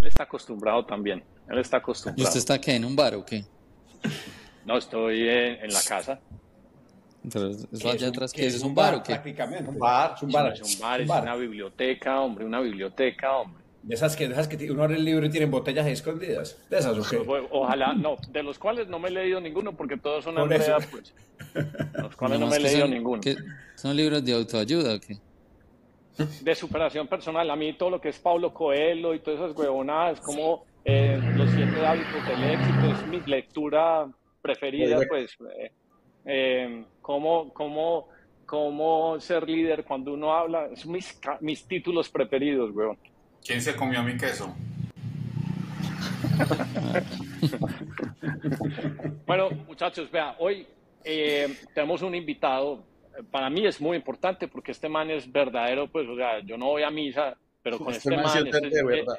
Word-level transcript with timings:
Él 0.00 0.06
está 0.06 0.22
acostumbrado 0.24 0.84
también. 0.84 1.22
Él 1.48 1.58
está 1.58 1.78
acostumbrado. 1.78 2.20
¿Y 2.20 2.24
usted 2.24 2.38
está 2.38 2.60
qué? 2.60 2.74
¿En 2.76 2.84
un 2.84 2.94
bar 2.96 3.14
o 3.14 3.24
qué? 3.24 3.44
No, 4.64 4.76
estoy 4.76 5.28
en, 5.28 5.64
en 5.64 5.72
la 5.72 5.80
casa. 5.82 6.20
Entonces, 7.24 7.66
eso 7.72 7.82
¿Qué 7.82 7.88
allá 7.90 8.06
un- 8.08 8.12
atrás, 8.14 8.32
¿qué 8.32 8.46
es? 8.46 8.54
¿Es 8.54 8.62
un 8.62 8.74
bar 8.74 8.94
o 8.94 9.02
qué? 9.02 9.12
Prácticamente. 9.14 9.68
Un 9.70 9.78
bar. 9.78 10.14
Es 10.16 10.22
un 10.22 10.30
bar. 10.32 10.52
Es 10.52 10.60
un 10.74 10.80
bar, 10.80 11.00
es 11.00 11.04
un 11.04 11.08
bar. 11.08 11.22
una 11.22 11.36
biblioteca, 11.36 12.20
hombre, 12.20 12.44
una 12.44 12.60
biblioteca, 12.60 13.36
hombre. 13.36 13.64
De 13.82 13.94
esas 13.94 14.16
que, 14.16 14.26
de 14.28 14.34
esas 14.34 14.48
que 14.48 14.70
uno 14.70 14.82
abre 14.82 14.96
el 14.96 15.04
libro 15.04 15.24
y 15.26 15.30
tienen 15.30 15.50
botellas 15.50 15.86
ahí 15.86 15.92
escondidas. 15.92 16.58
De 16.68 16.78
esas, 16.78 16.96
¿o 16.98 17.02
qué? 17.08 17.16
O- 17.16 17.48
Ojalá, 17.62 17.92
no, 17.94 18.16
de 18.30 18.42
los 18.42 18.58
cuales 18.58 18.88
no 18.88 18.98
me 18.98 19.08
he 19.08 19.12
leído 19.12 19.40
ninguno 19.40 19.76
porque 19.76 19.96
todos 19.96 20.24
son 20.24 20.34
Por 20.34 20.42
Andrea, 20.44 20.76
eso. 20.78 20.88
pues. 20.90 21.14
De 21.94 22.02
los 22.02 22.14
cuales 22.16 22.38
no 22.40 22.46
me 22.46 22.56
he 22.56 22.58
que 22.58 22.64
leído 22.64 22.80
son- 22.82 22.90
ninguno. 22.90 23.20
que 23.20 23.36
¿Son 23.76 23.96
libros 23.96 24.24
de 24.24 24.32
autoayuda 24.32 24.94
o 24.94 25.00
qué? 25.00 25.18
De 26.42 26.54
superación 26.54 27.06
personal, 27.06 27.48
a 27.50 27.56
mí 27.56 27.72
todo 27.74 27.90
lo 27.90 28.00
que 28.00 28.08
es 28.08 28.18
Paulo 28.18 28.52
Coelho 28.52 29.14
y 29.14 29.20
todas 29.20 29.40
esas 29.40 29.56
huevonadas, 29.56 30.20
como 30.20 30.64
eh, 30.84 31.20
los 31.36 31.50
siete 31.50 31.86
hábitos 31.86 32.26
del 32.26 32.44
éxito, 32.44 32.92
es 32.92 33.06
mi 33.06 33.20
lectura 33.20 34.08
preferida, 34.42 34.98
pues. 35.08 35.36
eh, 35.58 35.72
eh, 36.24 36.84
cómo, 37.00 37.52
cómo, 37.52 38.08
cómo 38.46 39.20
ser 39.20 39.48
líder 39.48 39.84
cuando 39.84 40.12
uno 40.12 40.32
habla, 40.32 40.68
son 40.74 40.92
mis, 40.92 41.18
mis 41.40 41.66
títulos 41.66 42.08
preferidos, 42.08 42.74
weón. 42.74 42.98
¿Quién 43.44 43.62
se 43.62 43.76
comió 43.76 44.02
mi 44.02 44.16
queso? 44.16 44.54
Bueno, 49.26 49.50
muchachos, 49.66 50.10
vea, 50.10 50.34
hoy 50.38 50.66
eh, 51.04 51.54
tenemos 51.74 52.02
un 52.02 52.14
invitado. 52.14 52.82
Para 53.30 53.50
mí 53.50 53.66
es 53.66 53.80
muy 53.80 53.96
importante 53.96 54.48
porque 54.48 54.72
este 54.72 54.88
man 54.88 55.10
es 55.10 55.30
verdadero, 55.30 55.90
pues, 55.90 56.08
o 56.08 56.16
sea, 56.16 56.40
yo 56.40 56.56
no 56.56 56.66
voy 56.66 56.82
a 56.82 56.90
misa, 56.90 57.36
pero 57.62 57.78
con 57.78 57.92
este, 57.92 58.14
Este 58.14 58.16
man 58.22 58.46
este, 58.46 58.60
de 58.70 58.84
verdad. 58.84 59.18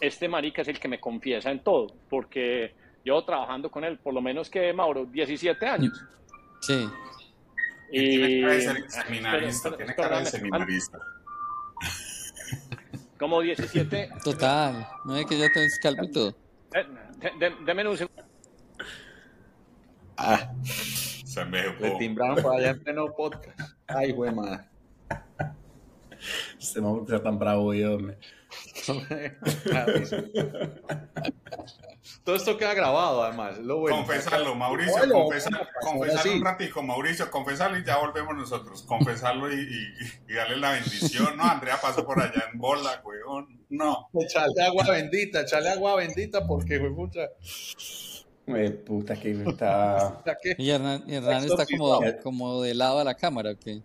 este 0.00 0.28
marica 0.28 0.62
es 0.62 0.68
el 0.68 0.78
que 0.80 0.88
me 0.88 0.98
confiesa 1.00 1.50
en 1.50 1.60
todo, 1.62 1.86
porque 2.08 2.74
llevo 3.04 3.24
trabajando 3.24 3.70
con 3.70 3.84
él 3.84 3.98
por 3.98 4.12
lo 4.14 4.20
menos 4.20 4.50
que, 4.50 4.72
Mauro, 4.72 5.04
17 5.06 5.66
años. 5.66 5.92
Sí. 6.60 6.88
Tiene 7.90 8.40
cara 8.42 8.52
de 8.52 8.58
Y- 8.58 8.62
ser 8.62 8.90
seminarista, 8.90 9.68
tiene 9.76 9.84
espera, 9.90 9.96
cara 10.08 10.16
de 10.18 10.22
espera, 10.24 10.38
seminarista. 10.38 10.98
Como 13.18 13.40
17. 13.42 14.10
Total. 14.24 14.86
¿No 15.04 15.16
es 15.16 15.26
que 15.26 15.38
ya 15.38 15.46
te 15.52 15.66
calvo 15.82 16.04
y 16.04 16.10
todo? 16.12 16.30
eh, 16.74 16.86
de- 17.18 17.48
de- 17.50 17.56
Deme 17.64 17.86
un 17.88 17.96
segundo. 17.96 18.22
Ah, 20.16 20.52
Se 21.30 21.44
le 21.44 21.90
timbraron 21.98 22.42
para 22.42 22.56
allá 22.58 22.70
en 22.70 22.82
pleno 22.82 23.06
podcast. 23.14 23.60
Ay, 23.86 24.10
güey, 24.10 24.32
madre. 24.34 24.64
Este 26.58 26.80
mamá 26.80 27.02
está 27.02 27.22
tan 27.22 27.38
bravo 27.38 27.66
hoy, 27.66 27.84
hombre. 27.84 28.18
Todo 32.24 32.34
esto 32.34 32.56
queda 32.56 32.74
grabado, 32.74 33.22
además. 33.22 33.58
Lo 33.58 33.78
bueno. 33.78 33.98
Confesarlo, 33.98 34.56
Mauricio, 34.56 34.92
Bueno, 34.98 35.14
confesarlo 35.24 36.22
sí. 36.22 36.28
un 36.30 36.44
ratico, 36.44 36.82
Mauricio, 36.82 37.30
confesarlo 37.30 37.78
y 37.78 37.84
ya 37.84 37.98
volvemos 37.98 38.34
nosotros. 38.36 38.82
Confesarlo 38.82 39.52
y, 39.52 39.60
y- 39.60 39.94
y 40.32 40.34
darle 40.34 40.56
la 40.56 40.72
bendición. 40.72 41.36
No, 41.36 41.44
Andrea 41.44 41.78
pasó 41.80 42.04
por 42.04 42.20
allá 42.20 42.44
en 42.52 42.58
bola, 42.58 43.00
weón. 43.04 43.60
No. 43.68 44.08
Echarle 44.20 44.62
agua 44.64 44.84
bendita, 44.90 45.42
echarle 45.42 45.70
agua 45.70 45.94
bendita 45.94 46.44
porque, 46.46 46.78
güey, 46.78 46.92
pucha. 46.92 47.20
Eh, 48.56 48.70
puta 48.70 49.16
que 49.16 49.32
está. 49.32 50.22
Y 50.58 50.70
Hernán, 50.70 51.04
y 51.06 51.14
Hernán 51.14 51.44
está 51.44 51.66
como, 51.66 52.00
como 52.22 52.62
de 52.62 52.74
lado 52.74 52.98
a 53.00 53.04
la 53.04 53.14
cámara, 53.14 53.52
¿o 53.52 53.58
qué? 53.58 53.82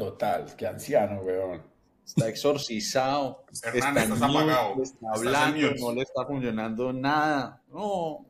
total, 0.00 0.46
qué 0.56 0.66
anciano, 0.66 1.20
weón. 1.20 1.62
Está 2.04 2.28
exorcizado. 2.28 3.44
Hernán, 3.62 3.98
está 3.98 4.14
estás 4.14 4.20
mute, 4.20 4.38
apagado. 4.38 4.82
Está 4.82 5.06
hablando, 5.14 5.70
no 5.78 5.92
le 5.92 6.02
está 6.02 6.24
funcionando 6.24 6.92
nada. 6.92 7.60
No. 7.70 8.24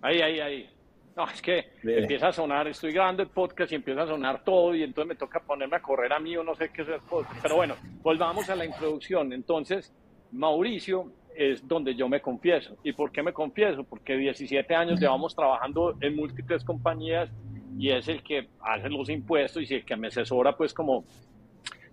Ahí, 0.00 0.20
ahí, 0.22 0.40
ahí. 0.40 0.70
No, 1.14 1.28
es 1.28 1.40
que 1.42 1.72
Bien. 1.82 2.00
empieza 2.00 2.28
a 2.28 2.32
sonar, 2.32 2.66
estoy 2.66 2.92
grabando 2.92 3.22
el 3.22 3.28
podcast 3.28 3.70
y 3.70 3.76
empieza 3.76 4.02
a 4.02 4.06
sonar 4.06 4.42
todo 4.42 4.74
y 4.74 4.82
entonces 4.82 5.08
me 5.10 5.14
toca 5.14 5.40
ponerme 5.40 5.76
a 5.76 5.82
correr 5.82 6.12
a 6.12 6.18
mí 6.18 6.36
o 6.36 6.42
no 6.42 6.56
sé 6.56 6.70
qué 6.70 6.82
es 6.82 6.88
el 6.88 7.00
podcast. 7.02 7.38
Pero 7.40 7.56
bueno, 7.56 7.76
volvamos 8.02 8.48
a 8.48 8.56
la 8.56 8.64
introducción. 8.64 9.32
Entonces, 9.32 9.92
Mauricio 10.32 11.12
es 11.36 11.66
donde 11.66 11.94
yo 11.94 12.08
me 12.08 12.20
confieso. 12.20 12.76
¿Y 12.82 12.92
por 12.92 13.10
qué 13.10 13.22
me 13.22 13.32
confieso? 13.32 13.84
Porque 13.84 14.16
17 14.16 14.74
años 14.74 15.00
llevamos 15.00 15.34
trabajando 15.34 15.96
en 16.00 16.16
múltiples 16.16 16.64
compañías 16.64 17.30
y 17.78 17.90
es 17.90 18.08
el 18.08 18.22
que 18.22 18.48
hace 18.60 18.88
los 18.88 19.08
impuestos 19.08 19.70
y 19.70 19.74
el 19.74 19.84
que 19.84 19.96
me 19.96 20.08
asesora 20.08 20.56
pues 20.56 20.72
como 20.72 21.04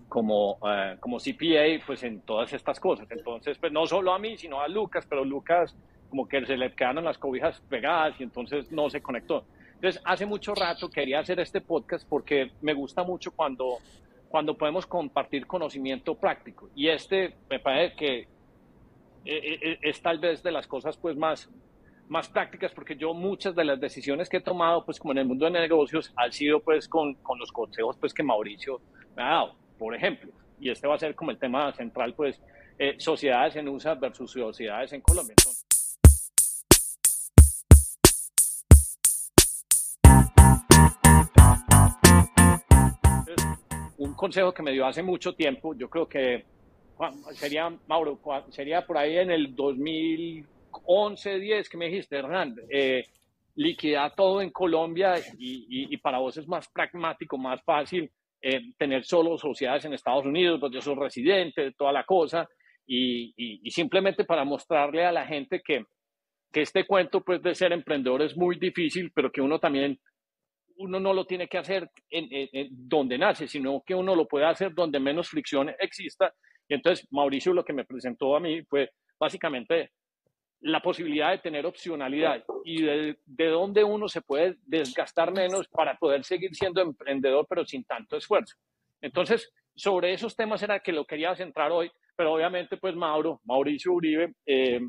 como, 0.08 0.58
eh, 0.68 0.98
como 1.00 1.20
CPA, 1.20 1.86
pues 1.88 2.04
en 2.04 2.20
todas 2.20 2.52
estas 2.52 2.82
cosas. 2.82 3.10
Entonces, 3.12 3.58
pues 3.58 3.72
no 3.72 3.88
solo 3.88 4.14
a 4.14 4.20
mí, 4.20 4.36
sino 4.36 4.60
a 4.60 4.68
Lucas, 4.68 5.08
pero 5.10 5.24
Lucas 5.24 5.74
como 6.10 6.28
que 6.28 6.46
se 6.46 6.58
le 6.58 6.74
quedaron 6.74 7.06
las 7.06 7.18
cobijas 7.18 7.62
pegadas 7.70 8.20
y 8.20 8.24
entonces 8.24 8.70
no 8.74 8.90
se 8.90 9.02
conectó. 9.02 9.46
Entonces, 9.76 10.02
hace 10.04 10.26
mucho 10.26 10.54
rato 10.54 10.90
quería 10.90 11.20
hacer 11.20 11.40
este 11.40 11.62
podcast 11.62 12.06
porque 12.08 12.52
me 12.62 12.74
gusta 12.74 13.04
mucho 13.04 13.32
cuando, 13.32 13.78
cuando 14.28 14.58
podemos 14.58 14.86
compartir 14.86 15.48
conocimiento 15.48 16.14
práctico. 16.16 16.70
Y 16.76 16.90
este 16.90 17.34
me 17.50 17.60
parece 17.60 17.96
que 17.96 18.28
eh, 19.24 19.60
eh, 19.62 19.80
es 19.82 20.02
tal 20.02 20.20
vez 20.20 20.42
de 20.42 20.52
las 20.52 20.66
cosas 20.66 20.98
pues 20.98 21.16
más, 21.16 21.50
más 22.10 22.28
prácticas 22.28 22.72
porque 22.72 22.96
yo 22.96 23.14
muchas 23.14 23.56
de 23.56 23.64
las 23.64 23.80
decisiones 23.80 24.30
que 24.30 24.38
he 24.38 24.42
tomado 24.42 24.84
pues 24.84 25.00
como 25.00 25.12
en 25.12 25.20
el 25.20 25.26
mundo 25.26 25.46
de 25.46 25.52
negocios 25.52 26.12
han 26.16 26.32
sido 26.32 26.60
pues 26.60 26.88
con, 26.88 27.14
con 27.16 27.38
los 27.38 27.52
consejos 27.52 27.98
pues 27.98 28.14
que 28.14 28.24
Mauricio 28.24 28.82
me 29.16 29.24
ha 29.24 29.28
dado, 29.28 29.56
por 29.78 29.96
ejemplo. 29.96 30.32
Y 30.60 30.70
este 30.70 30.88
va 30.88 30.96
a 30.96 31.00
ser 31.00 31.16
como 31.16 31.32
el 31.32 31.38
tema 31.38 31.72
central 31.74 32.14
pues 32.16 32.42
eh, 32.80 32.96
sociedades 32.98 33.56
en 33.56 33.68
USA 33.68 33.94
versus 33.94 34.32
sociedades 34.32 34.92
en 34.94 35.02
Colombia. 35.02 35.36
Un 43.98 44.16
consejo 44.16 44.52
que 44.52 44.64
me 44.64 44.72
dio 44.72 44.88
hace 44.88 45.04
mucho 45.04 45.36
tiempo, 45.36 45.76
yo 45.76 45.88
creo 45.90 46.08
que 46.08 46.46
sería, 47.34 47.70
Mauro, 47.88 48.20
sería 48.50 48.86
por 48.86 48.98
ahí 48.98 49.18
en 49.18 49.32
el 49.32 49.56
2011, 49.56 51.40
10 51.40 51.70
que 51.70 51.78
me 51.78 51.86
dijiste, 51.88 52.18
Hernán, 52.18 52.56
eh, 52.70 53.06
liquidar 53.56 54.16
todo 54.16 54.42
en 54.42 54.50
Colombia 54.52 55.16
y, 55.38 55.66
y- 55.70 55.94
y 55.94 55.98
para 55.98 56.20
vos 56.20 56.38
es 56.38 56.48
más 56.48 56.68
pragmático, 56.70 57.38
más 57.38 57.62
fácil 57.64 58.10
eh, 58.42 58.60
tener 58.78 59.04
solo 59.06 59.38
sociedades 59.38 59.86
en 59.86 59.94
Estados 59.94 60.26
Unidos, 60.26 60.60
donde 60.60 60.76
yo 60.78 60.82
soy 60.82 60.96
residente, 60.96 61.74
toda 61.74 61.92
la 61.92 62.06
cosa, 62.06 62.48
y- 62.88 63.34
y 63.38 63.70
simplemente 63.72 64.24
para 64.26 64.44
mostrarle 64.44 65.06
a 65.06 65.12
la 65.12 65.26
gente 65.26 65.62
que, 65.64 65.86
que 66.52 66.62
este 66.62 66.86
cuento 66.86 67.22
pues 67.24 67.42
de 67.44 67.54
ser 67.56 67.72
emprendedor 67.72 68.22
es 68.24 68.36
muy 68.36 68.58
difícil, 68.58 69.12
pero 69.14 69.32
que 69.32 69.42
uno 69.42 69.60
también 69.60 70.00
uno 70.78 71.00
no 71.00 71.14
lo 71.14 71.26
tiene 71.26 71.48
que 71.48 71.60
hacer 71.60 71.88
en, 72.10 72.28
en- 72.32 72.50
en 72.54 72.68
donde 72.90 73.18
nace, 73.18 73.48
sino 73.48 73.84
que 73.86 73.94
uno 73.94 74.16
lo 74.16 74.28
puede 74.28 74.46
hacer 74.46 74.74
donde 74.74 75.00
menos 75.00 75.30
fricción 75.30 75.70
exista. 75.80 76.34
Y 76.72 76.74
entonces 76.74 77.06
Mauricio 77.12 77.54
lo 77.54 77.66
que 77.66 77.74
me 77.74 77.84
presentó 77.84 78.34
a 78.34 78.40
mí 78.40 78.64
fue 78.64 78.92
básicamente 79.20 79.92
la 80.62 80.80
posibilidad 80.82 81.32
de 81.32 81.40
tener 81.40 81.66
opcionalidad 81.66 82.46
y 82.64 82.82
de, 82.84 83.18
de 83.26 83.46
dónde 83.48 83.84
uno 83.84 84.08
se 84.08 84.22
puede 84.22 84.56
desgastar 84.66 85.34
menos 85.34 85.68
para 85.68 85.98
poder 85.98 86.24
seguir 86.24 86.56
siendo 86.56 86.82
emprendedor, 86.82 87.46
pero 87.50 87.66
sin 87.66 87.84
tanto 87.84 88.16
esfuerzo. 88.16 88.56
Entonces, 89.02 89.52
sobre 89.76 90.14
esos 90.14 90.34
temas 90.34 90.64
era 90.64 90.80
que 90.80 90.94
lo 90.94 91.04
quería 91.04 91.36
centrar 91.36 91.74
hoy, 91.74 91.92
pero 92.16 92.32
obviamente, 92.34 92.78
pues 92.78 92.96
Mauro, 92.96 93.42
Mauricio 93.44 93.92
Uribe, 93.92 94.34
eh, 94.46 94.80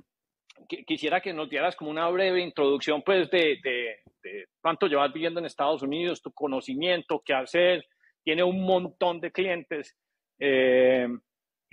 qui- 0.69 0.85
quisiera 0.85 1.21
que 1.21 1.33
nos 1.33 1.51
dieras 1.51 1.75
como 1.75 1.91
una 1.91 2.09
breve 2.11 2.43
introducción, 2.43 3.03
pues, 3.03 3.29
de, 3.31 3.59
de, 3.65 3.97
de 4.23 4.45
cuánto 4.61 4.87
llevas 4.87 5.13
viviendo 5.13 5.41
en 5.41 5.47
Estados 5.47 5.83
Unidos, 5.83 6.23
tu 6.23 6.31
conocimiento, 6.33 7.21
qué 7.25 7.35
hacer, 7.35 7.85
tiene 8.23 8.45
un 8.45 8.61
montón 8.65 9.19
de 9.21 9.33
clientes. 9.33 9.97
eh, 10.39 11.09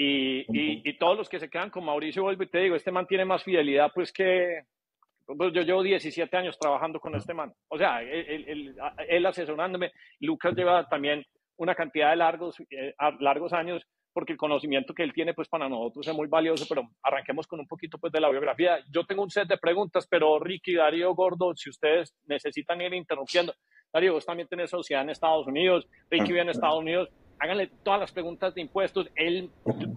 y, 0.01 0.39
y, 0.57 0.81
y 0.89 0.97
todos 0.97 1.17
los 1.17 1.27
que 1.27 1.39
se 1.39 1.49
quedan 1.49 1.69
con 1.69 1.83
Mauricio, 1.83 2.23
vuelvo 2.23 2.43
y 2.43 2.47
te 2.49 2.59
digo, 2.59 2.75
este 2.75 2.91
man 2.91 3.05
tiene 3.05 3.25
más 3.25 3.43
fidelidad, 3.43 3.91
pues, 3.93 4.13
que, 4.13 4.61
pues, 5.25 5.51
yo 5.53 5.61
llevo 5.63 5.83
17 5.83 6.37
años 6.37 6.57
trabajando 6.57 6.99
con 7.01 7.15
este 7.15 7.33
man. 7.33 7.53
O 7.67 7.77
sea, 7.77 8.01
él, 8.01 8.45
él- 8.47 8.75
él- 9.09 9.25
asesorándome. 9.25 9.91
Lucas 10.21 10.55
lleva 10.55 10.87
también 10.87 11.25
una 11.57 11.75
cantidad 11.75 12.11
de 12.11 12.15
largos, 12.15 12.55
eh, 12.69 12.93
a- 12.97 13.11
largos 13.19 13.51
años 13.51 13.83
porque 14.13 14.31
el 14.33 14.39
conocimiento 14.39 14.93
que 14.93 15.03
él 15.03 15.13
tiene 15.13 15.33
pues 15.33 15.47
para 15.49 15.69
nosotros 15.69 16.07
es 16.07 16.13
muy 16.15 16.27
valioso, 16.27 16.65
pero 16.67 16.81
arranquemos 17.03 17.45
con 17.45 17.59
un 17.59 17.67
poquito 17.67 17.97
pues 17.99 18.11
de 18.11 18.19
la 18.19 18.29
biografía. 18.29 18.79
Yo 18.91 19.05
tengo 19.05 19.21
un 19.21 19.29
set 19.29 19.47
de 19.47 19.57
preguntas, 19.57 20.07
pero 20.09 20.39
Ricky, 20.39 20.73
Darío, 20.75 21.13
Gordo, 21.13 21.53
si 21.55 21.69
ustedes 21.69 22.15
necesitan 22.25 22.81
ir 22.81 22.93
interrumpiendo, 22.93 23.53
Darío, 23.91 24.13
vos 24.13 24.25
también 24.25 24.47
tenés 24.47 24.69
sociedad 24.69 25.03
en 25.03 25.09
Estados 25.09 25.47
Unidos, 25.47 25.87
Ricky 26.09 26.27
vive 26.29 26.41
en 26.41 26.49
Estados 26.49 26.79
Unidos, 26.79 27.09
háganle 27.39 27.71
todas 27.83 27.99
las 27.99 28.11
preguntas 28.11 28.53
de 28.53 28.61
impuestos. 28.61 29.09
Él, 29.15 29.49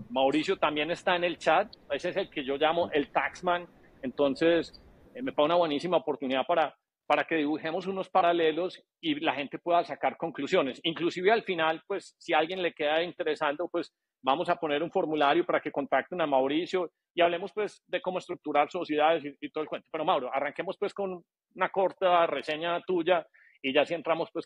Mauricio 0.08 0.56
también 0.56 0.90
está 0.90 1.16
en 1.16 1.24
el 1.24 1.38
chat, 1.38 1.72
ese 1.90 2.10
es 2.10 2.16
el 2.16 2.30
que 2.30 2.44
yo 2.44 2.56
llamo 2.56 2.90
el 2.92 3.10
taxman, 3.10 3.66
entonces 4.02 4.82
eh, 5.14 5.22
me 5.22 5.32
parece 5.32 5.46
una 5.46 5.56
buenísima 5.56 5.98
oportunidad 5.98 6.46
para, 6.46 6.74
para 7.06 7.24
que 7.24 7.36
dibujemos 7.36 7.86
unos 7.86 8.08
paralelos 8.08 8.82
y 9.00 9.16
la 9.20 9.34
gente 9.34 9.58
pueda 9.58 9.84
sacar 9.84 10.16
conclusiones. 10.16 10.80
Inclusive 10.84 11.30
al 11.30 11.42
final, 11.42 11.82
pues 11.86 12.14
si 12.18 12.32
a 12.32 12.38
alguien 12.38 12.62
le 12.62 12.72
queda 12.72 13.02
interesando, 13.02 13.68
pues 13.68 13.92
vamos 14.22 14.48
a 14.48 14.56
poner 14.56 14.82
un 14.82 14.90
formulario 14.90 15.44
para 15.44 15.60
que 15.60 15.72
contacten 15.72 16.20
a 16.20 16.26
Mauricio 16.26 16.90
y 17.14 17.20
hablemos 17.20 17.52
pues 17.52 17.82
de 17.88 18.00
cómo 18.00 18.18
estructurar 18.18 18.70
sociedades 18.70 19.36
y, 19.40 19.50
todo 19.50 19.62
el 19.62 19.68
cuento. 19.68 19.88
Pero 19.90 20.04
Mauro, 20.04 20.30
arranquemos 20.32 20.78
pues 20.78 20.94
con 20.94 21.22
una 21.54 21.68
corta 21.68 22.26
reseña 22.26 22.80
tuya 22.82 23.26
y 23.62 23.72
ya 23.72 23.86
si 23.86 23.94
entramos 23.94 24.28
pues 24.32 24.44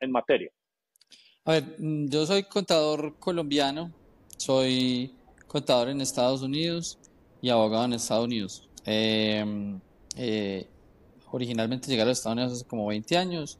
en 0.00 0.10
materia. 0.10 0.50
A 1.44 1.52
ver, 1.52 1.76
mm, 1.78 2.08
yo 2.08 2.26
soy 2.26 2.44
contador 2.44 3.18
colombiano, 3.18 3.92
soy 4.36 5.14
contador 5.46 5.88
en 5.88 6.00
Estados 6.00 6.42
Unidos 6.42 6.98
y 7.40 7.48
abogado 7.48 7.86
en 7.86 7.94
Estados 7.94 8.26
Unidos. 8.26 8.68
Em, 8.84 9.80
eh, 10.16 10.66
originalmente 11.30 11.88
llegué 11.88 12.02
a 12.02 12.04
los 12.04 12.18
Estados 12.18 12.36
Unidos 12.36 12.52
hace 12.52 12.66
como 12.66 12.86
20 12.86 13.16
años. 13.16 13.58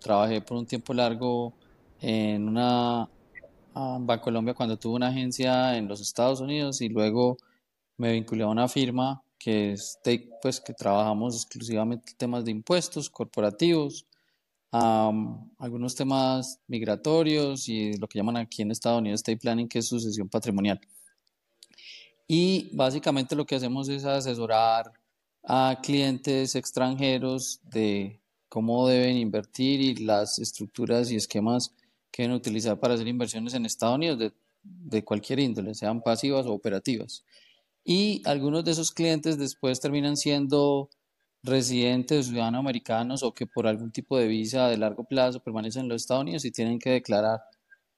trabajé 0.00 0.40
por 0.40 0.56
un 0.56 0.66
tiempo 0.66 0.94
largo 0.94 1.52
en 2.00 2.48
una 2.48 3.08
um, 3.74 4.06
Bancolombia 4.06 4.54
cuando 4.54 4.78
tuve 4.78 4.96
una 4.96 5.08
agencia 5.08 5.76
en 5.76 5.86
los 5.86 6.00
Estados 6.00 6.40
Unidos 6.40 6.80
y 6.80 6.88
luego 6.88 7.36
me 7.98 8.12
vinculé 8.12 8.44
a 8.44 8.48
una 8.48 8.68
firma 8.68 9.21
que 9.42 9.72
es 9.72 9.98
pues 10.40 10.60
que 10.60 10.72
trabajamos 10.72 11.34
exclusivamente 11.34 12.12
temas 12.16 12.44
de 12.44 12.52
impuestos 12.52 13.10
corporativos, 13.10 14.06
algunos 14.70 15.96
temas 15.96 16.60
migratorios 16.68 17.68
y 17.68 17.96
lo 17.96 18.06
que 18.06 18.20
llaman 18.20 18.36
aquí 18.36 18.62
en 18.62 18.70
Estados 18.70 19.00
Unidos 19.00 19.18
state 19.18 19.38
planning, 19.38 19.68
que 19.68 19.80
es 19.80 19.88
sucesión 19.88 20.28
patrimonial. 20.28 20.80
Y 22.28 22.70
básicamente 22.72 23.34
lo 23.34 23.44
que 23.44 23.56
hacemos 23.56 23.88
es 23.88 24.04
asesorar 24.04 24.92
a 25.42 25.76
clientes 25.82 26.54
extranjeros 26.54 27.58
de 27.64 28.20
cómo 28.48 28.86
deben 28.86 29.16
invertir 29.16 29.80
y 29.80 29.94
las 29.96 30.38
estructuras 30.38 31.10
y 31.10 31.16
esquemas 31.16 31.74
que 32.12 32.22
deben 32.22 32.36
utilizar 32.36 32.78
para 32.78 32.94
hacer 32.94 33.08
inversiones 33.08 33.54
en 33.54 33.66
Estados 33.66 33.96
Unidos 33.96 34.20
de, 34.20 34.32
de 34.62 35.02
cualquier 35.02 35.40
índole, 35.40 35.74
sean 35.74 36.00
pasivas 36.00 36.46
o 36.46 36.52
operativas. 36.52 37.24
Y 37.84 38.22
algunos 38.26 38.64
de 38.64 38.72
esos 38.72 38.92
clientes 38.92 39.38
después 39.38 39.80
terminan 39.80 40.16
siendo 40.16 40.90
residentes 41.42 42.26
ciudadanos 42.26 42.60
americanos 42.60 43.22
o 43.22 43.34
que 43.34 43.46
por 43.46 43.66
algún 43.66 43.90
tipo 43.90 44.16
de 44.16 44.28
visa 44.28 44.68
de 44.68 44.78
largo 44.78 45.04
plazo 45.04 45.40
permanecen 45.40 45.82
en 45.82 45.88
los 45.88 46.02
Estados 46.02 46.22
Unidos 46.22 46.44
y 46.44 46.52
tienen 46.52 46.78
que 46.78 46.90
declarar 46.90 47.40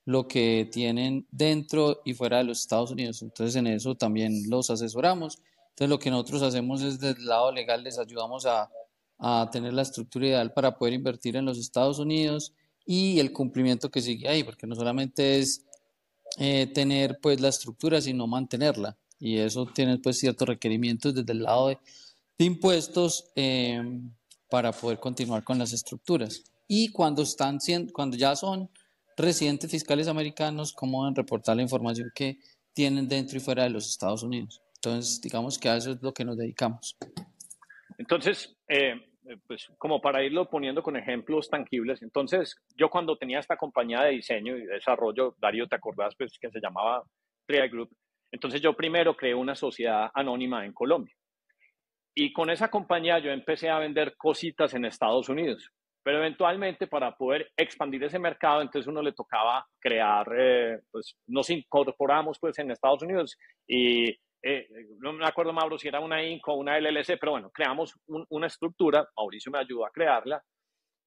lo 0.07 0.27
que 0.27 0.69
tienen 0.73 1.27
dentro 1.31 2.01
y 2.05 2.15
fuera 2.15 2.39
de 2.39 2.45
los 2.45 2.61
Estados 2.61 2.91
Unidos. 2.91 3.21
Entonces 3.23 3.57
en 3.57 3.67
eso 3.67 3.95
también 3.95 4.49
los 4.49 4.71
asesoramos 4.71 5.39
entonces 5.75 5.91
lo 5.91 5.99
que 5.99 6.11
nosotros 6.11 6.43
hacemos 6.43 6.83
es 6.83 7.01
desde 7.01 7.21
lado 7.25 7.51
legal 7.51 7.83
les 7.83 7.99
ayudamos 7.99 8.47
a, 8.47 8.71
a 9.19 9.49
tener 9.51 9.73
la 9.73 9.83
estructura 9.83 10.29
ideal 10.29 10.53
para 10.53 10.79
poder 10.79 10.95
invertir 10.95 11.35
en 11.35 11.45
los 11.45 11.59
Estados 11.59 11.99
Unidos 11.99 12.53
y 12.87 13.19
el 13.19 13.33
cumplimiento 13.33 13.91
que 13.91 14.01
sigue 14.01 14.29
ahí, 14.29 14.45
porque 14.45 14.69
no 14.69 14.77
solamente 14.77 15.41
es 15.41 15.65
eh, 16.39 16.69
tener 16.69 17.19
pues 17.21 17.41
la 17.41 17.49
estructura, 17.49 18.01
sino 18.01 18.29
mantenerla. 18.29 18.97
Y 19.25 19.39
eso 19.39 19.65
tiene 19.65 19.97
pues 19.97 20.19
ciertos 20.19 20.47
requerimientos 20.47 21.15
desde 21.15 21.33
el 21.33 21.45
lado 21.45 21.69
de, 21.69 21.79
impuestos 22.37 23.33
eh, 23.35 23.83
para 24.51 24.71
poder 24.71 24.99
continuar 24.99 25.43
con 25.43 25.59
las 25.59 25.73
estructuras. 25.73 26.45
Y 26.69 26.93
cuando, 26.93 27.23
están, 27.23 27.59
cuando 27.95 28.19
ya 28.19 28.37
son 28.37 28.69
residentes 29.17 29.71
fiscales 29.71 30.09
americanos, 30.09 30.75
cómo 30.75 31.05
deben 31.05 31.17
reportar 31.17 31.57
la 31.57 31.63
información 31.63 32.13
que 32.15 32.37
tienen 32.75 33.09
dentro 33.09 33.39
y 33.39 33.41
fuera 33.41 33.63
de 33.63 33.71
los 33.71 33.89
Estados 33.89 34.23
Unidos. 34.23 34.61
Entonces, 34.75 35.23
digamos 35.23 35.59
que 35.59 35.71
a 35.71 35.79
eso 35.79 35.93
es 35.93 36.03
lo 36.03 36.13
que 36.13 36.27
nos 36.27 36.37
dedicamos. 36.37 36.95
Entonces, 37.97 38.55
eh, 38.69 39.07
pues 39.47 39.73
como 39.79 40.03
para 40.03 40.23
irlo 40.23 40.51
poniendo 40.51 40.83
con 40.83 40.99
ejemplos 40.99 41.49
tangibles, 41.49 42.03
entonces 42.03 42.61
yo 42.77 42.91
cuando 42.91 43.17
tenía 43.17 43.39
esta 43.39 43.57
compañía 43.57 44.03
de 44.03 44.11
diseño 44.11 44.55
y 44.55 44.67
desarrollo, 44.67 45.35
Darío, 45.41 45.67
¿te 45.67 45.77
acordás? 45.77 46.15
Pues 46.15 46.39
que 46.39 46.51
se 46.51 46.61
llamaba 46.61 47.03
Trial 47.47 47.71
Group. 47.71 47.89
Entonces 48.35 48.61
yo 48.61 48.75
primero 48.75 49.17
creé 49.17 49.33
una 49.33 49.55
sociedad 49.55 50.11
anónima 50.13 50.67
en 50.67 50.73
Colombia. 50.73 51.15
Y 52.17 52.33
con 52.33 52.51
esa 52.51 52.69
compañía 52.69 53.21
yo 53.21 53.31
empecé 53.31 53.71
a 53.71 53.79
vender 53.79 54.17
cositas 54.17 54.75
en 54.75 54.85
Estados 54.85 55.29
Unidos. 55.29 55.71
Pero 56.03 56.19
eventualmente 56.19 56.89
para 56.89 57.17
poder 57.17 57.53
expandir 57.57 58.03
ese 58.03 58.19
mercado, 58.19 58.61
entonces 58.61 58.89
uno 58.89 59.03
le 59.03 59.13
tocaba 59.13 59.65
crear, 59.81 60.27
eh, 60.37 60.81
pues 60.91 61.17
nos 61.29 61.49
incorporamos 61.49 62.41
pues 62.41 62.59
en 62.59 62.73
Estados 62.73 63.03
Unidos 63.03 63.39
y 63.69 64.11
eh, 64.43 64.67
no 64.99 65.13
me 65.13 65.27
acuerdo, 65.27 65.53
Mauro, 65.53 65.79
si 65.79 65.87
era 65.87 66.01
una 66.01 66.23
INC 66.25 66.49
o 66.49 66.55
una 66.55 66.77
LLC, 66.77 67.17
pero 67.21 67.33
bueno, 67.33 67.51
creamos 67.51 67.95
una 68.29 68.49
estructura, 68.49 69.09
Mauricio 69.17 69.51
me 69.51 69.61
ayudó 69.61 69.87
a 69.87 69.91
crearla, 69.91 70.43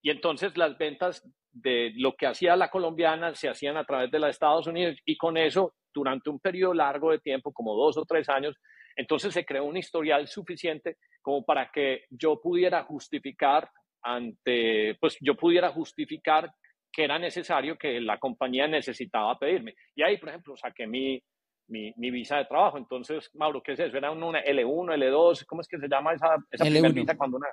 y 0.01 0.09
entonces 0.09 0.57
las 0.57 0.75
ventas 0.77 1.21
de 1.51 1.91
lo 1.97 2.15
que 2.15 2.25
hacía 2.25 2.55
la 2.55 2.71
colombiana 2.71 3.35
se 3.35 3.49
hacían 3.49 3.77
a 3.77 3.85
través 3.85 4.09
de 4.09 4.17
los 4.17 4.31
Estados 4.31 4.65
Unidos, 4.65 4.97
y 5.05 5.17
con 5.17 5.37
eso, 5.37 5.75
durante 5.97 6.29
un 6.29 6.39
periodo 6.39 6.73
largo 6.75 7.11
de 7.11 7.19
tiempo, 7.19 7.51
como 7.51 7.75
dos 7.75 7.97
o 7.97 8.05
tres 8.05 8.29
años, 8.29 8.55
entonces 8.95 9.33
se 9.33 9.45
creó 9.45 9.65
un 9.65 9.77
historial 9.77 10.27
suficiente 10.27 10.97
como 11.21 11.43
para 11.43 11.71
que 11.71 12.05
yo 12.09 12.39
pudiera 12.39 12.83
justificar 12.83 13.69
ante, 14.03 14.95
pues 14.99 15.17
yo 15.19 15.35
pudiera 15.35 15.69
justificar 15.69 16.51
que 16.91 17.03
era 17.03 17.17
necesario 17.17 17.77
que 17.77 17.99
la 17.99 18.17
compañía 18.17 18.67
necesitaba 18.67 19.37
pedirme. 19.37 19.73
Y 19.95 20.03
ahí, 20.03 20.17
por 20.17 20.29
ejemplo, 20.29 20.55
saqué 20.55 20.85
mi, 20.87 21.21
mi, 21.67 21.91
mi, 21.97 22.11
visa 22.11 22.37
de 22.37 22.45
trabajo. 22.45 22.77
Entonces, 22.77 23.29
Mauro, 23.33 23.61
¿qué 23.61 23.73
es 23.73 23.79
eso? 23.79 23.97
¿Era 23.97 24.11
una 24.11 24.43
L1, 24.43 24.95
L2? 24.95 25.45
¿Cómo 25.45 25.61
es 25.61 25.67
que 25.67 25.79
se 25.79 25.87
llama 25.87 26.13
esa, 26.13 26.37
esa 26.51 26.63
primera 26.63 26.93
visa 26.93 27.17
cuando 27.17 27.37
una 27.37 27.47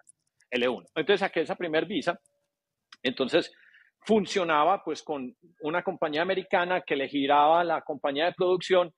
L1? 0.51 0.87
Entonces 0.95 1.21
saqué 1.21 1.41
esa 1.41 1.57
primera 1.57 1.87
visa. 1.87 2.19
Entonces 3.03 3.53
funcionaba 4.05 4.83
pues 4.85 5.03
con 5.03 5.35
una 5.63 5.83
compañía 5.83 6.23
americana 6.23 6.83
que 6.83 6.97
le 6.97 7.09
giraba 7.09 7.65
la 7.65 7.83
compañía 7.83 8.27
de 8.27 8.33
producción. 8.33 8.93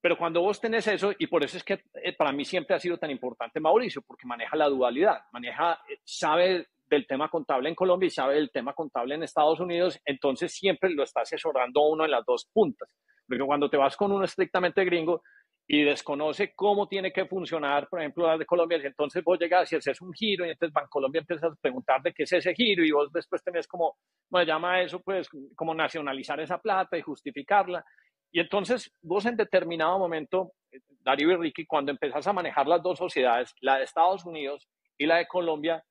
Pero 0.00 0.16
cuando 0.16 0.40
vos 0.40 0.60
tenés 0.60 0.86
eso, 0.86 1.12
y 1.18 1.26
por 1.26 1.42
eso 1.42 1.56
es 1.56 1.64
que 1.64 1.82
eh, 2.02 2.12
para 2.16 2.32
mí 2.32 2.44
siempre 2.44 2.76
ha 2.76 2.80
sido 2.80 2.98
tan 2.98 3.10
importante 3.10 3.60
Mauricio, 3.60 4.02
porque 4.02 4.26
maneja 4.26 4.56
la 4.56 4.68
dualidad, 4.68 5.22
maneja, 5.32 5.80
eh, 5.88 5.98
sabe 6.04 6.68
del 6.88 7.06
tema 7.06 7.28
contable 7.28 7.68
en 7.68 7.74
Colombia 7.74 8.06
y 8.06 8.10
sabe 8.10 8.36
del 8.36 8.50
tema 8.50 8.72
contable 8.72 9.14
en 9.14 9.22
Estados 9.22 9.60
Unidos, 9.60 10.00
entonces 10.04 10.52
siempre 10.52 10.90
lo 10.90 11.02
está 11.02 11.22
asesorando 11.22 11.82
uno 11.82 12.04
en 12.04 12.12
las 12.12 12.24
dos 12.24 12.48
puntas. 12.52 12.88
Porque 13.26 13.44
cuando 13.44 13.68
te 13.68 13.76
vas 13.76 13.96
con 13.96 14.10
uno 14.10 14.24
estrictamente 14.24 14.84
gringo 14.84 15.22
y 15.70 15.84
desconoce 15.84 16.54
cómo 16.54 16.88
tiene 16.88 17.12
que 17.12 17.26
funcionar, 17.26 17.88
por 17.88 18.00
ejemplo, 18.00 18.26
la 18.26 18.38
de 18.38 18.46
Colombia, 18.46 18.80
entonces 18.82 19.22
vos 19.22 19.38
llegas 19.38 19.70
y 19.70 19.76
haces 19.76 20.00
un 20.00 20.14
giro 20.14 20.46
y 20.46 20.50
entonces 20.50 20.74
Colombia 20.88 21.20
empiezas 21.20 21.52
a 21.52 21.54
preguntar 21.60 22.00
de 22.00 22.14
qué 22.14 22.22
es 22.22 22.32
ese 22.32 22.54
giro 22.54 22.82
y 22.82 22.90
vos 22.90 23.12
después 23.12 23.44
tenés 23.44 23.68
como, 23.68 23.98
bueno, 24.30 24.46
llama 24.46 24.80
eso 24.80 25.02
pues 25.02 25.28
como 25.54 25.74
nacionalizar 25.74 26.40
esa 26.40 26.56
plata 26.56 26.96
y 26.96 27.02
justificarla. 27.02 27.84
Y 28.32 28.40
entonces 28.40 28.90
vos 29.02 29.26
en 29.26 29.36
determinado 29.36 29.98
momento, 29.98 30.52
Darío 31.00 31.32
y 31.32 31.36
Ricky, 31.36 31.66
cuando 31.66 31.92
empezás 31.92 32.26
a 32.26 32.32
manejar 32.32 32.66
las 32.66 32.82
dos 32.82 32.96
sociedades, 32.96 33.54
la 33.60 33.76
de 33.76 33.84
Estados 33.84 34.24
Unidos 34.24 34.66
y 34.96 35.04
la 35.04 35.16
de 35.16 35.28
Colombia, 35.28 35.84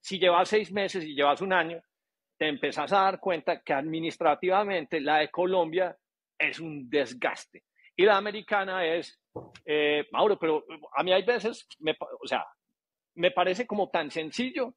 si 0.00 0.20
llevas 0.20 0.48
seis 0.48 0.70
meses 0.70 1.04
y 1.04 1.16
llevas 1.16 1.40
un 1.40 1.52
año, 1.52 1.82
te 2.38 2.46
empezás 2.46 2.92
a 2.92 3.02
dar 3.02 3.18
cuenta 3.18 3.62
que 3.62 3.72
administrativamente 3.72 5.00
la 5.00 5.18
de 5.18 5.28
Colombia 5.28 5.96
es 6.38 6.60
un 6.60 6.88
desgaste 6.88 7.64
y 7.98 8.04
la 8.04 8.16
americana 8.16 8.86
es, 8.86 9.20
eh, 9.66 10.06
Mauro, 10.12 10.38
pero 10.38 10.64
a 10.96 11.02
mí 11.02 11.12
hay 11.12 11.24
veces, 11.24 11.66
me, 11.80 11.96
o 12.22 12.28
sea, 12.28 12.44
me 13.16 13.32
parece 13.32 13.66
como 13.66 13.90
tan 13.90 14.08
sencillo 14.08 14.74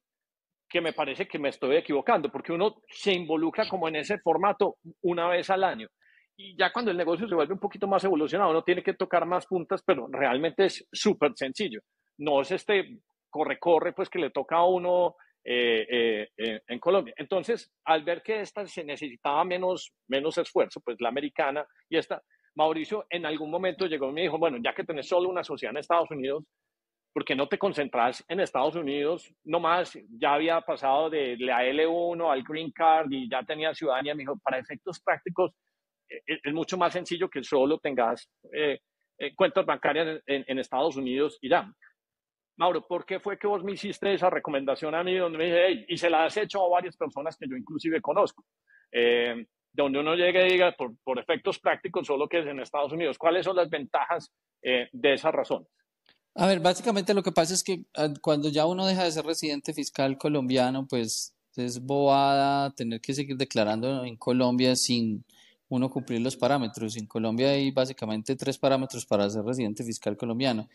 que 0.68 0.80
me 0.80 0.92
parece 0.92 1.28
que 1.28 1.38
me 1.38 1.50
estoy 1.50 1.76
equivocando, 1.76 2.32
porque 2.32 2.52
uno 2.52 2.82
se 2.88 3.12
involucra 3.12 3.68
como 3.68 3.86
en 3.86 3.94
ese 3.94 4.18
formato 4.18 4.78
una 5.02 5.28
vez 5.28 5.50
al 5.50 5.62
año. 5.62 5.86
Y 6.36 6.58
ya 6.58 6.72
cuando 6.72 6.90
el 6.90 6.96
negocio 6.96 7.28
se 7.28 7.36
vuelve 7.36 7.54
un 7.54 7.60
poquito 7.60 7.86
más 7.86 8.02
evolucionado, 8.02 8.50
uno 8.50 8.64
tiene 8.64 8.82
que 8.82 8.94
tocar 8.94 9.24
más 9.24 9.46
puntas, 9.46 9.84
pero 9.86 10.08
realmente 10.10 10.64
es 10.64 10.84
súper 10.90 11.30
sencillo. 11.36 11.80
No 12.18 12.40
es 12.40 12.50
este 12.50 12.98
corre-corre, 13.30 13.92
pues 13.92 14.08
que 14.08 14.18
le 14.18 14.30
toca 14.30 14.56
a 14.56 14.66
uno 14.66 15.14
eh, 15.44 15.86
eh, 15.88 16.28
eh, 16.36 16.60
en 16.66 16.78
Colombia. 16.80 17.14
Entonces, 17.16 17.72
al 17.84 18.02
ver 18.02 18.22
que 18.22 18.40
esta 18.40 18.66
se 18.66 18.82
necesitaba 18.82 19.44
menos, 19.44 19.92
menos 20.08 20.38
esfuerzo, 20.38 20.80
pues 20.80 20.96
la 21.00 21.08
americana 21.08 21.64
y 21.88 21.98
esta, 21.98 22.20
Mauricio 22.54 23.06
en 23.10 23.26
algún 23.26 23.50
momento 23.50 23.86
llegó 23.86 24.10
y 24.10 24.12
me 24.12 24.22
dijo, 24.22 24.38
bueno, 24.38 24.58
ya 24.62 24.74
que 24.74 24.84
tenés 24.84 25.08
solo 25.08 25.28
una 25.28 25.44
sociedad 25.44 25.72
en 25.72 25.78
Estados 25.78 26.10
Unidos, 26.10 26.44
¿por 27.12 27.24
qué 27.24 27.34
no 27.34 27.48
te 27.48 27.58
concentras 27.58 28.24
en 28.28 28.40
Estados 28.40 28.74
Unidos? 28.74 29.32
No 29.44 29.60
más, 29.60 29.98
ya 30.18 30.34
había 30.34 30.60
pasado 30.60 31.10
de 31.10 31.36
la 31.38 31.64
L1 31.64 32.30
al 32.30 32.42
Green 32.42 32.70
Card 32.72 33.10
y 33.10 33.28
ya 33.28 33.42
tenía 33.42 33.74
ciudadanía. 33.74 34.14
Me 34.14 34.22
dijo, 34.22 34.38
para 34.38 34.58
efectos 34.58 35.00
prácticos 35.00 35.52
es, 36.08 36.52
mucho 36.52 36.76
más 36.76 36.92
sencillo 36.92 37.28
que 37.28 37.42
solo 37.42 37.78
tengas 37.78 38.30
cuentas 39.36 39.64
bancarias 39.64 40.22
en, 40.26 40.44
en 40.46 40.58
Estados 40.58 40.96
Unidos 40.96 41.38
y 41.40 41.48
ya. 41.48 41.70
Mauro, 42.58 42.86
¿por 42.86 43.06
qué 43.06 43.18
fue 43.18 43.38
que 43.38 43.46
vos 43.46 43.64
me 43.64 43.72
hiciste 43.72 44.12
esa 44.12 44.28
recomendación 44.28 44.94
a 44.94 45.02
mí 45.02 45.16
donde 45.16 45.38
me 45.38 45.44
dije, 45.46 45.84
y 45.88 45.96
se 45.96 46.10
la 46.10 46.24
has 46.24 46.36
hecho 46.36 46.64
a 46.64 46.68
varias 46.68 46.96
personas 46.96 47.36
que 47.36 47.48
yo 47.48 47.56
inclusive 47.56 48.00
conozco? 48.00 48.44
Eh, 48.90 49.46
donde 49.72 50.00
uno 50.00 50.14
llegue 50.14 50.46
y 50.46 50.52
diga, 50.52 50.74
por, 50.76 51.18
efectos 51.18 51.58
prácticos, 51.58 52.06
solo 52.06 52.28
que 52.28 52.40
es 52.40 52.46
en 52.46 52.60
Estados 52.60 52.92
Unidos. 52.92 53.18
¿Cuáles 53.18 53.44
son 53.44 53.56
las 53.56 53.70
ventajas 53.70 54.30
eh, 54.62 54.88
de 54.92 55.14
esas 55.14 55.32
razones? 55.32 55.68
A 56.34 56.46
ver, 56.46 56.60
básicamente 56.60 57.14
lo 57.14 57.22
que 57.22 57.32
pasa 57.32 57.54
es 57.54 57.62
que 57.62 57.84
ah, 57.96 58.08
cuando 58.20 58.48
ya 58.48 58.66
uno 58.66 58.86
deja 58.86 59.04
de 59.04 59.12
ser 59.12 59.24
residente 59.24 59.74
fiscal 59.74 60.16
colombiano, 60.16 60.86
pues 60.88 61.34
es 61.56 61.80
bobada 61.80 62.70
tener 62.74 63.00
que 63.00 63.12
seguir 63.12 63.36
declarando 63.36 64.04
en 64.04 64.16
Colombia 64.16 64.74
sin 64.74 65.24
uno 65.68 65.90
cumplir 65.90 66.20
los 66.20 66.36
parámetros. 66.36 66.96
En 66.96 67.06
Colombia 67.06 67.50
hay 67.50 67.70
básicamente 67.70 68.36
tres 68.36 68.58
parámetros 68.58 69.04
para 69.04 69.28
ser 69.28 69.42
residente 69.44 69.84
fiscal 69.84 70.16
colombiano, 70.16 70.68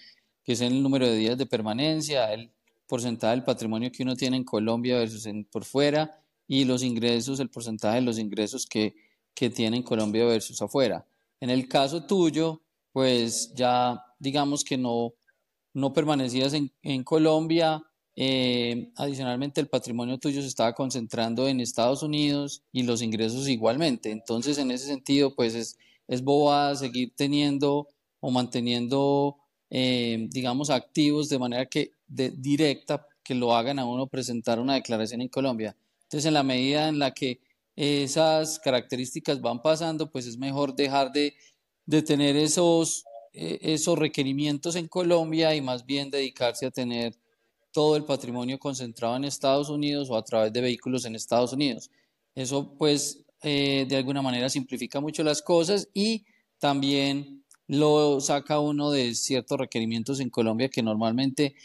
que 0.44 0.54
es 0.54 0.62
el 0.62 0.82
número 0.82 1.08
de 1.08 1.16
días 1.16 1.38
de 1.38 1.46
permanencia, 1.46 2.32
el 2.34 2.52
porcentaje 2.88 3.32
del 3.32 3.44
patrimonio 3.44 3.92
que 3.92 4.04
uno 4.04 4.16
tiene 4.16 4.38
en 4.38 4.44
Colombia 4.44 4.98
versus 4.98 5.26
en, 5.26 5.44
por 5.46 5.66
fuera 5.66 6.20
y 6.48 6.66
los 6.66 6.84
ingresos, 6.84 7.40
el 7.40 7.50
porcentaje 7.50 7.96
de 7.96 8.02
los 8.02 8.20
ingresos 8.20 8.66
que, 8.66 8.96
que 9.34 9.50
tiene 9.50 9.78
en 9.78 9.84
Colombia 9.84 10.26
versus 10.26 10.62
afuera. 10.62 11.06
En 11.40 11.50
el 11.50 11.68
caso 11.68 12.06
tuyo, 12.06 12.62
pues 12.92 13.54
ya 13.54 14.04
digamos 14.20 14.64
que 14.64 14.78
no, 14.78 15.14
no 15.74 15.94
permanecías 15.94 16.54
en, 16.54 16.72
en 16.82 17.04
Colombia, 17.04 17.84
eh, 18.20 18.92
adicionalmente, 18.96 19.62
el 19.62 19.68
patrimonio 19.68 20.18
tuyo 20.18 20.42
se 20.42 20.48
estaba 20.48 20.74
concentrando 20.74 21.48
en 21.48 21.60
Estados 21.60 22.02
Unidos 22.02 22.64
y 22.72 22.82
los 22.82 23.04
ingresos 23.04 23.48
igualmente. 23.48 24.10
Entonces, 24.10 24.58
en 24.58 24.72
ese 24.72 24.88
sentido, 24.88 25.36
pues 25.36 25.54
es, 25.54 25.78
es 26.08 26.24
boba 26.24 26.76
seguir 26.76 27.14
teniendo 27.16 27.88
o 28.20 28.32
manteniendo, 28.32 29.38
eh, 29.70 30.28
digamos, 30.32 30.72
activos 30.72 31.30
de 31.30 31.38
manera 31.38 31.68
que 31.68 31.92
de, 32.08 32.32
directa 32.32 33.06
que 33.22 33.36
lo 33.36 33.56
hagan 33.56 33.78
a 33.78 33.86
uno 33.86 34.08
presentar 34.08 34.60
una 34.60 34.74
declaración 34.74 35.22
en 35.22 35.28
Colombia. 35.28 35.76
Entonces, 36.08 36.26
en 36.26 36.34
la 36.34 36.44
medida 36.44 36.88
en 36.88 37.00
la 37.00 37.14
que 37.14 37.42
esas 37.76 38.60
características 38.60 39.42
van 39.42 39.62
pasando, 39.62 40.10
pues 40.10 40.26
es 40.26 40.38
mejor 40.38 40.74
dejar 40.74 41.12
de, 41.12 41.36
tener 42.04 42.38
esos, 42.38 43.04
eh, 43.34 43.60
esos 43.62 44.00
requerimientos 44.00 44.76
en 44.78 44.88
Colombia 44.88 45.54
y 45.54 45.62
más 45.62 45.86
bien 45.86 46.10
dedicarse 46.10 46.66
a 46.66 46.72
tener 46.72 47.16
todo 47.72 47.96
el 47.98 48.06
patrimonio 48.06 48.58
concentrado 48.58 49.18
en 49.18 49.26
Estados 49.26 49.70
Unidos 49.70 50.10
o 50.10 50.18
a 50.18 50.24
través 50.24 50.52
de 50.54 50.62
vehículos 50.62 51.06
en 51.06 51.16
Estados 51.16 51.54
Unidos. 51.54 51.92
Eso 52.34 52.74
pues 52.78 53.26
eh, 53.44 53.86
de 53.88 53.98
alguna 53.98 54.22
manera 54.22 54.50
simplifica 54.50 55.00
mucho 55.00 55.24
las 55.24 55.42
cosas 55.42 55.90
y 55.94 56.26
también 56.58 57.44
lo 57.68 58.20
saca 58.22 58.60
uno 58.60 58.92
de 58.92 59.14
ciertos 59.14 59.60
requerimientos 59.60 60.20
en 60.22 60.30
Colombia 60.30 60.70
que 60.70 60.82
normalmente, 60.82 61.56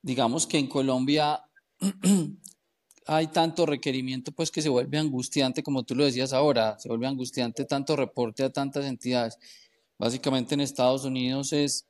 digamos 0.00 0.46
que 0.46 0.58
en 0.58 0.66
Colombia 0.66 1.44
hay 3.06 3.28
tanto 3.28 3.66
requerimiento 3.66 4.32
pues 4.32 4.50
que 4.50 4.62
se 4.62 4.68
vuelve 4.68 4.98
angustiante, 4.98 5.62
como 5.62 5.82
tú 5.82 5.94
lo 5.94 6.04
decías 6.04 6.32
ahora, 6.32 6.78
se 6.78 6.88
vuelve 6.88 7.06
angustiante 7.06 7.64
tanto 7.64 7.96
reporte 7.96 8.44
a 8.44 8.50
tantas 8.50 8.84
entidades. 8.84 9.38
Básicamente 9.98 10.54
en 10.54 10.60
Estados 10.60 11.04
Unidos 11.04 11.52
es, 11.52 11.86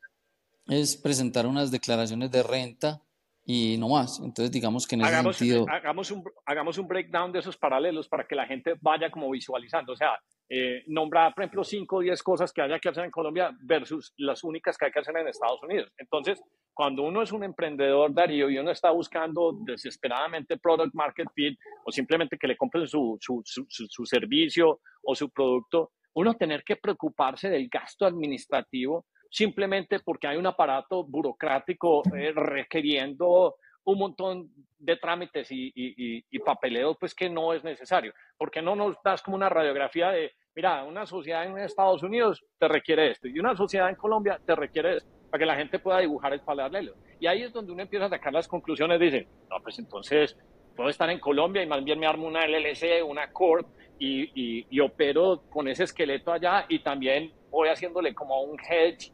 es 0.66 0.96
presentar 0.96 1.46
unas 1.46 1.70
declaraciones 1.70 2.30
de 2.30 2.42
renta 2.42 3.02
y 3.44 3.76
no 3.78 3.88
más. 3.88 4.20
Entonces, 4.20 4.50
digamos 4.50 4.86
que 4.86 4.94
en 4.94 5.02
ese 5.02 5.10
hagamos, 5.10 5.36
sentido... 5.36 5.66
Hagamos 5.68 6.10
un, 6.10 6.24
hagamos 6.46 6.78
un 6.78 6.86
breakdown 6.86 7.32
de 7.32 7.40
esos 7.40 7.56
paralelos 7.56 8.08
para 8.08 8.26
que 8.26 8.36
la 8.36 8.46
gente 8.46 8.74
vaya 8.80 9.10
como 9.10 9.30
visualizando. 9.30 9.92
O 9.92 9.96
sea, 9.96 10.18
eh, 10.48 10.84
nombrar, 10.86 11.34
por 11.34 11.42
ejemplo, 11.42 11.64
5 11.64 11.96
o 11.96 12.00
10 12.00 12.22
cosas 12.22 12.52
que 12.52 12.62
haya 12.62 12.78
que 12.78 12.88
hacer 12.88 13.04
en 13.04 13.10
Colombia 13.10 13.50
versus 13.62 14.12
las 14.18 14.44
únicas 14.44 14.76
que 14.76 14.86
hay 14.86 14.92
que 14.92 15.00
hacer 15.00 15.16
en 15.16 15.28
Estados 15.28 15.62
Unidos. 15.62 15.90
Entonces, 15.98 16.40
cuando 16.72 17.02
uno 17.02 17.22
es 17.22 17.32
un 17.32 17.42
emprendedor, 17.42 18.14
Darío, 18.14 18.48
y 18.48 18.58
uno 18.58 18.70
está 18.70 18.90
buscando 18.90 19.52
desesperadamente 19.64 20.58
product 20.58 20.94
market 20.94 21.28
fit 21.34 21.58
o 21.84 21.90
simplemente 21.90 22.36
que 22.38 22.46
le 22.46 22.56
compren 22.56 22.86
su, 22.86 23.16
su, 23.20 23.42
su, 23.44 23.66
su 23.68 24.06
servicio 24.06 24.80
o 25.02 25.14
su 25.14 25.30
producto, 25.30 25.92
uno 26.14 26.34
tener 26.34 26.62
que 26.64 26.76
preocuparse 26.76 27.48
del 27.48 27.68
gasto 27.68 28.06
administrativo 28.06 29.06
simplemente 29.32 29.98
porque 30.00 30.26
hay 30.28 30.36
un 30.36 30.46
aparato 30.46 31.04
burocrático 31.04 32.02
eh, 32.14 32.32
requiriendo 32.32 33.56
un 33.84 33.98
montón 33.98 34.50
de 34.78 34.96
trámites 34.96 35.50
y, 35.50 35.72
y, 35.74 36.24
y, 36.30 36.38
papeleo, 36.40 36.94
pues 36.94 37.14
que 37.14 37.28
no 37.30 37.52
es 37.52 37.64
necesario. 37.64 38.12
Porque 38.36 38.60
no 38.60 38.76
nos 38.76 38.96
das 39.02 39.22
como 39.22 39.36
una 39.36 39.48
radiografía 39.48 40.10
de, 40.10 40.32
mira, 40.54 40.84
una 40.84 41.06
sociedad 41.06 41.44
en 41.44 41.58
Estados 41.58 42.02
Unidos 42.02 42.44
te 42.58 42.68
requiere 42.68 43.10
esto 43.10 43.26
y 43.26 43.40
una 43.40 43.56
sociedad 43.56 43.88
en 43.88 43.96
Colombia 43.96 44.38
te 44.44 44.54
requiere 44.54 44.98
esto, 44.98 45.10
para 45.30 45.40
que 45.40 45.46
la 45.46 45.56
gente 45.56 45.78
pueda 45.78 45.98
dibujar 45.98 46.34
el 46.34 46.40
paralelo. 46.40 46.94
Y 47.18 47.26
ahí 47.26 47.42
es 47.42 47.52
donde 47.52 47.72
uno 47.72 47.82
empieza 47.82 48.06
a 48.06 48.10
sacar 48.10 48.32
las 48.32 48.46
conclusiones, 48.46 49.00
dice, 49.00 49.26
no, 49.48 49.56
pues 49.62 49.78
entonces 49.78 50.36
puedo 50.76 50.90
estar 50.90 51.08
en 51.10 51.18
Colombia 51.18 51.62
y 51.62 51.66
más 51.66 51.82
bien 51.82 51.98
me 51.98 52.06
armo 52.06 52.26
una 52.26 52.46
LLC, 52.46 53.04
una 53.04 53.32
Corp 53.32 53.66
y, 53.98 54.66
y 54.68 54.80
opero 54.80 55.42
con 55.48 55.68
ese 55.68 55.84
esqueleto 55.84 56.32
allá 56.32 56.66
y 56.68 56.80
también 56.80 57.32
voy 57.50 57.68
haciéndole 57.68 58.14
como 58.14 58.42
un 58.42 58.58
hedge 58.58 59.12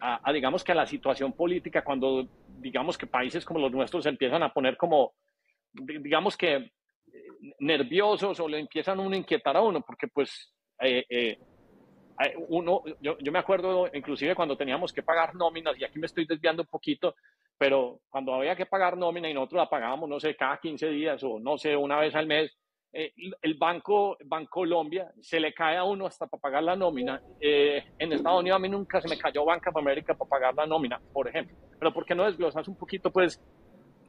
a, 0.00 0.32
digamos 0.32 0.64
que 0.64 0.72
a 0.72 0.74
la 0.74 0.86
situación 0.86 1.32
política 1.32 1.84
cuando 1.84 2.26
digamos 2.58 2.96
que 2.96 3.06
países 3.06 3.44
como 3.44 3.60
los 3.60 3.72
nuestros 3.72 4.06
empiezan 4.06 4.42
a 4.42 4.52
poner 4.52 4.76
como, 4.76 5.14
digamos 5.72 6.36
que 6.36 6.54
eh, 6.56 6.72
nerviosos 7.60 8.38
o 8.40 8.48
le 8.48 8.60
empiezan 8.60 9.00
a 9.00 9.16
inquietar 9.16 9.56
a 9.56 9.62
uno, 9.62 9.80
porque 9.82 10.08
pues 10.08 10.52
eh, 10.80 11.04
eh, 11.08 11.38
uno, 12.48 12.82
yo, 13.00 13.16
yo, 13.18 13.32
me 13.32 13.38
acuerdo 13.38 13.88
inclusive 13.92 14.34
cuando 14.34 14.56
teníamos 14.56 14.92
que 14.92 15.02
pagar 15.02 15.34
nóminas, 15.34 15.78
y 15.78 15.84
aquí 15.84 15.98
me 15.98 16.06
estoy 16.06 16.26
desviando 16.26 16.62
un 16.62 16.68
poquito, 16.68 17.14
pero 17.56 18.00
cuando 18.08 18.34
había 18.34 18.56
que 18.56 18.66
pagar 18.66 18.96
nómina 18.96 19.28
y 19.28 19.34
nosotros 19.34 19.58
la 19.58 19.70
pagábamos, 19.70 20.08
no 20.08 20.20
sé, 20.20 20.36
cada 20.36 20.58
15 20.58 20.88
días 20.88 21.22
o 21.22 21.38
no 21.38 21.58
sé, 21.58 21.76
una 21.76 21.98
vez 21.98 22.14
al 22.14 22.26
mes, 22.26 22.56
eh, 22.92 23.12
el 23.42 23.54
banco, 23.54 24.16
Banco 24.24 24.50
Colombia 24.50 25.12
se 25.20 25.38
le 25.38 25.54
cae 25.54 25.76
a 25.76 25.84
uno 25.84 26.06
hasta 26.06 26.26
para 26.26 26.40
pagar 26.40 26.62
la 26.64 26.74
nómina. 26.74 27.22
Eh, 27.40 27.84
en 27.98 28.12
Estados 28.12 28.40
Unidos 28.40 28.56
a 28.56 28.58
mí 28.60 28.68
nunca 28.68 29.00
se 29.00 29.08
me 29.08 29.16
cayó 29.16 29.44
Banca 29.44 29.70
of 29.70 29.76
America 29.76 30.14
para 30.14 30.28
pagar 30.28 30.54
la 30.54 30.66
nómina, 30.66 31.00
por 31.12 31.28
ejemplo. 31.28 31.56
Pero 31.78 31.92
¿por 31.92 32.04
qué 32.04 32.14
no 32.14 32.24
desglosas 32.24 32.66
un 32.66 32.76
poquito, 32.76 33.12
pues, 33.12 33.40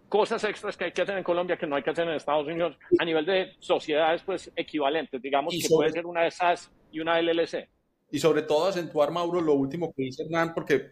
cosas 0.10 0.44
extras 0.44 0.76
que 0.76 0.86
hay 0.86 0.92
que 0.92 1.04
hacer 1.04 1.18
en 1.18 1.24
Colombia 1.24 1.58
que 1.58 1.68
no 1.68 1.76
hay 1.76 1.84
que 1.84 1.92
hacer 1.92 2.08
en 2.08 2.16
Estados 2.16 2.48
Unidos 2.48 2.76
a 2.98 3.06
nivel 3.06 3.26
de 3.26 3.54
sociedades, 3.60 4.24
pues, 4.24 4.52
equivalentes? 4.56 5.22
Digamos 5.22 5.54
que 5.54 5.70
puede 5.70 5.92
ser 5.92 6.06
una 6.06 6.22
de 6.22 6.30
esas 6.30 6.72
y 6.92 7.00
una 7.00 7.20
LLC. 7.22 7.70
Y 8.10 8.20
sobre 8.20 8.42
todo 8.42 8.68
acentuar, 8.68 9.12
Mauro, 9.12 9.42
lo 9.42 9.54
último 9.54 9.94
que 9.94 10.04
dice 10.04 10.24
Hernán, 10.24 10.54
porque 10.56 10.92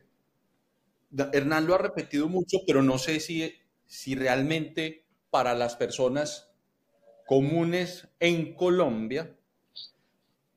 Hernán 1.34 1.66
lo 1.66 1.74
ha 1.74 1.80
repetido 1.80 2.30
mucho, 2.30 2.60
pero 2.68 2.84
no 2.84 3.00
sé 3.00 3.20
si, 3.20 3.52
si 3.86 4.16
realmente 4.16 5.06
para 5.32 5.54
las 5.56 5.76
personas 5.76 6.49
comunes 7.30 8.08
en 8.20 8.56
Colombia 8.56 9.32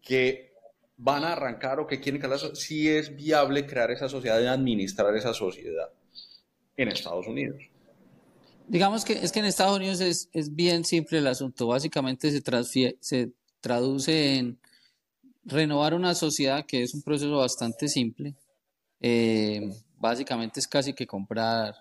que 0.00 0.54
van 0.96 1.22
a 1.22 1.34
arrancar 1.34 1.78
o 1.80 1.86
que 1.86 2.00
quieren 2.00 2.18
que 2.18 2.28
si 2.54 2.88
es 2.88 3.14
viable 3.14 3.66
crear 3.66 3.90
esa 3.90 4.08
sociedad 4.08 4.40
y 4.40 4.46
administrar 4.46 5.14
esa 5.14 5.34
sociedad 5.34 5.90
en 6.74 6.88
Estados 6.88 7.26
Unidos. 7.26 7.60
Digamos 8.68 9.04
que 9.04 9.12
es 9.12 9.32
que 9.32 9.40
en 9.40 9.44
Estados 9.44 9.76
Unidos 9.76 10.00
es, 10.00 10.30
es 10.32 10.54
bien 10.54 10.86
simple 10.86 11.18
el 11.18 11.26
asunto. 11.26 11.66
Básicamente 11.66 12.30
se, 12.30 12.96
se 13.00 13.32
traduce 13.60 14.38
en 14.38 14.58
renovar 15.44 15.92
una 15.92 16.14
sociedad, 16.14 16.64
que 16.64 16.84
es 16.84 16.94
un 16.94 17.02
proceso 17.02 17.36
bastante 17.36 17.86
simple. 17.86 18.34
Eh, 18.98 19.60
básicamente 19.98 20.58
es 20.58 20.66
casi 20.66 20.94
que 20.94 21.06
comprar 21.06 21.74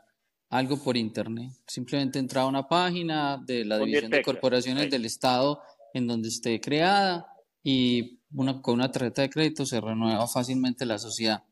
algo 0.51 0.77
por 0.77 0.97
internet. 0.97 1.51
Simplemente 1.65 2.19
entrar 2.19 2.43
a 2.43 2.47
una 2.47 2.67
página 2.67 3.37
de 3.37 3.65
la 3.65 3.79
División 3.79 4.11
de 4.11 4.21
Corporaciones 4.21 4.91
del 4.91 5.05
Estado 5.05 5.61
en 5.93 6.07
donde 6.07 6.27
esté 6.27 6.59
creada 6.59 7.25
y 7.63 8.19
una, 8.33 8.61
con 8.61 8.75
una 8.75 8.91
tarjeta 8.91 9.21
de 9.21 9.29
crédito 9.29 9.65
se 9.65 9.79
renueva 9.79 10.27
fácilmente 10.27 10.85
la 10.85 10.99
sociedad. 10.99 11.43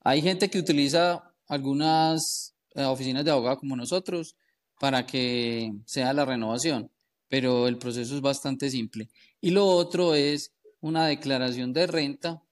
Hay 0.00 0.20
gente 0.20 0.50
que 0.50 0.58
utiliza 0.58 1.32
algunas 1.46 2.54
eh, 2.74 2.84
oficinas 2.84 3.24
de 3.24 3.30
abogado 3.30 3.58
como 3.58 3.76
nosotros 3.76 4.36
para 4.80 5.06
que 5.06 5.72
sea 5.86 6.12
la 6.12 6.24
renovación, 6.24 6.90
pero 7.28 7.68
el 7.68 7.78
proceso 7.78 8.16
es 8.16 8.20
bastante 8.20 8.68
simple. 8.68 9.08
Y 9.40 9.50
lo 9.50 9.64
otro 9.64 10.14
es 10.14 10.52
una 10.80 11.06
declaración 11.06 11.72
de 11.72 11.86
renta 11.86 12.42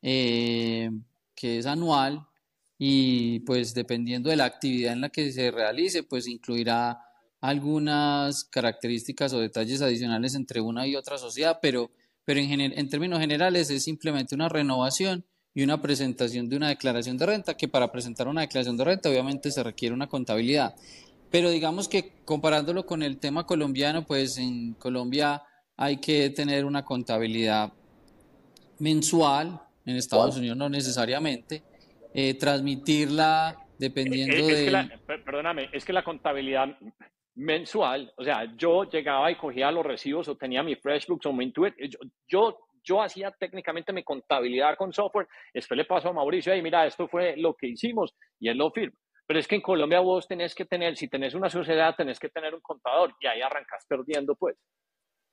eh, 0.00 0.90
que 1.34 1.58
es 1.58 1.66
anual 1.66 2.26
y 2.86 3.40
pues 3.40 3.72
dependiendo 3.72 4.28
de 4.28 4.36
la 4.36 4.44
actividad 4.44 4.92
en 4.92 5.00
la 5.00 5.08
que 5.08 5.32
se 5.32 5.50
realice, 5.50 6.02
pues 6.02 6.28
incluirá 6.28 7.00
algunas 7.40 8.44
características 8.44 9.32
o 9.32 9.40
detalles 9.40 9.80
adicionales 9.80 10.34
entre 10.34 10.60
una 10.60 10.86
y 10.86 10.94
otra 10.94 11.16
sociedad, 11.16 11.60
pero, 11.62 11.90
pero 12.26 12.40
en, 12.40 12.60
en 12.60 12.88
términos 12.90 13.20
generales 13.20 13.70
es 13.70 13.84
simplemente 13.84 14.34
una 14.34 14.50
renovación 14.50 15.24
y 15.54 15.62
una 15.62 15.80
presentación 15.80 16.50
de 16.50 16.58
una 16.58 16.68
declaración 16.68 17.16
de 17.16 17.24
renta, 17.24 17.56
que 17.56 17.68
para 17.68 17.90
presentar 17.90 18.28
una 18.28 18.42
declaración 18.42 18.76
de 18.76 18.84
renta 18.84 19.08
obviamente 19.08 19.50
se 19.50 19.62
requiere 19.62 19.94
una 19.94 20.06
contabilidad. 20.06 20.74
Pero 21.30 21.48
digamos 21.48 21.88
que 21.88 22.12
comparándolo 22.26 22.84
con 22.84 23.02
el 23.02 23.16
tema 23.16 23.46
colombiano, 23.46 24.04
pues 24.04 24.36
en 24.36 24.74
Colombia 24.74 25.42
hay 25.78 25.96
que 26.02 26.28
tener 26.28 26.66
una 26.66 26.84
contabilidad 26.84 27.72
mensual, 28.78 29.58
en 29.86 29.96
Estados 29.96 30.36
Unidos 30.36 30.58
no 30.58 30.68
necesariamente, 30.68 31.62
eh, 32.14 32.38
transmitirla 32.38 33.56
dependiendo 33.78 34.36
es, 34.36 34.64
de... 34.66 34.70
la, 34.70 34.88
perdóname, 35.06 35.68
es 35.72 35.84
que 35.84 35.92
la 35.92 36.04
contabilidad 36.04 36.78
mensual, 37.34 38.12
o 38.16 38.24
sea, 38.24 38.54
yo 38.56 38.84
llegaba 38.84 39.30
y 39.30 39.36
cogía 39.36 39.70
los 39.70 39.84
recibos 39.84 40.28
o 40.28 40.36
tenía 40.36 40.62
mi 40.62 40.76
FreshBooks 40.76 41.26
o 41.26 41.32
mi 41.32 41.44
Intuit, 41.44 41.74
yo, 41.78 41.98
yo 42.28 42.58
yo 42.84 43.02
hacía 43.02 43.30
técnicamente 43.32 43.92
mi 43.92 44.04
contabilidad 44.04 44.76
con 44.76 44.92
software, 44.92 45.26
después 45.52 45.78
le 45.78 45.86
paso 45.86 46.10
a 46.10 46.12
Mauricio, 46.12 46.54
y 46.54 46.62
mira, 46.62 46.86
esto 46.86 47.08
fue 47.08 47.34
lo 47.36 47.54
que 47.54 47.68
hicimos, 47.68 48.14
y 48.38 48.48
él 48.48 48.58
lo 48.58 48.70
firma. 48.70 48.96
Pero 49.26 49.40
es 49.40 49.48
que 49.48 49.54
en 49.54 49.62
Colombia 49.62 50.00
vos 50.00 50.28
tenés 50.28 50.54
que 50.54 50.66
tener, 50.66 50.96
si 50.96 51.08
tenés 51.08 51.34
una 51.34 51.48
sociedad, 51.48 51.94
tenés 51.96 52.18
que 52.18 52.28
tener 52.28 52.54
un 52.54 52.60
contador, 52.60 53.14
y 53.20 53.26
ahí 53.26 53.40
arrancas 53.40 53.86
perdiendo, 53.88 54.34
pues. 54.36 54.56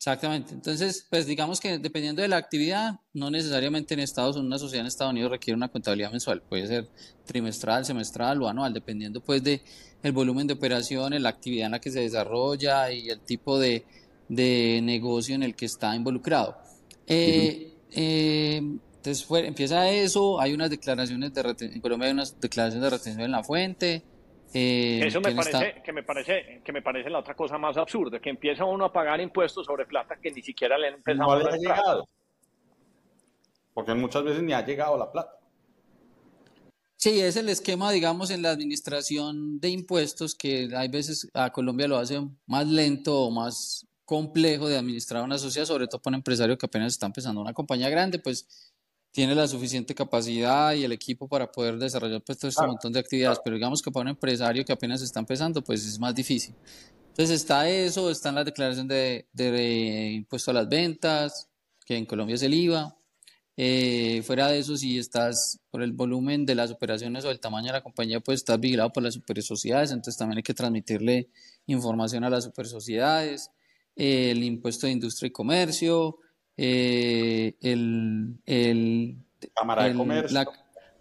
Exactamente. 0.02 0.56
Entonces, 0.56 1.06
pues 1.12 1.28
digamos 1.28 1.60
que 1.60 1.78
dependiendo 1.78 2.24
de 2.24 2.28
la 2.28 2.38
actividad, 2.38 3.00
no 3.14 3.30
necesariamente 3.30 3.94
en 3.94 4.00
Estados 4.00 4.36
Unidos, 4.36 4.48
una 4.48 4.58
sociedad 4.58 4.82
en 4.82 4.88
Estados 4.88 5.12
Unidos 5.12 5.30
requiere 5.30 5.56
una 5.56 5.68
contabilidad 5.68 6.10
mensual, 6.10 6.42
puede 6.42 6.66
ser 6.66 6.90
trimestral, 7.24 7.86
semestral 7.86 8.42
o 8.42 8.48
anual, 8.48 8.74
dependiendo 8.74 9.22
pues 9.22 9.44
de 9.44 9.62
el 10.02 10.12
volumen 10.12 10.48
de 10.48 10.54
operaciones, 10.54 11.22
la 11.22 11.30
actividad 11.30 11.68
en 11.68 11.74
la 11.74 11.80
que 11.80 11.92
se 11.92 12.00
desarrolla 12.00 12.92
y 12.92 13.10
el 13.10 13.20
tipo 13.20 13.60
de, 13.60 13.86
de 14.28 14.80
negocio 14.82 15.36
en 15.36 15.44
el 15.44 15.56
que 15.56 15.68
está 15.68 15.96
involucrado. 15.96 16.58
Eh, 17.06 17.72
eh, 17.92 18.58
entonces 18.58 19.24
fue, 19.24 19.46
empieza 19.46 19.88
eso, 19.88 20.42
hay 20.42 20.54
unas 20.54 20.72
declaraciones 20.72 21.32
de 21.32 21.44
retención, 21.44 21.76
en 21.76 21.82
Colombia 21.82 22.08
hay 22.08 22.14
unas 22.14 22.42
declaraciones 22.42 22.90
de 22.90 22.98
retención 22.98 23.26
en 23.26 23.32
la 23.34 23.44
fuente, 23.44 24.02
eh, 24.54 25.02
Eso 25.06 25.22
me 25.22 25.34
parece, 25.34 25.82
que 25.84 25.94
me 25.94 26.04
parece 26.04 26.62
que 26.64 26.72
me 26.72 26.82
parece 26.82 27.10
la 27.10 27.20
otra 27.20 27.36
cosa 27.36 27.58
más 27.58 27.78
absurda, 27.78 28.20
que 28.20 28.30
empieza 28.30 28.66
uno 28.66 28.86
a 28.86 28.94
pagar 28.94 29.22
impuestos 29.22 29.66
sobre 29.66 29.86
plata 29.86 30.18
que 30.22 30.32
ni 30.32 30.42
siquiera 30.42 30.78
le 30.78 30.88
han 30.88 30.94
empezado 30.96 31.40
no 31.40 31.48
a 31.48 31.58
llegado. 31.58 32.08
Porque 33.74 33.94
muchas 33.94 34.24
veces 34.24 34.44
ni 34.44 34.54
ha 34.54 34.66
llegado 34.66 34.98
la 34.98 35.12
plata. 35.12 35.38
Sí, 36.98 37.20
es 37.20 37.36
el 37.36 37.50
esquema, 37.50 37.92
digamos, 37.92 38.30
en 38.30 38.44
la 38.44 38.52
administración 38.52 39.60
de 39.60 39.70
impuestos 39.70 40.36
que 40.36 40.70
hay 40.76 40.88
veces 40.88 41.28
a 41.34 41.52
Colombia 41.52 41.88
lo 41.88 41.98
hace 41.98 42.22
más 42.46 42.68
lento 42.68 43.22
o 43.22 43.32
más 43.32 43.88
complejo 44.06 44.68
de 44.68 44.78
administrar 44.78 45.24
una 45.24 45.38
sociedad, 45.38 45.66
sobre 45.66 45.88
todo 45.88 46.02
para 46.02 46.12
un 46.12 46.20
empresario 46.20 46.58
que 46.58 46.66
apenas 46.66 46.94
está 46.94 47.06
empezando 47.06 47.42
una 47.42 47.54
compañía 47.54 47.90
grande, 47.90 48.20
pues 48.20 48.71
tiene 49.12 49.36
la 49.36 49.48
suficiente 49.48 49.94
capacidad 49.94 50.74
y 50.74 50.84
el 50.84 50.92
equipo 50.94 51.28
para 51.28 51.52
poder 51.52 51.78
desarrollar 51.78 52.22
pues, 52.22 52.38
todo 52.38 52.50
este 52.50 52.66
montón 52.66 52.94
de 52.94 53.00
actividades, 53.00 53.40
pero 53.44 53.56
digamos 53.56 53.82
que 53.82 53.92
para 53.92 54.04
un 54.04 54.10
empresario 54.10 54.64
que 54.64 54.72
apenas 54.72 55.02
está 55.02 55.20
empezando, 55.20 55.62
pues 55.64 55.86
es 55.86 56.00
más 56.00 56.16
difícil. 56.16 56.56
Entonces 57.10 57.42
está 57.42 57.70
eso, 57.70 58.10
está 58.10 58.32
la 58.32 58.46
declaración 58.46 58.88
de, 58.88 59.28
de, 59.34 60.12
impuesto 60.14 60.52
a 60.52 60.54
las 60.54 60.70
ventas, 60.70 61.50
que 61.86 61.98
en 61.98 62.06
Colombia 62.06 62.36
es 62.36 62.44
el 62.44 62.54
IVA. 62.54 62.98
Eh, 63.58 64.24
fuera 64.24 64.48
de 64.48 64.60
eso, 64.60 64.78
si 64.78 64.98
estás 64.98 65.60
por 65.70 65.84
el 65.84 65.92
volumen 65.92 66.46
de 66.46 66.56
las 66.56 66.72
operaciones 66.72 67.26
o 67.26 67.32
el 67.32 67.42
tamaño 67.42 67.68
de 67.68 67.74
la 67.74 67.84
compañía, 67.84 68.22
pues 68.22 68.40
estás 68.40 68.60
vigilado 68.62 68.94
por 68.94 69.04
las 69.04 69.16
super 69.16 69.44
sociedades, 69.44 69.92
entonces 69.92 70.18
también 70.18 70.38
hay 70.38 70.44
que 70.44 70.54
transmitirle 70.54 71.28
información 71.66 72.24
a 72.24 72.30
las 72.30 72.46
super 72.46 72.66
sociedades. 72.66 73.52
el 73.98 74.42
impuesto 74.42 74.88
de 74.88 74.94
industria 74.94 75.28
y 75.28 75.32
comercio, 75.32 76.18
eh, 76.58 77.56
el, 77.62 79.16
Cámara 79.56 79.86
de 79.86 79.96
Comercio. 79.96 80.46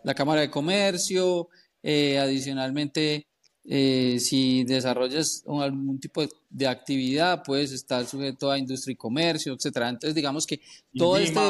La, 0.03 0.15
Cámara 0.15 0.41
de 0.41 0.51
Comercio, 0.51 1.49
eh, 1.83 2.19
adicionalmente, 2.19 3.27
eh, 3.65 4.19
si 4.19 4.65
desarrollas 4.65 5.45
algún 5.47 6.01
tipo 6.01 6.23
de 6.49 6.67
actividad, 6.67 7.43
puedes 7.45 7.73
estar 7.73 8.05
sujeto 8.07 8.51
a 8.51 8.59
industria 8.59 8.93
y 8.93 8.97
comercio, 8.97 9.53
etcétera. 9.53 9.89
Entonces, 9.89 10.15
digamos 10.15 10.47
que 10.47 10.61
todo 10.97 11.17
este... 11.19 11.41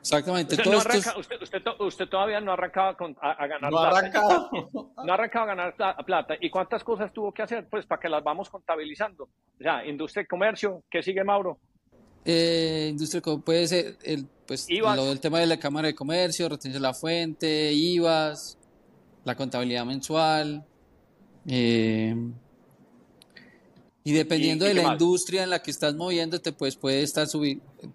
Exactamente. 0.00 0.54
Usted, 0.54 1.62
usted, 1.78 2.08
todavía 2.08 2.40
no 2.40 2.52
arrancaba 2.52 2.96
con, 2.96 3.14
a, 3.20 3.46
ganar 3.46 3.70
plata. 3.70 4.50
No 5.04 5.12
arrancaba 5.12 5.52
a 5.52 5.54
ganar 5.54 6.04
plata. 6.04 6.34
¿Y 6.40 6.48
cuántas 6.48 6.82
cosas 6.82 7.12
tuvo 7.12 7.32
que 7.32 7.42
hacer? 7.42 7.68
Pues 7.68 7.84
para 7.86 8.00
que 8.00 8.08
las 8.08 8.24
vamos 8.24 8.48
contabilizando. 8.48 9.24
O 9.24 9.62
sea, 9.62 9.84
industria 9.84 10.22
y 10.22 10.26
comercio, 10.26 10.84
¿qué 10.90 11.02
sigue 11.02 11.22
Mauro? 11.22 11.58
Eh, 12.24 12.88
industria 12.90 13.22
puede 13.44 13.66
ser 13.66 13.96
el, 14.02 14.26
pues, 14.46 14.66
lo, 14.68 15.10
el 15.10 15.20
tema 15.20 15.40
de 15.40 15.46
la 15.46 15.58
Cámara 15.58 15.88
de 15.88 15.94
Comercio, 15.94 16.48
retención 16.48 16.74
de 16.74 16.80
la 16.80 16.94
fuente, 16.94 17.72
IVAs, 17.72 18.58
la 19.24 19.34
contabilidad 19.34 19.84
mensual. 19.84 20.64
Eh, 21.46 22.14
y 24.02 24.12
dependiendo 24.12 24.64
de 24.64 24.74
la 24.74 24.92
industria 24.92 25.42
en 25.42 25.50
la 25.50 25.62
que 25.62 25.70
estás 25.70 25.94
moviéndote, 25.94 26.52
pues 26.52 26.76
puedes 26.76 27.04
estar 27.04 27.26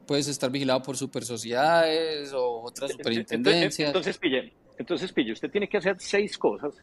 puedes 0.06 0.28
estar 0.28 0.52
vigilado 0.52 0.82
por 0.82 0.98
super 0.98 1.24
sociedades 1.24 2.32
o 2.34 2.62
otras 2.62 2.92
superintendencias. 2.92 3.90
Entonces, 3.90 4.18
pille, 4.18 4.54
entonces, 4.78 5.12
pille, 5.12 5.34
usted 5.34 5.50
tiene 5.50 5.68
que 5.68 5.78
hacer 5.78 5.96
seis 6.00 6.38
cosas, 6.38 6.76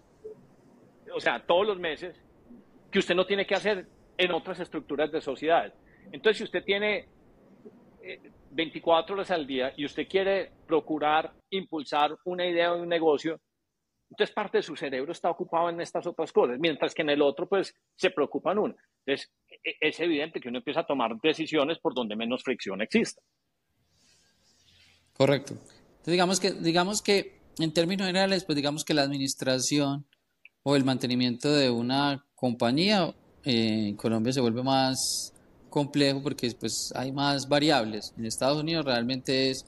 o 1.15 1.21
sea, 1.21 1.45
todos 1.47 1.67
los 1.67 1.79
meses, 1.79 2.17
que 2.91 2.99
usted 2.99 3.15
no 3.15 3.27
tiene 3.27 3.47
que 3.47 3.55
hacer 3.55 3.87
en 4.19 4.33
otras 4.33 4.61
estructuras 4.61 5.13
de 5.13 5.21
sociedades. 5.21 5.73
Entonces, 6.11 6.39
si 6.39 6.45
usted 6.45 6.65
tiene 6.65 7.07
24 8.51 9.15
horas 9.15 9.31
al 9.31 9.47
día 9.47 9.73
y 9.77 9.85
usted 9.85 10.07
quiere 10.09 10.51
procurar 10.67 11.33
impulsar 11.51 12.17
una 12.25 12.47
idea 12.47 12.73
de 12.73 12.81
un 12.81 12.89
negocio, 12.89 13.41
entonces 14.11 14.35
parte 14.35 14.59
de 14.59 14.63
su 14.63 14.77
cerebro 14.77 15.13
está 15.13 15.31
ocupado 15.31 15.71
en 15.71 15.81
estas 15.81 16.07
otras 16.07 16.33
cosas, 16.33 16.59
mientras 16.59 16.95
que 16.95 17.03
en 17.03 17.11
el 17.11 17.23
otro 17.23 17.49
pues 17.49 17.75
se 17.97 18.11
preocupa 18.11 18.53
en 18.53 18.59
una. 18.59 18.77
Entonces 19.07 19.33
e, 19.49 19.71
e, 19.71 19.77
es 19.81 20.01
evidente 20.01 20.41
que 20.41 20.49
uno 20.49 20.59
empieza 20.59 20.81
a 20.81 20.87
tomar 20.87 21.19
decisiones 21.23 21.79
por 21.79 21.95
donde 21.95 22.15
menos 22.15 22.43
fricción 22.43 22.83
exista. 22.83 23.23
Correcto. 25.15 25.55
Entonces 25.55 26.13
digamos 26.13 26.41
que, 26.41 26.53
digamos 26.53 27.03
que 27.03 27.41
en 27.59 27.73
términos 27.73 28.07
generales, 28.07 28.45
pues 28.45 28.57
digamos 28.57 28.85
que 28.85 28.95
la 28.95 29.03
administración 29.03 30.07
o 30.63 30.77
el 30.77 30.85
mantenimiento 30.85 31.53
de 31.53 31.71
una 31.71 32.25
compañía 32.35 33.15
eh, 33.45 33.89
en 33.89 33.97
Colombia 33.97 34.33
se 34.33 34.41
vuelve 34.41 34.63
más 34.63 35.32
complejo 35.73 36.23
porque 36.23 36.53
pues 36.61 36.93
hay 36.95 37.11
más 37.11 37.49
variables. 37.49 38.15
En 38.17 38.27
Estados 38.27 38.61
Unidos 38.61 38.85
realmente 38.85 39.51
es, 39.51 39.67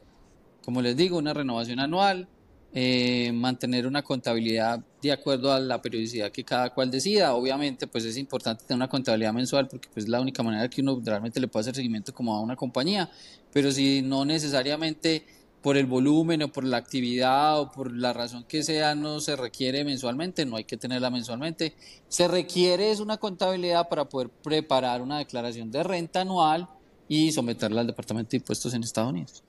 como 0.64 0.80
les 0.80 0.96
digo, 0.96 1.18
una 1.18 1.34
renovación 1.34 1.80
anual, 1.80 2.28
eh, 2.72 3.32
mantener 3.32 3.86
una 3.86 4.02
contabilidad 4.02 4.80
de 5.00 5.12
acuerdo 5.12 5.52
a 5.52 5.60
la 5.60 5.80
periodicidad 5.80 6.30
que 6.30 6.44
cada 6.44 6.70
cual 6.70 6.90
decida. 6.90 7.34
Obviamente, 7.34 7.86
pues 7.86 8.04
es 8.04 8.16
importante 8.16 8.64
tener 8.64 8.76
una 8.76 8.88
contabilidad 8.88 9.32
mensual 9.32 9.66
porque 9.66 9.88
pues, 9.92 10.04
es 10.04 10.10
la 10.10 10.20
única 10.20 10.42
manera 10.42 10.68
que 10.68 10.80
uno 10.80 11.00
realmente 11.04 11.40
le 11.40 11.48
puede 11.48 11.62
hacer 11.62 11.74
seguimiento 11.74 12.12
como 12.12 12.34
a 12.34 12.40
una 12.40 12.54
compañía. 12.54 13.10
Pero 13.52 13.72
si 13.72 14.02
no 14.02 14.24
necesariamente 14.24 15.24
por 15.64 15.78
el 15.78 15.86
volumen 15.86 16.42
o 16.42 16.48
por 16.48 16.62
la 16.62 16.76
actividad 16.76 17.58
o 17.58 17.72
por 17.72 17.90
la 17.90 18.12
razón 18.12 18.44
que 18.44 18.62
sea 18.62 18.94
no 18.94 19.18
se 19.20 19.34
requiere 19.34 19.82
mensualmente, 19.82 20.44
no 20.44 20.56
hay 20.56 20.64
que 20.64 20.76
tenerla 20.76 21.08
mensualmente. 21.08 21.74
Se 22.06 22.28
requiere 22.28 22.90
es 22.90 23.00
una 23.00 23.16
contabilidad 23.16 23.88
para 23.88 24.04
poder 24.04 24.28
preparar 24.28 25.00
una 25.00 25.16
declaración 25.16 25.70
de 25.70 25.82
renta 25.82 26.20
anual 26.20 26.68
y 27.08 27.32
someterla 27.32 27.80
al 27.80 27.86
Departamento 27.86 28.32
de 28.32 28.36
Impuestos 28.36 28.74
en 28.74 28.82
Estados 28.82 29.12
Unidos. 29.12 29.42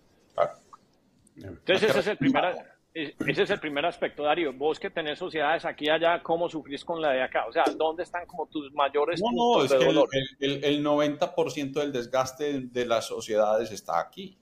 Entonces 1.35 1.89
ese 1.89 1.99
es 1.99 2.07
el 2.07 2.17
primer, 2.17 2.65
ese 2.93 3.43
es 3.43 3.49
el 3.49 3.59
primer 3.59 3.85
aspecto, 3.85 4.23
Darío. 4.23 4.53
Vos 4.53 4.79
que 4.79 4.89
tenés 4.89 5.19
sociedades 5.19 5.65
aquí 5.65 5.87
y 5.87 5.89
allá, 5.89 6.23
¿cómo 6.23 6.47
sufrís 6.47 6.85
con 6.85 7.01
la 7.01 7.11
de 7.11 7.23
acá? 7.23 7.45
O 7.45 7.51
sea, 7.51 7.65
¿dónde 7.75 8.03
están 8.03 8.25
como 8.25 8.45
tus 8.45 8.71
mayores 8.71 9.19
no, 9.21 9.57
no, 9.57 9.65
es 9.65 9.73
que 9.73 9.89
El, 9.89 10.63
el, 10.63 10.63
el 10.63 10.85
90% 10.85 11.73
del 11.73 11.91
desgaste 11.91 12.61
de 12.61 12.85
las 12.85 13.05
sociedades 13.05 13.69
está 13.73 13.99
aquí 13.99 14.39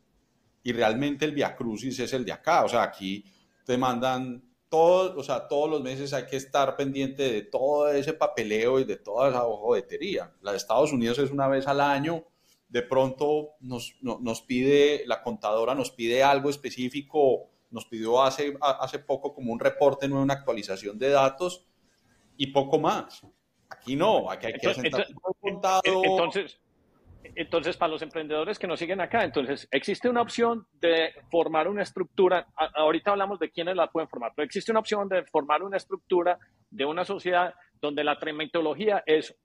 y 0.63 0.71
realmente 0.71 1.25
el 1.25 1.33
Via 1.33 1.55
Crucis 1.55 1.99
es 1.99 2.13
el 2.13 2.25
de 2.25 2.31
acá. 2.31 2.63
O 2.63 2.69
sea, 2.69 2.83
aquí 2.83 3.25
te 3.65 3.77
mandan 3.77 4.43
todos, 4.69 5.15
o 5.17 5.23
sea, 5.23 5.47
todos 5.47 5.69
los 5.69 5.83
meses 5.83 6.13
hay 6.13 6.25
que 6.25 6.37
estar 6.37 6.75
pendiente 6.75 7.31
de 7.31 7.43
todo 7.43 7.91
ese 7.91 8.13
papeleo 8.13 8.79
y 8.79 8.85
de 8.85 8.97
toda 8.97 9.29
esa 9.29 9.41
jodetería. 9.41 10.33
La 10.41 10.51
de 10.51 10.57
Estados 10.57 10.91
Unidos 10.91 11.19
es 11.19 11.29
una 11.29 11.47
vez 11.47 11.67
al 11.67 11.81
año. 11.81 12.25
De 12.69 12.81
pronto 12.81 13.51
nos, 13.59 13.95
nos 14.01 14.41
pide, 14.41 15.03
la 15.05 15.21
contadora 15.21 15.75
nos 15.75 15.91
pide 15.91 16.23
algo 16.23 16.49
específico, 16.49 17.51
nos 17.69 17.85
pidió 17.85 18.23
hace, 18.23 18.57
hace 18.61 18.97
poco 18.99 19.33
como 19.35 19.53
un 19.53 19.59
reporte, 19.59 20.07
no 20.07 20.21
una 20.21 20.33
actualización 20.33 20.97
de 20.97 21.09
datos 21.09 21.67
y 22.37 22.47
poco 22.47 22.79
más. 22.79 23.21
Aquí 23.69 23.95
no, 23.95 24.29
aquí 24.31 24.47
hay 24.47 24.53
que 24.53 24.67
entonces, 24.69 25.15
contado. 25.39 25.81
Entonces, 25.83 26.59
entonces, 27.35 27.77
para 27.77 27.91
los 27.91 28.01
emprendedores 28.01 28.59
que 28.59 28.67
nos 28.67 28.79
siguen 28.79 29.01
acá, 29.01 29.23
entonces, 29.23 29.67
existe 29.71 30.09
una 30.09 30.21
opción 30.21 30.67
de 30.79 31.13
formar 31.31 31.67
una 31.67 31.81
estructura, 31.81 32.47
ahorita 32.75 33.11
hablamos 33.11 33.39
de 33.39 33.49
quiénes 33.49 33.75
la 33.75 33.87
pueden 33.87 34.07
formar, 34.07 34.33
pero 34.35 34.45
existe 34.45 34.71
una 34.71 34.81
opción 34.81 35.07
de 35.09 35.23
formar 35.25 35.63
una 35.63 35.77
estructura 35.77 36.37
de 36.69 36.85
una 36.85 37.05
sociedad 37.05 37.53
donde 37.81 38.03
la 38.03 38.19
trementología 38.19 39.03
es 39.05 39.35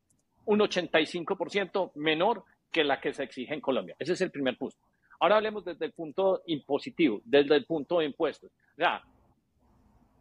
un 0.44 0.60
85% 0.60 1.92
menor 1.94 2.44
que 2.70 2.84
la 2.84 3.00
que 3.00 3.12
se 3.12 3.24
exige 3.24 3.54
en 3.54 3.60
Colombia. 3.60 3.96
Ese 3.98 4.12
es 4.12 4.20
el 4.20 4.30
primer 4.30 4.56
punto. 4.56 4.76
Ahora 5.20 5.36
hablemos 5.36 5.64
desde 5.64 5.86
el 5.86 5.92
punto 5.92 6.42
impositivo, 6.46 7.20
desde 7.24 7.56
el 7.56 7.64
punto 7.64 7.98
de 7.98 8.04
impuestos. 8.04 8.50
O 8.50 8.76
sea, 8.76 9.02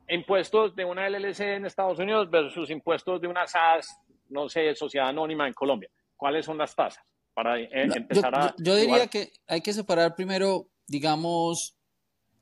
impuestos 0.10 0.76
de 0.76 0.86
una 0.86 1.08
LLC 1.10 1.42
en 1.42 1.66
Estados 1.66 2.00
Unidos 2.00 2.30
versus 2.30 2.70
impuestos 2.70 3.22
de 3.22 3.28
una 3.28 3.46
SAS, 3.46 4.00
no 4.30 4.50
sé, 4.50 4.74
sociedad 4.74 5.10
anónima 5.10 5.48
en 5.48 5.54
Colombia. 5.54 5.90
¿Cuáles 6.16 6.46
son 6.46 6.58
las 6.58 6.76
tasas? 6.76 7.04
Para 7.38 7.60
eh, 7.60 7.70
empezar 7.72 8.34
a... 8.34 8.56
Yo, 8.58 8.76
diría 8.76 9.06
que 9.06 9.32
hay 9.46 9.62
que 9.62 9.72
separar 9.72 10.16
primero, 10.16 10.72
digamos, 10.88 11.76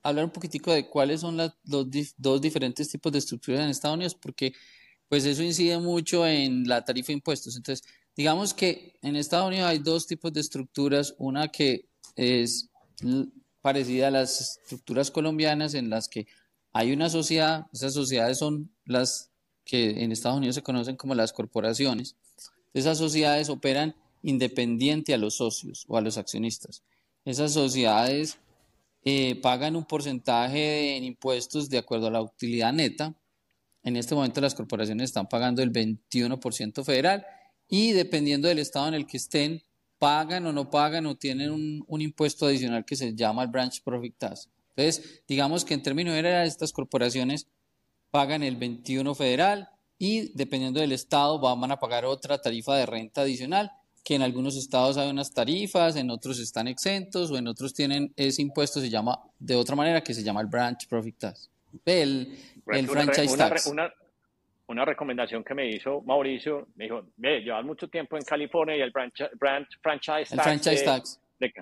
hablar 0.02 0.24
un 0.24 0.32
poquitico 0.32 0.72
de 0.72 0.88
cuáles 0.88 1.20
son 1.20 1.36
los 1.36 1.52
dos 1.66 2.42
diferentes 2.42 2.88
tipos 2.88 3.12
de 3.12 3.20
estructuras 3.20 3.60
en 3.60 3.68
Estados 3.68 3.96
Unidos, 3.96 4.16
porque 4.16 4.54
pues 5.10 5.26
eso 5.26 5.44
incide 5.44 5.78
mucho 5.80 6.26
en 6.26 6.66
la 6.66 6.86
tarifa 6.86 7.08
de 7.08 7.16
impuestos. 7.16 7.58
Entonces, 7.58 7.86
digamos 8.16 8.54
que 8.54 8.98
en 9.02 9.18
Estados 9.18 9.50
Unidos 9.50 9.68
hay 9.68 9.80
dos 9.80 10.08
tipos 10.08 10.32
de 10.32 10.40
estructuras, 10.40 11.14
una 11.18 11.50
que 11.50 11.90
es 12.16 12.70
parecida 13.62 14.08
a 14.08 14.12
las 14.12 14.60
estructuras 14.62 15.12
colombianas 15.12 15.74
en 15.74 15.90
las 15.90 16.08
que 16.08 16.26
hay 16.72 16.94
una 16.94 17.10
sociedad, 17.10 17.66
esas 17.74 17.94
sociedades 17.94 18.38
son 18.38 18.72
las 18.86 19.30
que 19.66 20.06
en 20.06 20.14
Estados 20.14 20.38
Unidos 20.38 20.56
se 20.56 20.64
conocen 20.64 20.96
como 20.96 21.16
las 21.16 21.34
corporaciones. 21.34 22.16
Esas 22.74 22.98
sociedades 22.98 23.50
operan 23.50 23.94
independiente 24.26 25.14
a 25.14 25.20
los 25.20 25.36
socios 25.36 25.86
o 25.88 25.98
a 25.98 26.02
los 26.02 26.18
accionistas. 26.18 26.84
Esas 27.26 27.54
sociedades 27.54 28.40
eh, 29.04 29.40
pagan 29.40 29.76
un 29.76 29.86
porcentaje 29.86 30.98
en 30.98 31.04
impuestos 31.04 31.70
de 31.70 31.78
acuerdo 31.78 32.08
a 32.08 32.12
la 32.12 32.22
utilidad 32.24 32.74
neta. 32.74 33.14
En 33.84 33.96
este 33.96 34.16
momento 34.16 34.42
las 34.42 34.56
corporaciones 34.56 35.06
están 35.06 35.30
pagando 35.30 35.62
el 35.62 35.72
21% 35.72 36.84
federal 36.84 37.24
y 37.68 37.92
dependiendo 37.92 38.48
del 38.48 38.58
estado 38.58 38.88
en 38.88 38.96
el 38.96 39.06
que 39.06 39.18
estén, 39.18 39.62
pagan 40.00 40.48
o 40.48 40.52
no 40.52 40.72
pagan 40.72 41.06
o 41.06 41.16
tienen 41.16 41.52
un, 41.52 41.84
un 41.88 42.02
impuesto 42.02 42.48
adicional 42.48 42.84
que 42.84 42.96
se 42.96 43.14
llama 43.14 43.44
el 43.44 43.50
Branch 43.50 43.80
Profit 43.84 44.18
Tax. 44.18 44.50
Entonces, 44.76 45.22
digamos 45.28 45.64
que 45.64 45.76
en 45.76 45.84
términos 45.84 46.16
generales 46.16 46.54
estas 46.54 46.74
corporaciones 46.74 47.48
pagan 48.10 48.42
el 48.42 48.56
21 48.56 49.14
federal 49.14 49.70
y 50.00 50.34
dependiendo 50.34 50.80
del 50.80 50.94
estado 50.94 51.40
van 51.40 51.72
a 51.72 51.80
pagar 51.80 52.06
otra 52.06 52.42
tarifa 52.42 52.76
de 52.76 52.88
renta 52.88 53.22
adicional 53.22 53.72
que 54.06 54.14
en 54.14 54.22
algunos 54.22 54.56
estados 54.56 54.98
hay 54.98 55.10
unas 55.10 55.34
tarifas, 55.34 55.96
en 55.96 56.12
otros 56.12 56.40
están 56.40 56.68
exentos 56.68 57.32
o 57.32 57.38
en 57.38 57.48
otros 57.48 57.74
tienen 57.74 58.14
ese 58.16 58.44
impuesto, 58.44 58.80
se 58.80 58.88
llama 58.92 59.20
de 59.40 59.56
otra 59.56 59.76
manera 59.76 60.02
que 60.02 60.14
se 60.14 60.24
llama 60.24 60.42
el 60.42 60.48
branch 60.48 60.88
profit 60.88 61.18
tax, 61.18 61.50
el, 61.84 62.38
el 62.68 62.88
franchise 62.88 63.34
una, 63.34 63.50
tax. 63.50 63.66
Una, 63.66 63.92
una, 64.68 64.86
recomendación 64.86 65.44
que 65.44 65.56
me 65.56 65.68
hizo 65.68 66.02
Mauricio, 66.04 66.68
me 66.76 66.84
dijo, 66.84 67.02
ve, 67.18 67.42
llevas 67.42 67.66
mucho 67.66 67.88
tiempo 67.88 68.16
en 68.16 68.24
California 68.24 68.78
y 68.78 68.82
el 68.82 68.92
branch, 68.92 69.24
branch 69.40 69.70
franchise 69.82 70.32
el 70.32 70.38
tax, 70.38 70.44
franchise 70.44 70.80
de, 70.80 70.86
tax. 70.86 71.20
De, 71.40 71.54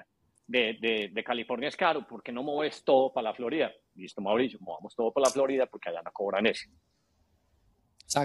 de, 0.45 0.77
de, 0.81 1.09
de, 1.13 1.23
California 1.23 1.69
es 1.69 1.77
caro, 1.77 2.05
¿por 2.05 2.21
qué 2.21 2.33
no 2.33 2.43
mueves 2.43 2.83
todo 2.83 3.13
para 3.13 3.29
la 3.29 3.33
Florida? 3.33 3.71
Listo, 3.95 4.19
Mauricio, 4.19 4.59
movamos 4.59 4.93
todo 4.93 5.13
para 5.13 5.27
la 5.27 5.31
Florida 5.31 5.65
porque 5.65 5.89
allá 5.89 6.01
no 6.03 6.11
cobran 6.11 6.45
eso. 6.45 6.69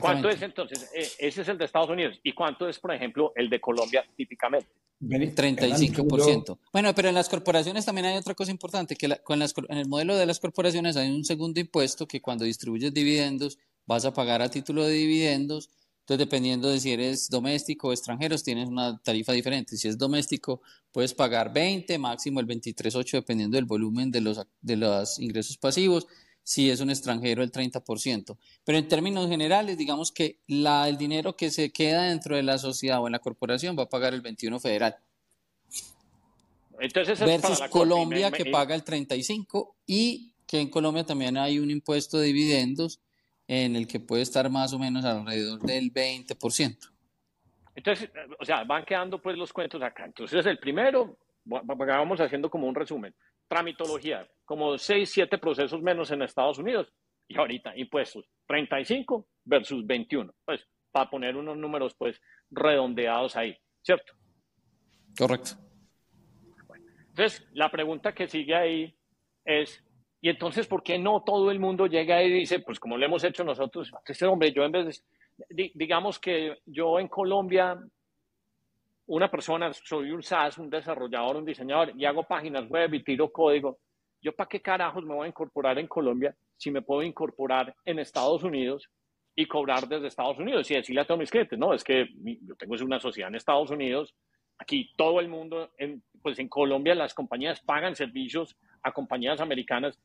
¿Cuánto 0.00 0.28
es 0.28 0.42
entonces? 0.42 0.90
Ese 1.18 1.42
es 1.42 1.48
el 1.48 1.58
de 1.58 1.64
Estados 1.64 1.90
Unidos. 1.90 2.18
¿Y 2.22 2.32
cuánto 2.32 2.68
es, 2.68 2.78
por 2.78 2.92
ejemplo, 2.94 3.32
el 3.34 3.48
de 3.48 3.60
Colombia 3.60 4.04
típicamente? 4.16 4.68
35%. 5.00 6.58
Bueno, 6.72 6.94
pero 6.94 7.08
en 7.08 7.14
las 7.14 7.28
corporaciones 7.28 7.84
también 7.84 8.06
hay 8.06 8.16
otra 8.16 8.34
cosa 8.34 8.50
importante, 8.50 8.96
que 8.96 9.08
la, 9.08 9.16
con 9.18 9.38
las, 9.38 9.54
en 9.68 9.78
el 9.78 9.88
modelo 9.88 10.16
de 10.16 10.26
las 10.26 10.40
corporaciones 10.40 10.96
hay 10.96 11.10
un 11.10 11.24
segundo 11.24 11.60
impuesto 11.60 12.06
que 12.06 12.20
cuando 12.20 12.44
distribuyes 12.44 12.92
dividendos 12.92 13.58
vas 13.86 14.04
a 14.04 14.12
pagar 14.12 14.42
a 14.42 14.50
título 14.50 14.84
de 14.84 14.92
dividendos. 14.92 15.70
Entonces, 16.00 16.26
dependiendo 16.26 16.70
de 16.70 16.80
si 16.80 16.92
eres 16.92 17.28
doméstico 17.28 17.88
o 17.88 17.92
extranjero, 17.92 18.36
tienes 18.38 18.68
una 18.68 18.98
tarifa 18.98 19.32
diferente. 19.32 19.76
Si 19.76 19.88
es 19.88 19.98
doméstico, 19.98 20.62
puedes 20.90 21.14
pagar 21.14 21.52
20, 21.52 21.98
máximo 21.98 22.40
el 22.40 22.46
23.8, 22.46 23.12
dependiendo 23.12 23.56
del 23.56 23.66
volumen 23.66 24.10
de 24.10 24.22
los, 24.22 24.40
de 24.60 24.76
los 24.76 25.18
ingresos 25.20 25.58
pasivos 25.58 26.06
si 26.48 26.70
es 26.70 26.80
un 26.80 26.88
extranjero 26.88 27.42
el 27.42 27.52
30%. 27.52 28.38
Pero 28.64 28.78
en 28.78 28.88
términos 28.88 29.28
generales, 29.28 29.76
digamos 29.76 30.10
que 30.10 30.38
la, 30.46 30.88
el 30.88 30.96
dinero 30.96 31.36
que 31.36 31.50
se 31.50 31.70
queda 31.70 32.04
dentro 32.04 32.36
de 32.36 32.42
la 32.42 32.56
sociedad 32.56 33.02
o 33.02 33.06
en 33.06 33.12
la 33.12 33.18
corporación 33.18 33.78
va 33.78 33.82
a 33.82 33.88
pagar 33.90 34.14
el 34.14 34.22
21 34.22 34.58
federal. 34.58 34.96
Entonces 36.80 37.20
versus 37.20 37.60
Colombia 37.68 38.30
que 38.30 38.46
paga 38.46 38.74
el 38.74 38.82
35 38.82 39.76
y 39.86 40.32
que 40.46 40.58
en 40.58 40.70
Colombia 40.70 41.04
también 41.04 41.36
hay 41.36 41.58
un 41.58 41.70
impuesto 41.70 42.18
de 42.18 42.28
dividendos 42.28 43.02
en 43.46 43.76
el 43.76 43.86
que 43.86 44.00
puede 44.00 44.22
estar 44.22 44.48
más 44.48 44.72
o 44.72 44.78
menos 44.78 45.04
alrededor 45.04 45.60
del 45.60 45.92
20%. 45.92 46.78
Entonces, 47.74 48.10
o 48.40 48.44
sea, 48.46 48.64
van 48.64 48.86
quedando 48.86 49.20
pues 49.20 49.36
los 49.36 49.52
cuentos 49.52 49.82
acá. 49.82 50.06
Entonces, 50.06 50.46
el 50.46 50.58
primero, 50.58 51.18
vamos 51.44 52.20
haciendo 52.22 52.48
como 52.48 52.66
un 52.66 52.74
resumen 52.74 53.14
tramitología, 53.48 54.28
como 54.44 54.78
6, 54.78 55.10
7 55.10 55.38
procesos 55.38 55.82
menos 55.82 56.10
en 56.10 56.22
Estados 56.22 56.58
Unidos. 56.58 56.92
Y 57.26 57.38
ahorita, 57.38 57.76
impuestos, 57.76 58.26
35 58.46 59.26
versus 59.44 59.86
21. 59.86 60.32
Pues, 60.44 60.66
para 60.90 61.10
poner 61.10 61.36
unos 61.36 61.56
números, 61.56 61.94
pues, 61.98 62.20
redondeados 62.50 63.36
ahí, 63.36 63.56
¿cierto? 63.82 64.14
Correcto. 65.18 65.50
entonces, 67.08 67.46
la 67.52 67.70
pregunta 67.70 68.14
que 68.14 68.28
sigue 68.28 68.54
ahí 68.54 68.96
es, 69.44 69.84
¿y 70.20 70.28
entonces 70.28 70.66
por 70.66 70.82
qué 70.82 70.98
no 70.98 71.22
todo 71.24 71.50
el 71.50 71.58
mundo 71.58 71.86
llega 71.86 72.22
y 72.22 72.30
dice, 72.30 72.60
pues 72.60 72.78
como 72.78 72.96
lo 72.96 73.04
hemos 73.04 73.24
hecho 73.24 73.44
nosotros, 73.44 73.90
este 74.06 74.26
hombre, 74.26 74.52
yo 74.52 74.64
en 74.64 74.72
vez 74.72 75.04
de, 75.48 75.72
digamos 75.74 76.18
que 76.18 76.58
yo 76.66 76.98
en 76.98 77.08
Colombia 77.08 77.78
una 79.08 79.30
persona, 79.30 79.72
soy 79.72 80.10
un 80.10 80.22
SaaS, 80.22 80.58
un 80.58 80.68
desarrollador, 80.70 81.36
un 81.36 81.44
diseñador 81.44 81.92
y 81.96 82.04
hago 82.04 82.24
páginas 82.24 82.68
web 82.68 82.92
y 82.94 83.02
tiro 83.02 83.32
código, 83.32 83.78
¿yo 84.20 84.32
para 84.32 84.48
qué 84.48 84.60
carajos 84.60 85.04
me 85.04 85.14
voy 85.14 85.26
a 85.26 85.28
incorporar 85.28 85.78
en 85.78 85.86
Colombia 85.86 86.34
si 86.56 86.70
me 86.70 86.82
puedo 86.82 87.02
incorporar 87.02 87.74
en 87.84 87.98
Estados 87.98 88.42
Unidos 88.42 88.90
y 89.34 89.46
cobrar 89.46 89.88
desde 89.88 90.08
Estados 90.08 90.38
Unidos 90.38 90.70
y 90.70 90.74
decirle 90.74 91.00
a 91.00 91.06
todos 91.06 91.20
mis 91.20 91.30
clientes, 91.30 91.58
no, 91.58 91.72
es 91.72 91.84
que 91.84 92.08
yo 92.42 92.54
tengo 92.56 92.74
una 92.84 93.00
sociedad 93.00 93.28
en 93.28 93.36
Estados 93.36 93.70
Unidos, 93.70 94.14
aquí 94.58 94.92
todo 94.96 95.20
el 95.20 95.28
mundo, 95.28 95.70
pues 96.20 96.38
en 96.38 96.48
Colombia 96.48 96.94
las 96.94 97.14
compañías 97.14 97.60
pagan 97.60 97.96
servicios 97.96 98.56
a 98.82 98.92
compañías 98.92 99.40
americanas. 99.40 99.98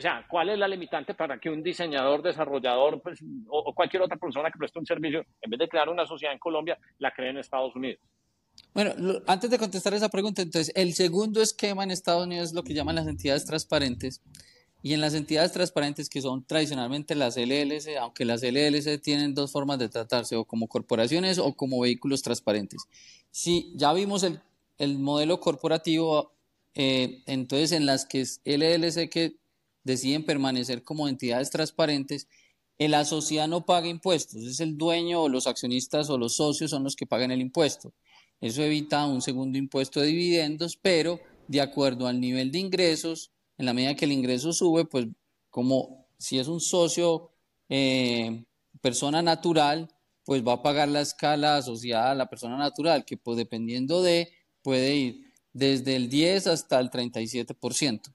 O 0.00 0.02
sea, 0.02 0.24
¿cuál 0.26 0.48
es 0.48 0.58
la 0.58 0.66
limitante 0.66 1.12
para 1.12 1.38
que 1.38 1.50
un 1.50 1.62
diseñador, 1.62 2.22
desarrollador 2.22 3.02
pues, 3.02 3.22
o, 3.48 3.74
cualquier 3.74 4.00
otra 4.00 4.16
persona 4.16 4.50
que 4.50 4.56
preste 4.56 4.78
un 4.78 4.86
servicio, 4.86 5.26
en 5.42 5.50
vez 5.50 5.58
de 5.60 5.68
crear 5.68 5.90
una 5.90 6.06
sociedad 6.06 6.32
en 6.32 6.38
Colombia, 6.38 6.78
la 7.00 7.10
cree 7.10 7.28
en 7.28 7.36
Estados 7.36 7.76
Unidos? 7.76 8.00
Bueno, 8.72 8.94
antes 9.26 9.50
de 9.50 9.58
contestar 9.58 9.92
esa 9.92 10.08
pregunta, 10.08 10.40
entonces, 10.40 10.72
el 10.74 10.94
segundo 10.94 11.42
esquema 11.42 11.84
en 11.84 11.90
Estados 11.90 12.24
Unidos 12.24 12.48
es 12.48 12.54
lo 12.54 12.64
que 12.64 12.72
llaman 12.72 12.94
las 12.94 13.08
entidades 13.08 13.44
transparentes. 13.44 14.22
Y 14.82 14.94
en 14.94 15.02
las 15.02 15.12
entidades 15.12 15.52
transparentes, 15.52 16.08
que 16.08 16.22
son 16.22 16.46
tradicionalmente 16.46 17.14
las 17.14 17.36
LLC, 17.36 17.98
aunque 18.00 18.24
las 18.24 18.42
LLC 18.42 19.02
tienen 19.02 19.34
dos 19.34 19.52
formas 19.52 19.78
de 19.78 19.90
tratarse, 19.90 20.34
o 20.34 20.46
como 20.46 20.66
corporaciones 20.66 21.38
o 21.38 21.52
como 21.52 21.78
vehículos 21.78 22.22
transparentes. 22.22 22.86
Si 23.30 23.70
ya 23.76 23.92
vimos 23.92 24.22
el, 24.22 24.40
el 24.78 24.98
modelo 24.98 25.40
corporativo, 25.40 26.32
eh, 26.74 27.22
entonces 27.26 27.72
en 27.72 27.84
las 27.84 28.06
que 28.06 28.22
es 28.22 28.40
LLC 28.46 29.10
que 29.10 29.40
deciden 29.84 30.24
permanecer 30.24 30.82
como 30.82 31.08
entidades 31.08 31.50
transparentes, 31.50 32.28
la 32.78 33.04
sociedad 33.04 33.46
no 33.46 33.66
paga 33.66 33.88
impuestos, 33.88 34.42
es 34.42 34.60
el 34.60 34.78
dueño 34.78 35.22
o 35.22 35.28
los 35.28 35.46
accionistas 35.46 36.08
o 36.08 36.16
los 36.16 36.36
socios 36.36 36.70
son 36.70 36.82
los 36.84 36.96
que 36.96 37.06
pagan 37.06 37.30
el 37.30 37.40
impuesto. 37.40 37.92
Eso 38.40 38.62
evita 38.62 39.04
un 39.04 39.20
segundo 39.20 39.58
impuesto 39.58 40.00
de 40.00 40.06
dividendos, 40.06 40.78
pero 40.80 41.20
de 41.46 41.60
acuerdo 41.60 42.06
al 42.06 42.20
nivel 42.20 42.50
de 42.50 42.58
ingresos, 42.58 43.32
en 43.58 43.66
la 43.66 43.74
medida 43.74 43.96
que 43.96 44.06
el 44.06 44.12
ingreso 44.12 44.52
sube, 44.52 44.86
pues 44.86 45.06
como 45.50 46.06
si 46.18 46.38
es 46.38 46.48
un 46.48 46.60
socio, 46.60 47.32
eh, 47.68 48.44
persona 48.80 49.20
natural, 49.20 49.88
pues 50.24 50.46
va 50.46 50.54
a 50.54 50.62
pagar 50.62 50.88
la 50.88 51.00
escala 51.00 51.56
asociada 51.56 52.12
a 52.12 52.14
la 52.14 52.30
persona 52.30 52.56
natural, 52.56 53.04
que 53.04 53.16
pues 53.16 53.36
dependiendo 53.36 54.02
de, 54.02 54.32
puede 54.62 54.94
ir 54.94 55.32
desde 55.52 55.96
el 55.96 56.08
10 56.08 56.46
hasta 56.46 56.78
el 56.80 56.90
37%. 56.90 58.14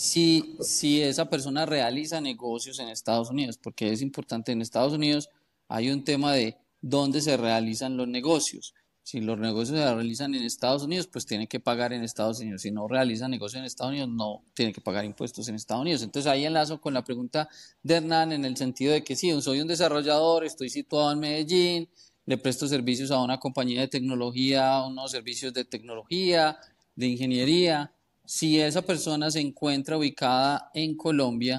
Si, 0.00 0.56
si 0.60 1.02
esa 1.02 1.28
persona 1.28 1.66
realiza 1.66 2.22
negocios 2.22 2.78
en 2.78 2.88
Estados 2.88 3.28
Unidos, 3.28 3.58
porque 3.58 3.92
es 3.92 4.00
importante, 4.00 4.50
en 4.50 4.62
Estados 4.62 4.94
Unidos 4.94 5.28
hay 5.68 5.90
un 5.90 6.04
tema 6.04 6.32
de 6.32 6.56
dónde 6.80 7.20
se 7.20 7.36
realizan 7.36 7.98
los 7.98 8.08
negocios. 8.08 8.72
Si 9.02 9.20
los 9.20 9.38
negocios 9.38 9.78
se 9.78 9.94
realizan 9.94 10.34
en 10.34 10.42
Estados 10.42 10.84
Unidos, 10.84 11.06
pues 11.06 11.26
tiene 11.26 11.46
que 11.48 11.60
pagar 11.60 11.92
en 11.92 12.02
Estados 12.02 12.40
Unidos. 12.40 12.62
Si 12.62 12.70
no 12.70 12.88
realiza 12.88 13.28
negocios 13.28 13.60
en 13.60 13.66
Estados 13.66 13.90
Unidos, 13.90 14.08
no 14.08 14.42
tiene 14.54 14.72
que 14.72 14.80
pagar 14.80 15.04
impuestos 15.04 15.46
en 15.48 15.56
Estados 15.56 15.82
Unidos. 15.82 16.02
Entonces 16.02 16.32
ahí 16.32 16.46
enlazo 16.46 16.80
con 16.80 16.94
la 16.94 17.04
pregunta 17.04 17.50
de 17.82 17.96
Hernán 17.96 18.32
en 18.32 18.46
el 18.46 18.56
sentido 18.56 18.94
de 18.94 19.04
que 19.04 19.16
sí, 19.16 19.38
soy 19.42 19.60
un 19.60 19.68
desarrollador, 19.68 20.46
estoy 20.46 20.70
situado 20.70 21.12
en 21.12 21.18
Medellín, 21.18 21.90
le 22.24 22.38
presto 22.38 22.66
servicios 22.66 23.10
a 23.10 23.20
una 23.20 23.38
compañía 23.38 23.82
de 23.82 23.88
tecnología, 23.88 24.82
unos 24.82 25.10
servicios 25.10 25.52
de 25.52 25.66
tecnología, 25.66 26.58
de 26.96 27.06
ingeniería. 27.06 27.92
Si 28.30 28.60
esa 28.60 28.82
persona 28.82 29.28
se 29.28 29.40
encuentra 29.40 29.98
ubicada 29.98 30.70
en 30.72 30.96
Colombia, 30.96 31.58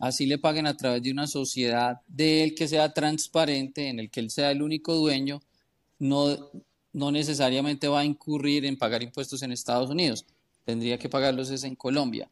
así 0.00 0.24
le 0.24 0.38
paguen 0.38 0.66
a 0.66 0.74
través 0.74 1.02
de 1.02 1.12
una 1.12 1.26
sociedad 1.26 2.00
de 2.06 2.44
él 2.44 2.54
que 2.54 2.66
sea 2.66 2.94
transparente, 2.94 3.90
en 3.90 4.00
el 4.00 4.10
que 4.10 4.20
él 4.20 4.30
sea 4.30 4.52
el 4.52 4.62
único 4.62 4.94
dueño, 4.94 5.42
no, 5.98 6.34
no 6.94 7.12
necesariamente 7.12 7.88
va 7.88 8.00
a 8.00 8.04
incurrir 8.06 8.64
en 8.64 8.78
pagar 8.78 9.02
impuestos 9.02 9.42
en 9.42 9.52
Estados 9.52 9.90
Unidos, 9.90 10.24
tendría 10.64 10.96
que 10.96 11.10
pagarlos 11.10 11.50
es 11.50 11.62
en 11.62 11.76
Colombia. 11.76 12.26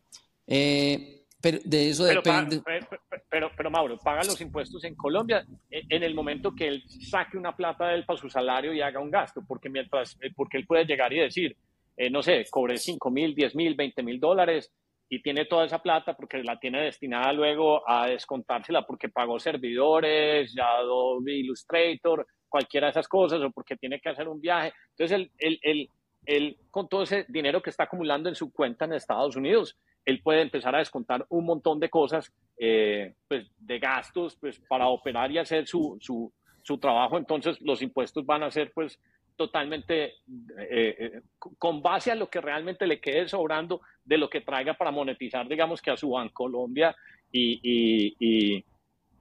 Eh, 0.46 1.26
pero 1.38 1.58
de 1.62 1.90
eso 1.90 2.04
depende. 2.04 2.62
pero, 2.64 2.88
pero, 3.28 3.50
pero, 3.54 3.70
Mauro, 3.70 3.98
paga 3.98 4.24
los 4.24 4.40
impuestos 4.40 4.82
en 4.84 4.94
Colombia 4.94 5.46
en 5.70 6.02
el 6.02 6.14
momento 6.14 6.54
que 6.54 6.66
él 6.66 6.84
saque 6.88 7.36
una 7.36 7.54
plata 7.54 7.88
de 7.88 7.96
él 7.96 8.06
para 8.06 8.18
su 8.18 8.30
salario 8.30 8.72
y 8.72 8.80
haga 8.80 9.00
un 9.00 9.10
gasto, 9.10 9.44
porque 9.46 9.68
mientras, 9.68 10.16
eh, 10.22 10.32
porque 10.34 10.56
él 10.56 10.66
puede 10.66 10.86
llegar 10.86 11.12
y 11.12 11.18
decir, 11.18 11.54
eh, 12.00 12.08
no 12.08 12.22
sé, 12.22 12.46
cobre 12.50 12.78
5 12.78 13.10
mil, 13.10 13.34
10 13.34 13.54
mil, 13.54 13.74
20 13.74 14.02
mil 14.02 14.18
dólares 14.18 14.72
y 15.06 15.20
tiene 15.20 15.44
toda 15.44 15.66
esa 15.66 15.82
plata 15.82 16.14
porque 16.16 16.42
la 16.42 16.58
tiene 16.58 16.82
destinada 16.82 17.30
luego 17.34 17.86
a 17.86 18.06
descontársela 18.06 18.86
porque 18.86 19.10
pagó 19.10 19.38
servidores, 19.38 20.54
ya 20.54 20.78
Adobe 20.78 21.34
Illustrator, 21.34 22.26
cualquiera 22.48 22.86
de 22.86 22.92
esas 22.92 23.06
cosas 23.06 23.42
o 23.42 23.50
porque 23.50 23.76
tiene 23.76 24.00
que 24.00 24.08
hacer 24.08 24.28
un 24.28 24.40
viaje. 24.40 24.72
Entonces, 24.96 25.14
el, 25.14 25.30
el, 25.36 25.58
el, 25.60 25.88
él 26.24 26.56
con 26.70 26.88
todo 26.88 27.02
ese 27.02 27.26
dinero 27.28 27.60
que 27.60 27.68
está 27.68 27.84
acumulando 27.84 28.30
en 28.30 28.34
su 28.34 28.50
cuenta 28.50 28.86
en 28.86 28.94
Estados 28.94 29.36
Unidos, 29.36 29.76
él 30.06 30.22
puede 30.22 30.40
empezar 30.40 30.74
a 30.74 30.78
descontar 30.78 31.26
un 31.28 31.44
montón 31.44 31.78
de 31.80 31.90
cosas, 31.90 32.32
eh, 32.56 33.12
pues 33.28 33.46
de 33.58 33.78
gastos, 33.78 34.38
pues 34.40 34.58
para 34.70 34.88
operar 34.88 35.30
y 35.30 35.36
hacer 35.36 35.66
su, 35.66 35.98
su, 36.00 36.32
su, 36.62 36.78
trabajo. 36.78 37.18
Entonces 37.18 37.60
los 37.60 37.82
impuestos 37.82 38.24
van 38.24 38.42
a 38.42 38.50
ser 38.50 38.72
pues 38.72 38.98
totalmente 39.40 40.04
eh, 40.04 40.96
eh, 40.98 41.22
con 41.56 41.80
base 41.80 42.10
a 42.10 42.14
lo 42.14 42.28
que 42.28 42.42
realmente 42.42 42.86
le 42.86 43.00
quede 43.00 43.26
sobrando 43.26 43.80
de 44.04 44.18
lo 44.18 44.28
que 44.28 44.42
traiga 44.42 44.74
para 44.74 44.90
monetizar, 44.90 45.48
digamos 45.48 45.80
que 45.80 45.90
a 45.90 45.96
su 45.96 46.10
Banco 46.10 46.44
Colombia 46.44 46.94
y, 47.32 47.58
y, 47.62 48.14
y, 48.20 48.64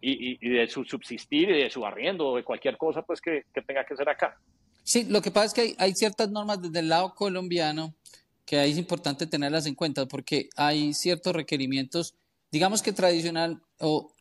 y, 0.02 0.50
de 0.50 0.68
su 0.68 0.84
subsistir 0.84 1.50
y 1.52 1.64
de 1.64 1.70
su 1.70 1.86
arriendo 1.86 2.28
o 2.28 2.36
de 2.36 2.44
cualquier 2.44 2.76
cosa 2.76 3.02
pues 3.02 3.22
que, 3.22 3.46
que 3.54 3.62
tenga 3.62 3.86
que 3.86 3.96
ser 3.96 4.10
acá. 4.10 4.38
Sí, 4.84 5.06
lo 5.06 5.22
que 5.22 5.32
pasa 5.32 5.46
es 5.46 5.54
que 5.54 5.76
hay, 5.82 5.94
ciertas 5.94 6.30
normas 6.30 6.62
desde 6.62 6.80
el 6.80 6.90
lado 6.90 7.16
colombiano 7.16 7.96
que 8.44 8.62
es 8.62 8.78
importante 8.78 9.26
tenerlas 9.26 9.68
en 9.68 9.76
cuenta 9.76 10.06
porque 10.06 10.50
hay 10.58 10.94
ciertos 10.94 11.34
requerimientos, 11.34 12.14
digamos 12.52 12.82
que 12.82 12.92
tradicional 12.92 13.62
o 13.80 14.14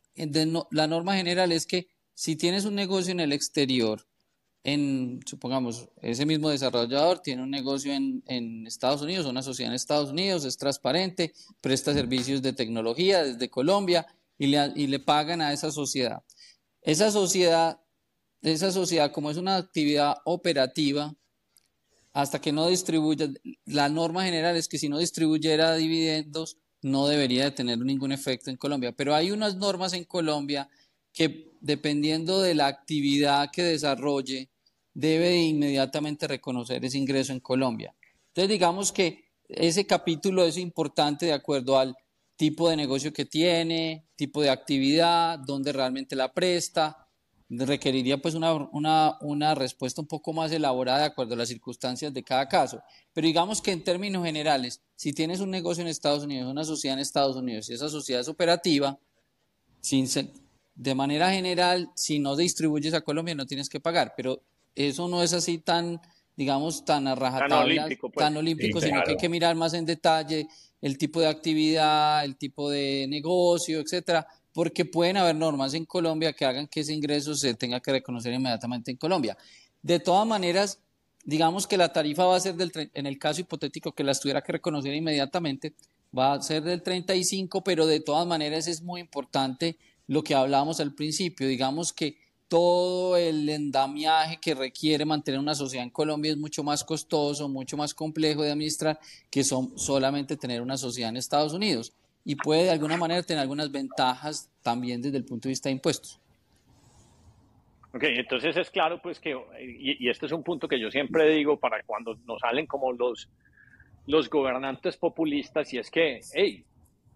la 0.71 0.87
norma 0.87 1.17
general 1.17 1.51
es 1.51 1.65
que 1.65 1.89
si 2.13 2.37
tienes 2.37 2.63
un 2.63 2.75
negocio 2.75 3.11
en 3.11 3.19
el 3.19 3.33
exterior, 3.33 4.05
en, 4.63 5.21
supongamos, 5.25 5.87
ese 6.01 6.25
mismo 6.25 6.49
desarrollador 6.49 7.19
tiene 7.19 7.43
un 7.43 7.49
negocio 7.49 7.93
en, 7.93 8.67
Estados 8.67 9.01
Unidos, 9.01 9.25
una 9.25 9.41
sociedad 9.41 9.71
en 9.71 9.75
Estados 9.75 10.11
Unidos, 10.11 10.45
es 10.45 10.57
transparente, 10.57 11.33
presta 11.61 11.93
servicios 11.93 12.41
de 12.41 12.53
tecnología 12.53 13.23
desde 13.23 13.49
Colombia 13.49 14.05
y 14.37 14.47
le, 14.47 14.71
y 14.75 14.87
le 14.87 14.99
pagan 14.99 15.41
a 15.41 15.53
esa 15.53 15.71
sociedad. 15.71 16.23
Esa 16.81 17.11
sociedad, 17.11 17.79
esa 18.41 18.71
sociedad, 18.71 19.11
como 19.11 19.31
es 19.31 19.37
una 19.37 19.57
actividad 19.57 20.17
operativa, 20.25 21.15
hasta 22.13 22.41
que 22.41 22.51
no 22.51 22.67
distribuya, 22.67 23.29
la 23.65 23.87
norma 23.89 24.25
general 24.25 24.55
es 24.55 24.67
que 24.67 24.77
si 24.77 24.89
no 24.89 24.97
distribuyera 24.97 25.75
dividendos, 25.75 26.57
no 26.81 27.07
debería 27.07 27.45
de 27.45 27.51
tener 27.51 27.77
ningún 27.79 28.11
efecto 28.11 28.49
en 28.49 28.57
Colombia. 28.57 28.91
Pero 28.93 29.13
hay 29.13 29.31
unas 29.31 29.55
normas 29.55 29.93
en 29.93 30.05
Colombia 30.05 30.69
que 31.13 31.51
dependiendo 31.61 32.41
de 32.41 32.55
la 32.55 32.67
actividad 32.67 33.51
que 33.51 33.63
desarrolle, 33.63 34.49
debe 34.93 35.37
inmediatamente 35.37 36.27
reconocer 36.27 36.83
ese 36.83 36.97
ingreso 36.97 37.33
en 37.33 37.39
Colombia. 37.39 37.95
Entonces, 38.27 38.49
digamos 38.49 38.91
que 38.91 39.25
ese 39.47 39.85
capítulo 39.85 40.43
es 40.43 40.57
importante 40.57 41.25
de 41.25 41.33
acuerdo 41.33 41.77
al 41.77 41.95
tipo 42.35 42.69
de 42.69 42.77
negocio 42.77 43.11
que 43.11 43.25
tiene, 43.25 44.07
tipo 44.15 44.41
de 44.41 44.49
actividad, 44.49 45.39
dónde 45.39 45.73
realmente 45.73 46.15
la 46.15 46.33
presta, 46.33 47.09
requeriría 47.49 48.21
pues 48.21 48.35
una, 48.35 49.17
una, 49.21 49.55
respuesta 49.55 50.01
un 50.01 50.07
poco 50.07 50.33
más 50.33 50.51
elaborada 50.51 50.99
de 50.99 51.05
acuerdo 51.05 51.33
a 51.33 51.37
las 51.37 51.49
circunstancias 51.49 52.13
de 52.13 52.23
cada 52.23 52.47
caso. 52.47 52.81
Pero 53.11 53.25
digamos 53.25 53.61
que 53.61 53.71
en 53.71 53.83
términos 53.83 54.23
generales, 54.23 54.81
si 54.95 55.13
tienes 55.13 55.39
un 55.39 55.49
negocio 55.49 55.81
en 55.81 55.87
Estados 55.87 56.23
Unidos, 56.23 56.51
una 56.51 56.63
sociedad 56.63 56.95
en 56.95 57.01
Estados 57.01 57.35
Unidos 57.35 57.69
y 57.69 57.73
esa 57.73 57.89
sociedad 57.89 58.21
es 58.21 58.27
operativa, 58.27 58.99
sin, 59.81 60.07
de 60.79 60.95
manera 60.95 61.29
general, 61.29 61.91
si 61.93 62.19
no 62.19 62.37
distribuyes 62.37 62.93
a 62.93 63.01
Colombia 63.01 63.35
no 63.35 63.45
tienes 63.45 63.67
que 63.67 63.81
pagar, 63.81 64.13
pero 64.15 64.41
eso 64.73 65.09
no 65.09 65.21
es 65.21 65.33
así 65.33 65.57
tan, 65.57 65.99
digamos, 66.37 66.85
tan 66.85 67.05
a 67.05 67.15
rajatabla, 67.15 67.89
tan 68.15 68.37
olímpico, 68.37 68.79
pues. 68.79 68.85
sino 68.85 69.03
que 69.03 69.11
hay 69.11 69.17
que 69.17 69.27
mirar 69.27 69.57
más 69.57 69.73
en 69.73 69.83
detalle 69.83 70.47
el 70.81 70.97
tipo 70.97 71.19
de 71.19 71.27
actividad, 71.27 72.23
el 72.23 72.37
tipo 72.37 72.69
de 72.69 73.07
negocio, 73.09 73.81
etcétera, 73.81 74.25
porque 74.53 74.85
pueden 74.85 75.17
haber 75.17 75.35
normas 75.35 75.73
en 75.73 75.83
Colombia 75.83 76.31
que 76.31 76.45
hagan 76.45 76.67
que 76.67 76.79
ese 76.79 76.93
ingreso 76.93 77.35
se 77.35 77.55
tenga 77.55 77.81
que 77.81 77.91
reconocer 77.91 78.31
inmediatamente 78.33 78.89
en 78.89 78.95
Colombia. 78.95 79.37
De 79.81 79.99
todas 79.99 80.25
maneras, 80.25 80.79
digamos 81.25 81.67
que 81.67 81.75
la 81.75 81.91
tarifa 81.91 82.23
va 82.23 82.37
a 82.37 82.39
ser 82.39 82.55
del, 82.55 82.71
en 82.93 83.05
el 83.05 83.19
caso 83.19 83.41
hipotético 83.41 83.91
que 83.91 84.05
la 84.05 84.13
tuviera 84.13 84.41
que 84.41 84.53
reconocer 84.53 84.93
inmediatamente, 84.93 85.73
va 86.17 86.35
a 86.35 86.41
ser 86.41 86.63
del 86.63 86.81
35, 86.81 87.65
pero 87.65 87.85
de 87.85 87.99
todas 87.99 88.25
maneras 88.25 88.65
es 88.69 88.81
muy 88.81 89.01
importante 89.01 89.77
lo 90.09 90.23
que 90.23 90.33
hablábamos 90.33 90.79
al 90.79 90.95
principio, 90.95 91.47
digamos 91.47 91.93
que 91.93 92.17
todo 92.47 93.15
el 93.15 93.47
endamiaje 93.47 94.39
que 94.41 94.55
requiere 94.55 95.05
mantener 95.05 95.39
una 95.39 95.53
sociedad 95.53 95.83
en 95.83 95.91
Colombia 95.91 96.31
es 96.31 96.37
mucho 96.37 96.63
más 96.63 96.83
costoso, 96.83 97.47
mucho 97.47 97.77
más 97.77 97.93
complejo 97.93 98.41
de 98.41 98.51
administrar 98.51 98.99
que 99.29 99.43
son 99.43 99.77
solamente 99.77 100.35
tener 100.35 100.63
una 100.63 100.77
sociedad 100.77 101.11
en 101.11 101.17
Estados 101.17 101.53
Unidos 101.53 101.93
y 102.25 102.35
puede 102.35 102.63
de 102.63 102.71
alguna 102.71 102.97
manera 102.97 103.21
tener 103.21 103.41
algunas 103.41 103.71
ventajas 103.71 104.49
también 104.63 104.99
desde 104.99 105.17
el 105.17 105.25
punto 105.25 105.47
de 105.47 105.51
vista 105.51 105.69
de 105.69 105.73
impuestos. 105.73 106.19
Ok, 107.93 108.03
entonces 108.05 108.57
es 108.57 108.71
claro 108.71 108.99
pues 108.99 109.19
que, 109.19 109.37
y, 109.61 110.09
este 110.09 110.25
es 110.25 110.31
un 110.31 110.41
punto 110.41 110.67
que 110.67 110.79
yo 110.79 110.89
siempre 110.89 111.29
digo 111.35 111.59
para 111.59 111.83
cuando 111.83 112.17
nos 112.25 112.39
salen 112.39 112.65
como 112.65 112.93
los, 112.93 113.29
los 114.07 114.27
gobernantes 114.27 114.97
populistas, 114.97 115.71
y 115.71 115.77
es 115.77 115.91
que, 115.91 116.19
hey, 116.33 116.65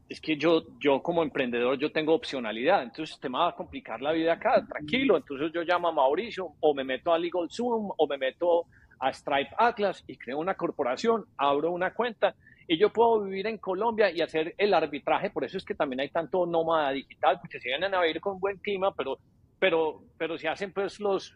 es 0.10 0.20
que 0.20 0.38
yo, 0.38 0.64
yo 0.80 1.02
como 1.02 1.24
emprendedor 1.24 1.78
yo 1.78 1.92
tengo 1.92 2.14
opcionalidad, 2.14 2.84
entonces 2.84 3.20
te 3.20 3.30
me 3.30 3.38
va 3.38 3.50
a 3.50 3.56
complicar 3.56 4.02
la 4.02 4.12
vida 4.12 4.34
acá, 4.34 4.66
tranquilo, 4.68 5.18
entonces 5.18 5.52
yo 5.54 5.64
llamo 5.64 5.88
a 5.88 5.92
Mauricio 5.92 6.54
o 6.60 6.74
me 6.74 6.84
meto 6.84 7.14
a 7.14 7.18
Legal 7.18 7.48
Zoom 7.50 7.92
o 7.96 8.08
me 8.08 8.18
meto 8.18 8.66
a 9.00 9.12
Stripe 9.12 9.52
Atlas 9.58 10.04
y 10.08 10.18
creo 10.18 10.40
una 10.40 10.56
corporación, 10.56 11.26
abro 11.38 11.72
una 11.72 11.94
cuenta 11.94 12.36
y 12.68 12.78
yo 12.78 12.92
puedo 12.92 13.22
vivir 13.22 13.48
en 13.48 13.58
Colombia 13.58 14.12
y 14.12 14.22
hacer 14.22 14.54
el 14.58 14.74
arbitraje, 14.74 15.30
por 15.30 15.44
eso 15.44 15.58
es 15.58 15.66
que 15.66 15.76
también 15.76 16.02
hay 16.02 16.10
tanto 16.10 16.46
nómada 16.46 16.92
digital, 16.92 17.40
porque 17.42 17.60
se 17.60 17.70
vienen 17.70 17.94
a 17.94 18.02
vivir 18.02 18.22
con 18.22 18.40
buen 18.40 18.58
clima, 18.58 18.94
pero, 18.94 19.18
pero, 19.60 20.04
pero 20.18 20.38
si 20.38 20.48
hacen 20.48 20.72
pues 20.72 21.00
los, 21.00 21.36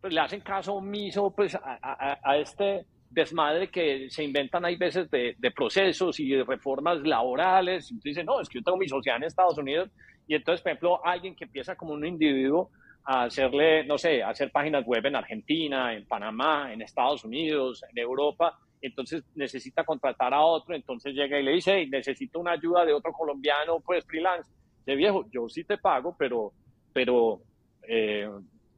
pues 0.00 0.12
le 0.12 0.20
hacen 0.20 0.40
caso 0.40 0.74
omiso 0.74 1.30
pues 1.34 1.56
a 1.62 2.36
este 2.36 2.86
desmadre 3.10 3.70
que 3.70 4.10
se 4.10 4.24
inventan 4.24 4.64
hay 4.64 4.76
veces 4.76 5.10
de, 5.10 5.34
de, 5.38 5.50
procesos 5.50 6.20
y 6.20 6.28
de 6.28 6.44
reformas 6.44 7.00
laborales, 7.00 7.90
y 7.90 7.98
dicen, 8.02 8.26
no, 8.26 8.40
es 8.40 8.48
que 8.48 8.58
yo 8.58 8.64
tengo 8.64 8.78
mi 8.78 8.88
sociedad 8.88 9.16
en 9.16 9.24
Estados 9.24 9.58
Unidos, 9.58 9.90
y 10.26 10.34
entonces, 10.34 10.62
por 10.62 10.70
ejemplo, 10.70 11.06
alguien 11.06 11.34
que 11.34 11.44
empieza 11.44 11.74
como 11.74 11.94
un 11.94 12.04
individuo 12.04 12.70
a 13.04 13.24
hacerle, 13.24 13.84
no 13.84 13.96
sé, 13.96 14.22
a 14.22 14.28
hacer 14.28 14.50
páginas 14.52 14.84
web 14.84 15.06
en 15.06 15.16
Argentina, 15.16 15.94
en 15.94 16.06
Panamá, 16.06 16.72
en 16.72 16.82
Estados 16.82 17.24
Unidos, 17.24 17.82
en 17.90 17.98
Europa, 17.98 18.58
entonces 18.80 19.24
necesita 19.34 19.84
contratar 19.84 20.34
a 20.34 20.42
otro, 20.42 20.74
entonces 20.74 21.14
llega 21.14 21.38
y 21.40 21.42
le 21.42 21.52
dice, 21.52 21.74
hey, 21.74 21.88
necesito 21.90 22.38
una 22.38 22.52
ayuda 22.52 22.84
de 22.84 22.92
otro 22.92 23.12
colombiano, 23.12 23.80
pues 23.80 24.04
freelance. 24.04 24.50
De 24.84 24.94
viejo, 24.94 25.26
yo 25.30 25.48
sí 25.48 25.64
te 25.64 25.78
pago, 25.78 26.14
pero, 26.18 26.52
pero 26.92 27.40
eh, 27.82 28.28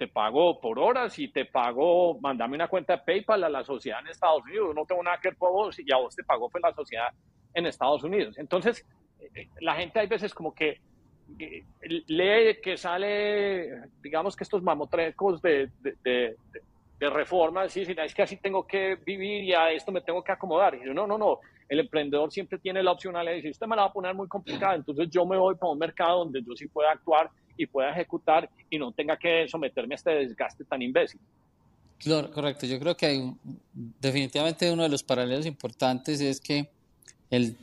te 0.01 0.09
pago 0.09 0.59
por 0.59 0.79
horas 0.79 1.19
y 1.19 1.29
te 1.29 1.45
pago, 1.45 2.19
mandame 2.21 2.55
una 2.55 2.69
cuenta 2.69 2.97
de 2.97 3.03
PayPal 3.03 3.45
a 3.45 3.51
la 3.51 3.63
sociedad 3.63 4.01
en 4.01 4.07
Estados 4.07 4.43
Unidos, 4.45 4.75
no 4.75 4.87
tengo 4.87 5.03
nada 5.03 5.19
que 5.21 5.29
ver 5.29 5.37
con 5.37 5.53
vos 5.53 5.79
y 5.79 5.93
a 5.93 5.99
vos 5.99 6.17
te 6.17 6.25
pago 6.25 6.49
pues 6.49 6.63
la 6.63 6.73
sociedad 6.73 7.09
en 7.53 7.67
Estados 7.67 8.03
Unidos. 8.03 8.39
Entonces, 8.39 8.87
eh, 9.35 9.49
la 9.61 9.75
gente 9.75 10.01
hay 10.01 10.07
veces 10.07 10.33
como 10.33 10.55
que 10.55 10.81
lee 11.37 12.61
que 12.63 12.79
sale, 12.79 13.91
digamos 14.01 14.37
que 14.37 14.45
estos 14.45 14.63
mamotrecos 14.63 15.43
de, 15.43 15.69
de 17.01 17.09
reforma, 17.09 17.67
sí, 17.69 17.81
es 17.81 18.15
que 18.15 18.23
así 18.23 18.37
tengo 18.37 18.67
que 18.67 18.97
vivir 18.97 19.43
y 19.43 19.55
a 19.55 19.73
esto 19.73 19.91
me 19.91 20.03
tengo 20.03 20.23
que 20.23 20.33
acomodar. 20.33 20.75
Y 20.75 20.85
yo, 20.85 20.93
no, 20.93 21.07
no, 21.07 21.17
no, 21.17 21.41
el 21.67 21.81
emprendedor 21.81 22.31
siempre 22.31 22.59
tiene 22.59 22.83
la 22.83 22.93
opcionalidad 22.93 23.33
de 23.33 23.37
decir, 23.37 23.51
usted 23.53 23.67
me 23.67 23.75
la 23.75 23.83
va 23.83 23.89
a 23.89 23.93
poner 23.93 24.15
muy 24.15 24.29
complicada, 24.29 24.75
entonces 24.75 25.09
yo 25.11 25.25
me 25.25 25.39
voy 25.39 25.55
para 25.55 25.73
un 25.73 25.79
mercado 25.79 26.19
donde 26.19 26.43
yo 26.43 26.55
sí 26.55 26.69
pueda 26.69 26.93
actuar 26.93 27.31
y 27.57 27.65
pueda 27.65 27.91
ejecutar 27.91 28.51
y 28.69 28.79
no 28.79 28.93
tenga 28.93 29.17
que 29.17 29.49
someterme 29.49 29.95
a 29.95 29.97
este 29.97 30.11
desgaste 30.11 30.65
tan 30.65 30.83
imbécil. 30.83 31.21
Claro, 31.99 32.31
correcto. 32.31 32.67
Yo 32.67 32.79
creo 32.79 32.95
que 32.95 33.07
hay, 33.07 33.33
definitivamente 33.73 34.71
uno 34.71 34.83
de 34.83 34.91
los 34.91 35.03
paralelos 35.03 35.47
importantes 35.47 36.21
es 36.21 36.39
que 36.39 36.69
el, 37.31 37.57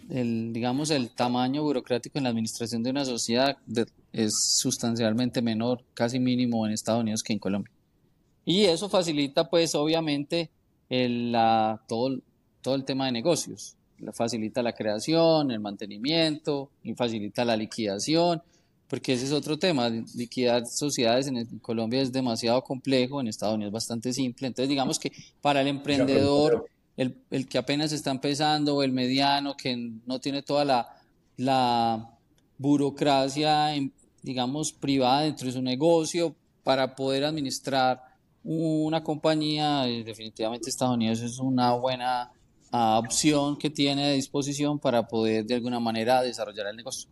digamos, 0.52 0.90
el 0.90 1.12
tamaño 1.12 1.62
burocrático 1.62 2.18
en 2.18 2.24
la 2.24 2.32
administración 2.32 2.82
de 2.82 2.90
una 2.90 3.06
sociedad 3.06 3.58
es 4.14 4.60
sustancialmente 4.60 5.44
menor, 5.44 5.84
casi 5.94 6.20
mínimo 6.20 6.66
en 6.66 6.74
Estados 6.74 7.02
Unidos 7.02 7.22
que 7.22 7.34
en 7.34 7.40
Colombia. 7.40 7.77
Y 8.48 8.64
eso 8.64 8.88
facilita, 8.88 9.50
pues, 9.50 9.76
obviamente, 9.76 10.50
el, 10.88 11.36
todo, 11.86 12.18
todo 12.62 12.76
el 12.76 12.86
tema 12.86 13.08
de 13.08 13.12
negocios. 13.12 13.76
Facilita 14.14 14.64
la 14.64 14.72
creación, 14.72 15.52
el 15.52 15.60
mantenimiento, 15.60 16.70
y 16.82 16.94
facilita 16.94 17.44
la 17.44 17.58
liquidación, 17.58 18.42
porque 18.88 19.12
ese 19.12 19.26
es 19.26 19.34
otro 19.34 19.60
tema. 19.60 19.90
Liquidar 20.16 20.66
sociedades 20.66 21.28
en, 21.28 21.60
Colombia 21.60 22.02
es 22.02 22.14
demasiado 22.14 22.64
complejo, 22.64 23.20
en 23.20 23.28
Estados 23.28 23.56
Unidos 23.56 23.72
es 23.72 23.74
bastante 23.74 24.14
simple. 24.14 24.48
Entonces, 24.48 24.70
digamos 24.70 24.98
que 24.98 25.12
para 25.42 25.60
el 25.60 25.68
emprendedor, 25.68 26.68
el, 26.96 27.18
el 27.30 27.50
que 27.50 27.58
apenas 27.58 27.92
está 27.92 28.12
empezando, 28.12 28.78
o 28.78 28.84
el 28.84 28.94
mediano, 28.94 29.58
que 29.58 29.76
no 30.06 30.22
tiene 30.22 30.42
toda 30.42 30.64
la, 30.64 30.88
la 31.36 32.18
burocracia, 32.58 33.72
digamos, 34.24 34.72
privada 34.72 35.24
dentro 35.24 35.48
de 35.48 35.52
su 35.52 35.62
negocio, 35.62 36.34
para 36.64 36.96
poder 36.96 37.26
administrar 37.26 38.07
una 38.48 39.04
compañía, 39.04 39.82
definitivamente 39.84 40.70
Estados 40.70 40.96
Unidos 40.96 41.22
es 41.22 41.38
una 41.40 41.74
buena 41.74 42.32
uh, 42.72 42.98
opción 42.98 43.58
que 43.58 43.70
tiene 43.70 44.06
a 44.06 44.12
disposición 44.12 44.80
para 44.80 45.04
poder 45.04 45.46
de 45.46 45.56
alguna 45.56 45.82
manera 45.82 46.22
desarrollar 46.22 46.68
el 46.68 46.78
negocio. 46.78 47.10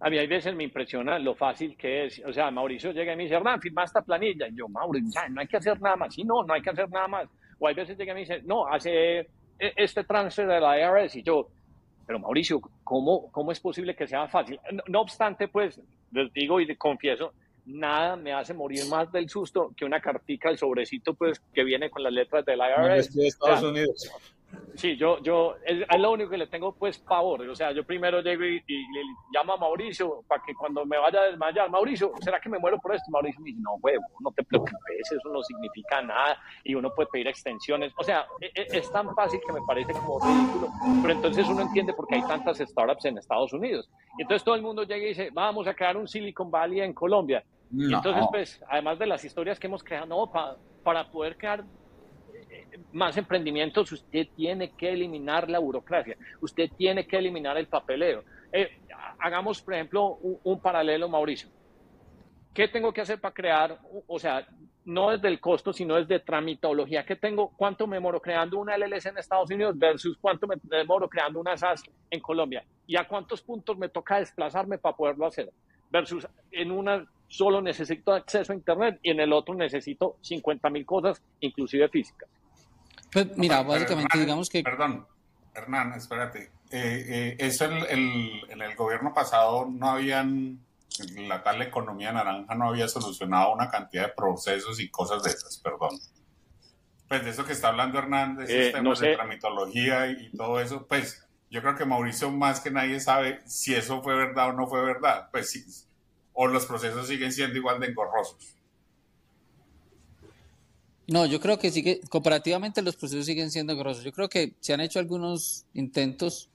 A 0.00 0.10
mí 0.10 0.18
hay 0.18 0.26
veces 0.26 0.54
me 0.54 0.64
impresiona 0.64 1.20
lo 1.20 1.36
fácil 1.36 1.76
que 1.76 2.06
es. 2.06 2.20
O 2.26 2.32
sea, 2.32 2.50
Mauricio 2.50 2.90
llega 2.90 3.12
y 3.12 3.16
me 3.16 3.22
dice, 3.22 3.36
Hernán, 3.36 3.60
firma 3.60 3.84
esta 3.84 4.02
planilla. 4.02 4.48
Y 4.48 4.56
yo, 4.56 4.68
Mauricio, 4.68 5.08
ya, 5.14 5.28
no 5.28 5.40
hay 5.40 5.46
que 5.46 5.56
hacer 5.56 5.80
nada 5.80 5.96
más. 5.96 6.12
Sí, 6.12 6.24
no, 6.24 6.42
no 6.42 6.52
hay 6.52 6.60
que 6.60 6.70
hacer 6.70 6.90
nada 6.90 7.06
más. 7.06 7.28
O 7.60 7.68
hay 7.68 7.74
veces 7.74 7.96
llega 7.96 8.10
y 8.12 8.14
me 8.14 8.20
dice, 8.20 8.42
no, 8.42 8.66
hace 8.66 9.20
e- 9.20 9.28
este 9.58 10.02
transfer 10.02 10.48
de 10.48 10.60
la 10.60 10.78
IRS 10.78 11.16
y 11.16 11.22
yo, 11.22 11.48
pero 12.06 12.18
Mauricio, 12.18 12.60
¿cómo, 12.82 13.30
cómo 13.30 13.52
es 13.52 13.60
posible 13.60 13.94
que 13.94 14.08
sea 14.08 14.26
fácil? 14.26 14.58
No, 14.72 14.82
no 14.88 15.00
obstante, 15.00 15.46
pues, 15.46 15.80
les 16.10 16.32
digo 16.32 16.60
y 16.60 16.76
confieso, 16.76 17.32
nada 17.66 18.16
me 18.16 18.32
hace 18.32 18.54
morir 18.54 18.86
más 18.88 19.10
del 19.12 19.28
susto 19.28 19.72
que 19.76 19.84
una 19.84 20.00
cartica, 20.00 20.50
el 20.50 20.58
sobrecito, 20.58 21.14
pues, 21.14 21.40
que 21.52 21.64
viene 21.64 21.90
con 21.90 22.02
las 22.02 22.12
letras 22.12 22.44
del 22.44 22.60
IRS. 22.60 23.14
de 23.14 23.26
Estados 23.26 23.58
O 23.58 23.60
sea, 23.60 23.68
Unidos. 23.70 24.10
Sí, 24.76 24.96
yo, 24.96 25.20
yo, 25.22 25.54
es, 25.64 25.84
es 25.88 26.00
lo 26.00 26.12
único 26.12 26.30
que 26.30 26.36
le 26.36 26.46
tengo 26.46 26.72
pues 26.72 26.98
pavor. 26.98 27.42
O 27.48 27.54
sea, 27.54 27.72
yo 27.72 27.84
primero 27.84 28.20
llego 28.20 28.44
y, 28.44 28.62
y 28.66 28.76
le 28.92 29.02
llamo 29.32 29.52
a 29.54 29.56
Mauricio 29.56 30.24
para 30.26 30.42
que 30.42 30.54
cuando 30.54 30.84
me 30.84 30.98
vaya 30.98 31.20
a 31.20 31.24
desmayar, 31.24 31.70
Mauricio, 31.70 32.12
¿será 32.20 32.40
que 32.40 32.48
me 32.48 32.58
muero 32.58 32.78
por 32.78 32.94
esto? 32.94 33.10
Mauricio 33.10 33.40
me 33.40 33.50
dice, 33.50 33.60
no, 33.62 33.74
huevo, 33.82 34.04
no 34.20 34.32
te 34.32 34.42
preocupes, 34.42 34.76
eso 35.00 35.28
no 35.32 35.42
significa 35.42 36.02
nada 36.02 36.38
y 36.64 36.74
uno 36.74 36.92
puede 36.94 37.08
pedir 37.08 37.28
extensiones. 37.28 37.92
O 37.96 38.02
sea, 38.02 38.26
e- 38.40 38.50
e- 38.54 38.66
es, 38.78 38.90
tan 38.90 39.14
fácil 39.14 39.40
que 39.46 39.52
me 39.52 39.60
parece 39.66 39.92
como 39.92 40.18
ridículo, 40.20 40.68
pero 41.02 41.14
entonces 41.14 41.48
uno 41.48 41.62
entiende 41.62 41.92
por 41.92 42.06
qué 42.06 42.16
hay 42.16 42.22
tantas 42.22 42.58
startups 42.58 43.04
en 43.04 43.18
Estados 43.18 43.52
Unidos. 43.52 43.88
Y 44.18 44.22
entonces 44.22 44.44
todo 44.44 44.54
el 44.54 44.62
mundo 44.62 44.82
llega 44.82 45.04
y 45.04 45.08
dice, 45.08 45.30
vamos 45.32 45.66
a 45.66 45.74
crear 45.74 45.96
un 45.96 46.08
Silicon 46.08 46.50
Valley 46.50 46.80
en 46.80 46.92
Colombia. 46.92 47.44
No. 47.70 47.96
entonces, 47.96 48.24
pues, 48.30 48.64
además 48.68 48.98
de 48.98 49.06
las 49.06 49.24
historias 49.24 49.58
que 49.58 49.66
hemos 49.66 49.82
creado, 49.82 50.06
no, 50.06 50.30
pa- 50.30 50.56
para 50.82 51.10
poder 51.10 51.36
crear 51.36 51.64
más 52.92 53.16
emprendimientos, 53.16 53.90
usted 53.92 54.26
tiene 54.36 54.70
que 54.76 54.92
eliminar 54.92 55.48
la 55.48 55.58
burocracia, 55.58 56.16
usted 56.40 56.68
tiene 56.76 57.06
que 57.06 57.16
eliminar 57.18 57.56
el 57.56 57.66
papeleo. 57.66 58.22
Eh, 58.52 58.68
hagamos, 59.18 59.60
por 59.62 59.74
ejemplo, 59.74 60.16
un, 60.16 60.38
un 60.44 60.60
paralelo, 60.60 61.08
Mauricio. 61.08 61.48
¿Qué 62.52 62.68
tengo 62.68 62.92
que 62.92 63.00
hacer 63.00 63.20
para 63.20 63.34
crear? 63.34 63.78
O 64.06 64.18
sea, 64.18 64.46
no 64.84 65.10
desde 65.10 65.26
el 65.28 65.40
costo, 65.40 65.72
sino 65.72 65.96
desde 65.96 66.20
tramitología. 66.20 67.04
¿Qué 67.04 67.16
tengo? 67.16 67.50
¿Cuánto 67.56 67.86
me 67.88 67.96
demoro 67.96 68.20
creando 68.20 68.58
una 68.58 68.76
LLC 68.76 69.06
en 69.08 69.18
Estados 69.18 69.50
Unidos 69.50 69.76
versus 69.76 70.16
cuánto 70.20 70.46
me 70.46 70.56
demoro 70.62 71.08
creando 71.08 71.40
una 71.40 71.56
SAS 71.56 71.82
en 72.10 72.20
Colombia? 72.20 72.64
¿Y 72.86 72.96
a 72.96 73.08
cuántos 73.08 73.42
puntos 73.42 73.76
me 73.76 73.88
toca 73.88 74.18
desplazarme 74.20 74.78
para 74.78 74.94
poderlo 74.96 75.26
hacer? 75.26 75.50
Versus 75.90 76.28
en 76.52 76.70
una 76.70 77.04
solo 77.28 77.60
necesito 77.62 78.12
acceso 78.12 78.52
a 78.52 78.56
Internet 78.56 78.98
y 79.02 79.10
en 79.10 79.20
el 79.20 79.32
otro 79.32 79.54
necesito 79.54 80.16
50 80.22 80.70
mil 80.70 80.84
cosas, 80.86 81.20
inclusive 81.40 81.88
físicas. 81.88 82.28
Pues 83.12 83.36
mira, 83.36 83.62
básicamente 83.62 84.08
Hernán, 84.14 84.26
digamos 84.26 84.48
que 84.48 84.62
Perdón, 84.62 85.06
Hernán, 85.54 85.92
espérate. 85.94 86.50
Eh, 86.70 87.04
eh, 87.08 87.36
eso 87.38 87.66
el, 87.66 87.84
el- 87.86 88.40
en 88.50 88.62
el 88.62 88.74
gobierno 88.74 89.12
pasado 89.14 89.66
no 89.70 89.90
habían, 89.90 90.58
la 91.16 91.42
tal 91.42 91.62
economía 91.62 92.12
naranja 92.12 92.54
no 92.54 92.68
había 92.68 92.88
solucionado 92.88 93.52
una 93.52 93.68
cantidad 93.70 94.06
de 94.08 94.12
procesos 94.14 94.80
y 94.80 94.88
cosas 94.90 95.22
de 95.22 95.30
esas, 95.30 95.58
perdón. 95.58 95.98
Pues 97.08 97.22
de 97.24 97.30
eso 97.30 97.44
que 97.44 97.52
está 97.52 97.68
hablando 97.68 97.98
Hernán, 97.98 98.36
de 98.36 98.44
esos 98.44 98.56
Eh, 98.56 98.70
temas 98.72 98.84
no 98.84 98.96
sé. 98.96 99.06
de 99.08 99.14
tramitología 99.16 100.06
y, 100.08 100.26
y 100.26 100.36
todo 100.36 100.60
eso, 100.60 100.86
pues 100.86 101.24
yo 101.50 101.60
creo 101.60 101.76
que 101.76 101.84
Mauricio 101.84 102.30
más 102.32 102.60
que 102.60 102.70
nadie 102.72 102.98
sabe 102.98 103.40
si 103.46 103.74
eso 103.74 104.02
fue 104.02 104.16
verdad 104.16 104.48
o 104.48 104.52
no 104.54 104.66
fue 104.66 104.82
verdad. 104.82 105.28
Pues 105.30 105.50
sí, 105.50 105.62
o 106.34 106.46
los 106.46 106.66
procesos 106.66 107.08
siguen 107.08 107.32
siendo 107.32 107.56
igual 107.56 107.80
de 107.80 107.86
engorrosos. 107.86 108.54
No, 111.06 111.26
yo 111.26 111.40
creo 111.40 111.58
que 111.58 111.70
sigue, 111.70 112.00
comparativamente 112.08 112.82
los 112.82 112.96
procesos 112.96 113.26
siguen 113.26 113.50
siendo 113.50 113.76
grosos. 113.76 114.04
Yo 114.04 114.12
creo 114.12 114.28
que 114.28 114.54
se 114.60 114.72
han 114.72 114.80
hecho 114.80 114.98
algunos 114.98 115.64
intentos 115.74 116.48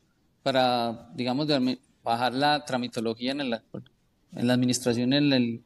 para, 0.43 1.09
digamos, 1.13 1.47
de 1.47 1.79
bajar 2.03 2.33
la 2.33 2.65
tramitología 2.65 3.31
en 3.31 3.49
la, 3.49 3.63
en 4.31 4.47
la 4.47 4.53
administración 4.53 5.13
en 5.13 5.33
el- 5.33 5.63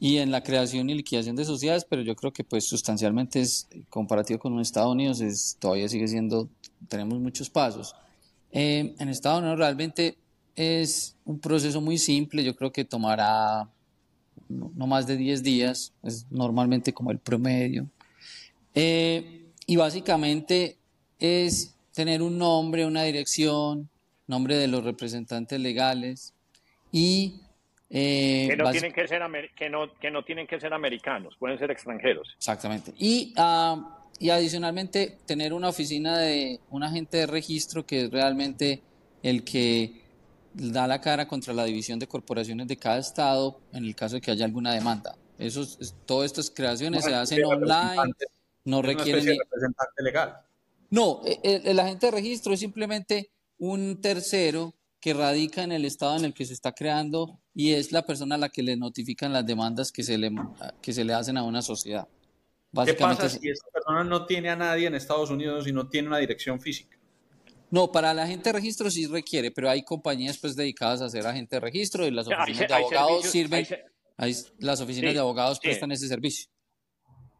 y 0.00 0.18
en 0.18 0.30
la 0.30 0.42
creación 0.42 0.90
y 0.90 0.94
liquidación 0.94 1.36
de 1.36 1.44
sociedades, 1.44 1.86
pero 1.88 2.02
yo 2.02 2.14
creo 2.14 2.32
que 2.32 2.44
pues 2.44 2.64
sustancialmente 2.68 3.40
es, 3.40 3.68
comparativo 3.88 4.38
con 4.38 4.58
Estados 4.60 4.92
Unidos, 4.92 5.20
es, 5.20 5.56
todavía 5.58 5.88
sigue 5.88 6.08
siendo, 6.08 6.48
tenemos 6.88 7.20
muchos 7.20 7.48
pasos. 7.48 7.94
Eh, 8.50 8.94
en 8.98 9.08
Estados 9.08 9.40
Unidos 9.40 9.58
realmente 9.58 10.18
es 10.56 11.16
un 11.24 11.38
proceso 11.40 11.80
muy 11.80 11.98
simple, 11.98 12.44
yo 12.44 12.54
creo 12.54 12.72
que 12.72 12.84
tomará 12.84 13.68
no, 14.48 14.86
más 14.86 15.06
de 15.06 15.16
10 15.16 15.42
días, 15.42 15.92
es 16.02 16.26
normalmente 16.30 16.92
como 16.92 17.10
el 17.10 17.18
promedio. 17.18 17.86
Eh, 18.74 19.46
y 19.66 19.76
básicamente 19.76 20.76
es 21.18 21.74
tener 21.92 22.22
un 22.22 22.38
nombre, 22.38 22.84
una 22.86 23.02
dirección, 23.04 23.88
nombre 24.26 24.56
de 24.56 24.68
los 24.68 24.84
representantes 24.84 25.58
legales 25.60 26.34
y... 26.92 27.40
eh, 27.90 28.48
Que 28.50 28.56
no, 28.56 28.70
tienen 28.70 28.92
que, 28.92 29.06
ser 29.08 29.22
amer- 29.22 29.50
que, 29.56 29.70
no, 29.70 29.92
que 30.00 30.10
no 30.10 30.24
tienen 30.24 30.46
que 30.46 30.58
ser 30.60 30.72
americanos, 30.74 31.34
pueden 31.38 31.58
ser 31.58 31.70
extranjeros. 31.70 32.28
Exactamente. 32.36 32.92
Y, 32.98 33.32
ah, 33.36 34.00
y 34.18 34.30
adicionalmente 34.30 35.18
tener 35.26 35.52
una 35.52 35.68
oficina 35.68 36.18
de 36.18 36.60
un 36.70 36.82
agente 36.82 37.16
de 37.18 37.26
registro 37.26 37.86
que 37.86 38.02
es 38.04 38.10
realmente 38.10 38.82
el 39.22 39.42
que 39.44 40.03
da 40.54 40.86
la 40.86 41.00
cara 41.00 41.26
contra 41.28 41.52
la 41.52 41.64
división 41.64 41.98
de 41.98 42.06
corporaciones 42.06 42.66
de 42.68 42.76
cada 42.76 42.98
estado 42.98 43.60
en 43.72 43.84
el 43.84 43.94
caso 43.94 44.14
de 44.16 44.20
que 44.20 44.30
haya 44.30 44.44
alguna 44.44 44.72
demanda. 44.72 45.16
Eso 45.38 45.62
es, 45.62 45.94
todo 46.06 46.24
estas 46.24 46.48
creaciones 46.50 47.04
se 47.04 47.10
Una 47.10 47.20
hacen 47.22 47.44
online, 47.44 48.12
no 48.64 48.80
requieren 48.82 49.24
ni- 49.26 49.36
representante 49.38 50.02
legal. 50.02 50.36
no, 50.90 51.20
e- 51.26 51.40
el, 51.42 51.66
el 51.66 51.80
agente 51.80 52.06
de 52.06 52.12
registro 52.12 52.54
es 52.54 52.60
simplemente 52.60 53.30
un 53.58 54.00
tercero 54.00 54.74
que 55.00 55.12
radica 55.12 55.62
en 55.64 55.72
el 55.72 55.84
estado 55.84 56.16
en 56.16 56.24
el 56.24 56.32
que 56.34 56.46
se 56.46 56.54
está 56.54 56.72
creando 56.72 57.38
y 57.54 57.72
es 57.72 57.92
la 57.92 58.06
persona 58.06 58.36
a 58.36 58.38
la 58.38 58.48
que 58.48 58.62
le 58.62 58.76
notifican 58.76 59.32
las 59.32 59.44
demandas 59.44 59.92
que 59.92 60.02
se 60.02 60.16
le, 60.16 60.32
que 60.80 60.92
se 60.92 61.04
le 61.04 61.12
hacen 61.12 61.36
a 61.36 61.42
una 61.42 61.60
sociedad. 61.62 62.06
¿Qué 62.84 62.94
pasa 62.94 63.28
si 63.28 63.48
esta 63.48 63.68
persona 63.70 64.02
no 64.02 64.24
tiene 64.26 64.50
a 64.50 64.56
nadie 64.56 64.86
en 64.86 64.94
Estados 64.94 65.30
Unidos 65.30 65.66
y 65.68 65.72
no 65.72 65.88
tiene 65.88 66.08
una 66.08 66.18
dirección 66.18 66.60
física? 66.60 66.93
No, 67.70 67.90
para 67.90 68.14
la 68.14 68.22
agente 68.22 68.50
de 68.50 68.52
registro 68.52 68.90
sí 68.90 69.06
requiere, 69.06 69.50
pero 69.50 69.68
hay 69.68 69.82
compañías 69.82 70.38
pues 70.38 70.54
dedicadas 70.54 71.02
a 71.02 71.08
ser 71.08 71.26
agente 71.26 71.56
de 71.56 71.60
registro 71.60 72.06
y 72.06 72.10
las 72.10 72.28
oficinas 72.28 72.68
de 72.68 72.74
abogados 72.74 73.22
sirven, 73.30 73.66
hay 74.16 74.32
las 74.58 74.80
oficinas 74.80 75.10
Sí, 75.10 75.14
de 75.14 75.20
abogados 75.20 75.58
sí. 75.60 75.68
prestan 75.68 75.90
ese 75.92 76.06
servicio. 76.06 76.50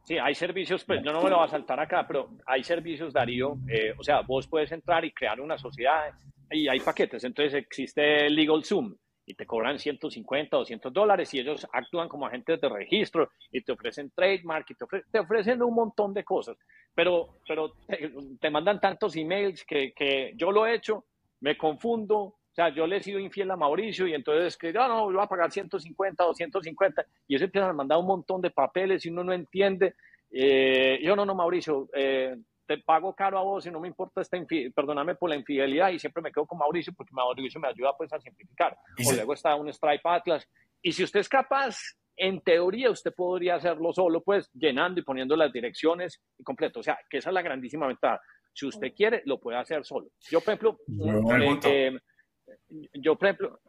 Sí, 0.05 0.19
hay 0.19 0.35
servicios, 0.35 0.85
pues 0.85 1.03
yo 1.03 1.13
no 1.13 1.23
me 1.23 1.31
lo 1.31 1.37
voy 1.39 1.47
a 1.47 1.51
saltar 1.51 1.81
acá, 1.81 2.05
pero 2.07 2.31
hay 2.47 2.63
servicios, 2.63 3.13
Darío. 3.13 3.57
eh, 3.69 3.95
o 3.99 4.03
sea, 4.03 4.21
vos 4.21 4.47
puedes 4.49 4.71
entrar 4.73 5.05
y 5.05 5.13
crear 5.13 5.41
una 5.41 5.57
sociedad 5.57 6.13
y 6.51 6.69
hay 6.69 6.81
paquetes. 6.81 7.25
Entonces 7.25 7.55
existe 7.55 8.29
Legal 8.29 8.63
Zoom 8.65 8.95
y 9.25 9.33
te 9.35 9.47
cobran 9.47 9.79
150, 9.79 10.59
200 10.59 10.93
dólares 10.93 11.33
y 11.33 11.39
ellos 11.39 11.67
actúan 11.73 12.09
como 12.11 12.27
agentes 12.27 12.61
de 12.61 12.69
registro 12.69 13.31
y 13.51 13.63
te 13.63 13.73
ofrecen 13.73 14.11
trademark 14.15 14.67
y 14.71 14.75
te, 14.75 14.85
ofre- 14.85 15.05
te 15.11 15.19
ofrecen 15.21 15.63
un 15.63 15.75
montón 15.75 16.13
de 16.13 16.23
cosas. 16.23 16.59
Pero, 16.95 17.29
pero 17.47 17.73
te, 17.87 18.13
te 18.41 18.51
mandan 18.51 18.81
tantos 18.81 19.17
emails 19.17 19.65
que, 19.65 19.93
que 19.93 20.33
yo 20.37 20.53
lo 20.53 20.67
he 20.67 20.75
hecho, 20.75 21.05
me 21.41 21.57
confundo. 21.57 22.17
O 22.17 22.55
sea, 22.55 22.69
yo 22.69 22.87
le 22.87 22.99
he 22.99 23.03
sido 23.03 23.19
infiel 23.19 23.51
a 23.51 23.57
Mauricio 23.57 24.07
y 24.07 24.15
entonces 24.15 24.57
que 24.57 24.73
no, 24.73 24.87
no, 24.87 25.11
yo 25.11 25.17
voy 25.17 25.25
a 25.25 25.29
pagar 25.29 25.51
150, 25.51 26.23
250 26.23 27.05
y 27.27 27.35
eso 27.35 27.45
empiezan 27.45 27.71
a 27.71 27.75
mandar 27.75 27.99
un 27.99 28.07
montón 28.07 28.41
de 28.41 28.51
papeles 28.51 29.05
y 29.05 29.09
uno 29.11 29.25
no 29.25 29.33
entiende. 29.33 29.95
Eh, 30.31 31.01
yo 31.03 31.17
no, 31.17 31.27
no, 31.27 31.35
Mauricio, 31.35 31.89
eh, 31.93 32.37
te 32.67 32.79
pago 32.79 33.15
caro 33.15 33.39
a 33.39 33.43
vos 33.43 33.67
y 33.67 33.71
no 33.71 33.81
me 33.81 33.89
importa 33.89 34.21
esta 34.21 34.39
perdóname 34.75 35.17
por 35.17 35.31
la 35.31 35.37
infidelidad 35.37 35.91
y 35.91 35.99
siempre 35.99 36.23
me 36.23 36.33
quedo 36.33 36.47
con 36.47 36.59
Mauricio 36.59 36.93
porque 36.97 37.13
Mauricio 37.13 37.61
me 37.61 37.69
ayuda 37.69 37.97
pues 37.97 38.13
a 38.13 38.21
simplificar. 38.21 38.77
Y 38.97 39.07
O 39.09 39.13
luego 39.13 39.35
está 39.35 39.55
un 39.57 39.73
Stripe 39.73 40.09
Atlas. 40.09 40.49
Y 40.81 40.93
si 40.93 41.03
usted 41.03 41.21
es 41.21 41.29
capaz, 41.29 41.77
en 42.17 42.41
teoría 42.41 42.91
usted 42.91 43.13
podría 43.15 43.57
hacerlo 43.57 43.93
solo, 43.93 44.23
pues 44.23 44.51
llenando 44.55 45.01
y 45.01 45.05
poniendo 45.05 45.37
las 45.37 45.53
direcciones 45.53 46.21
y 46.39 46.43
completo. 46.45 46.81
O 46.81 46.83
sea, 46.83 46.99
que 47.11 47.19
esa 47.19 47.31
es 47.31 47.35
la 47.35 47.43
grandísima 47.43 47.87
ventaja. 47.87 48.21
Si 48.53 48.67
usted 48.67 48.93
quiere, 48.95 49.23
lo 49.25 49.39
puede 49.41 49.59
hacer 49.59 49.85
solo. 49.85 50.09
Yo, 50.31 50.41
por 50.41 50.55
ejemplo, 50.55 50.79
Yo- 50.87 51.69
eh, 51.69 51.99
eh, 52.47 52.89
yo, 52.95 53.17
por 53.17 53.29
ejemplo, 53.29 53.61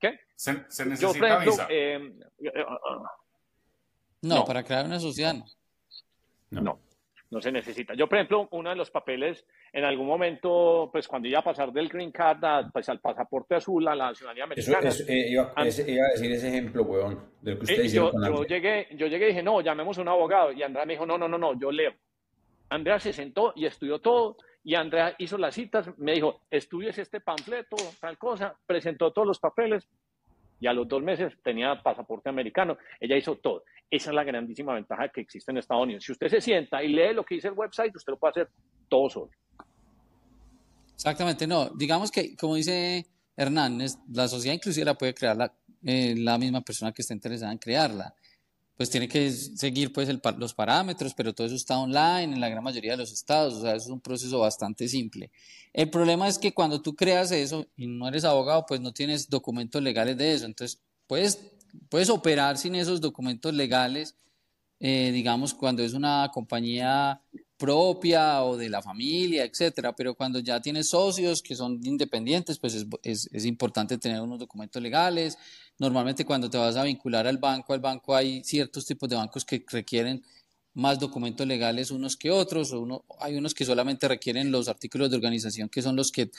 ¿qué? 0.00 0.18
Se, 0.34 0.52
se 0.68 0.84
Yo, 0.84 0.84
por 0.84 0.86
necesita 0.88 1.26
ejemplo, 1.28 1.52
visa. 1.52 1.66
eh, 1.68 2.12
No, 4.22 4.36
No. 4.36 4.44
para 4.46 4.62
crear 4.62 4.86
una 4.86 4.98
sociedad 4.98 5.34
no. 5.34 6.62
No, 6.62 6.78
no 7.34 7.40
se 7.42 7.50
necesita. 7.50 7.94
Yo, 7.94 8.08
por 8.08 8.16
ejemplo, 8.16 8.48
uno 8.52 8.70
de 8.70 8.76
los 8.76 8.90
papeles, 8.92 9.44
en 9.72 9.84
algún 9.84 10.06
momento, 10.06 10.88
pues 10.92 11.08
cuando 11.08 11.26
iba 11.28 11.40
a 11.40 11.44
pasar 11.44 11.72
del 11.72 11.88
Green 11.88 12.12
Card 12.12 12.42
a- 12.44 12.70
pues, 12.72 12.88
al 12.88 13.00
pasaporte 13.00 13.56
azul, 13.56 13.86
a 13.88 13.94
la 13.96 14.14
ciudadanía 14.14 14.44
Eso, 14.54 14.70
americana, 14.72 14.88
eso, 14.88 15.04
eh, 15.12 15.26
iba, 15.30 15.52
An- 15.56 15.66
ese- 15.66 15.90
iba 15.90 16.06
a 16.06 16.10
decir 16.12 16.30
ese 16.32 16.48
ejemplo, 16.48 16.84
weón, 16.84 17.20
del 17.42 17.58
que 17.58 17.64
hicieron 17.86 18.12
yo, 18.12 18.34
yo 18.36 18.44
llegué, 18.44 18.86
yo 18.92 19.06
llegué 19.08 19.24
y 19.26 19.28
dije, 19.30 19.42
no, 19.42 19.60
llamemos 19.60 19.98
a 19.98 20.02
un 20.02 20.08
abogado. 20.08 20.52
Y 20.52 20.62
Andrea 20.62 20.86
me 20.86 20.92
dijo, 20.92 21.04
no, 21.04 21.18
no, 21.18 21.26
no, 21.26 21.36
no, 21.36 21.58
yo 21.58 21.72
leo. 21.72 21.92
Andrea 22.70 22.98
se 23.00 23.12
sentó 23.12 23.52
y 23.56 23.66
estudió 23.66 23.98
todo. 23.98 24.36
Y 24.62 24.76
Andrea 24.76 25.14
hizo 25.18 25.36
las 25.36 25.54
citas, 25.54 25.90
me 25.98 26.12
dijo, 26.12 26.40
estudies 26.50 26.96
este 26.98 27.20
panfleto, 27.20 27.76
tal 28.00 28.16
cosa, 28.16 28.56
presentó 28.64 29.12
todos 29.12 29.26
los 29.28 29.38
papeles. 29.40 29.86
Y 30.60 30.66
a 30.68 30.72
los 30.72 30.88
dos 30.88 31.02
meses 31.02 31.36
tenía 31.42 31.82
pasaporte 31.82 32.30
americano. 32.30 32.78
Ella 33.00 33.16
hizo 33.16 33.34
todo. 33.36 33.64
Esa 33.90 34.10
es 34.10 34.14
la 34.16 34.24
grandísima 34.24 34.74
ventaja 34.74 35.08
que 35.08 35.20
existe 35.20 35.50
en 35.52 35.58
Estados 35.58 35.84
Unidos. 35.84 36.04
Si 36.04 36.12
usted 36.12 36.28
se 36.28 36.40
sienta 36.40 36.82
y 36.82 36.88
lee 36.88 37.14
lo 37.14 37.24
que 37.24 37.36
dice 37.36 37.48
el 37.48 37.54
website, 37.54 37.94
usted 37.94 38.12
lo 38.12 38.18
puede 38.18 38.30
hacer 38.32 38.48
todo 38.88 39.08
solo. 39.08 39.30
Exactamente, 40.94 41.46
no. 41.46 41.70
Digamos 41.70 42.10
que, 42.10 42.36
como 42.36 42.54
dice 42.56 43.06
Hernán, 43.36 43.80
es- 43.80 43.98
la 44.12 44.28
sociedad 44.28 44.54
inclusive 44.54 44.84
la 44.86 44.94
puede 44.94 45.14
crear 45.14 45.36
la, 45.36 45.52
eh, 45.84 46.14
la 46.16 46.38
misma 46.38 46.60
persona 46.62 46.92
que 46.92 47.02
está 47.02 47.14
interesada 47.14 47.52
en 47.52 47.58
crearla. 47.58 48.14
pues 48.76 48.90
tiene 48.90 49.06
que 49.06 49.30
seguir 49.30 49.92
pues 49.92 50.08
los 50.36 50.52
parámetros, 50.52 51.14
pero 51.14 51.32
todo 51.32 51.46
eso 51.46 51.54
está 51.54 51.78
online 51.78 52.24
en 52.34 52.40
la 52.40 52.48
gran 52.48 52.64
mayoría 52.64 52.90
de 52.90 52.96
los 52.96 53.12
estados, 53.12 53.54
o 53.54 53.62
sea, 53.62 53.76
es 53.76 53.86
un 53.86 54.00
proceso 54.00 54.40
bastante 54.40 54.88
simple. 54.88 55.30
El 55.72 55.90
problema 55.90 56.26
es 56.26 56.40
que 56.40 56.52
cuando 56.52 56.82
tú 56.82 56.96
creas 56.96 57.30
eso 57.30 57.64
y 57.76 57.86
no 57.86 58.08
eres 58.08 58.24
abogado, 58.24 58.66
pues 58.66 58.80
no 58.80 58.92
tienes 58.92 59.30
documentos 59.30 59.80
legales 59.80 60.16
de 60.16 60.32
eso, 60.34 60.46
entonces 60.46 60.82
puedes, 61.06 61.52
puedes 61.88 62.10
operar 62.10 62.58
sin 62.58 62.74
esos 62.74 63.00
documentos 63.00 63.54
legales, 63.54 64.14
eh, 64.80 65.10
digamos, 65.12 65.54
cuando 65.54 65.82
es 65.82 65.94
una 65.94 66.30
compañía 66.32 67.20
propia 67.56 68.42
o 68.42 68.56
de 68.56 68.68
la 68.68 68.82
familia, 68.82 69.44
etcétera, 69.44 69.94
pero 69.94 70.14
cuando 70.14 70.40
ya 70.40 70.60
tienes 70.60 70.88
socios 70.88 71.40
que 71.40 71.54
son 71.54 71.80
independientes, 71.84 72.58
pues 72.58 72.74
es, 73.02 73.28
es, 73.32 73.44
importante 73.44 73.96
tener 73.96 74.20
unos 74.20 74.40
documentos 74.40 74.82
legales, 74.82 75.38
Normalmente 75.78 76.24
cuando 76.24 76.48
te 76.48 76.56
vas 76.56 76.76
a 76.76 76.84
vincular 76.84 77.26
al 77.26 77.38
banco, 77.38 77.72
al 77.72 77.80
banco 77.80 78.14
hay 78.14 78.44
ciertos 78.44 78.86
tipos 78.86 79.08
de 79.08 79.16
bancos 79.16 79.44
que 79.44 79.64
requieren 79.68 80.22
más 80.74 80.98
documentos 80.98 81.46
legales 81.46 81.90
unos 81.90 82.16
que 82.16 82.30
otros, 82.30 82.72
o 82.72 82.80
uno, 82.80 83.04
hay 83.20 83.36
unos 83.36 83.54
que 83.54 83.64
solamente 83.64 84.06
requieren 84.06 84.50
los 84.50 84.68
artículos 84.68 85.10
de 85.10 85.16
organización 85.16 85.68
que 85.68 85.82
son 85.82 85.96
los 85.96 86.12
que, 86.12 86.30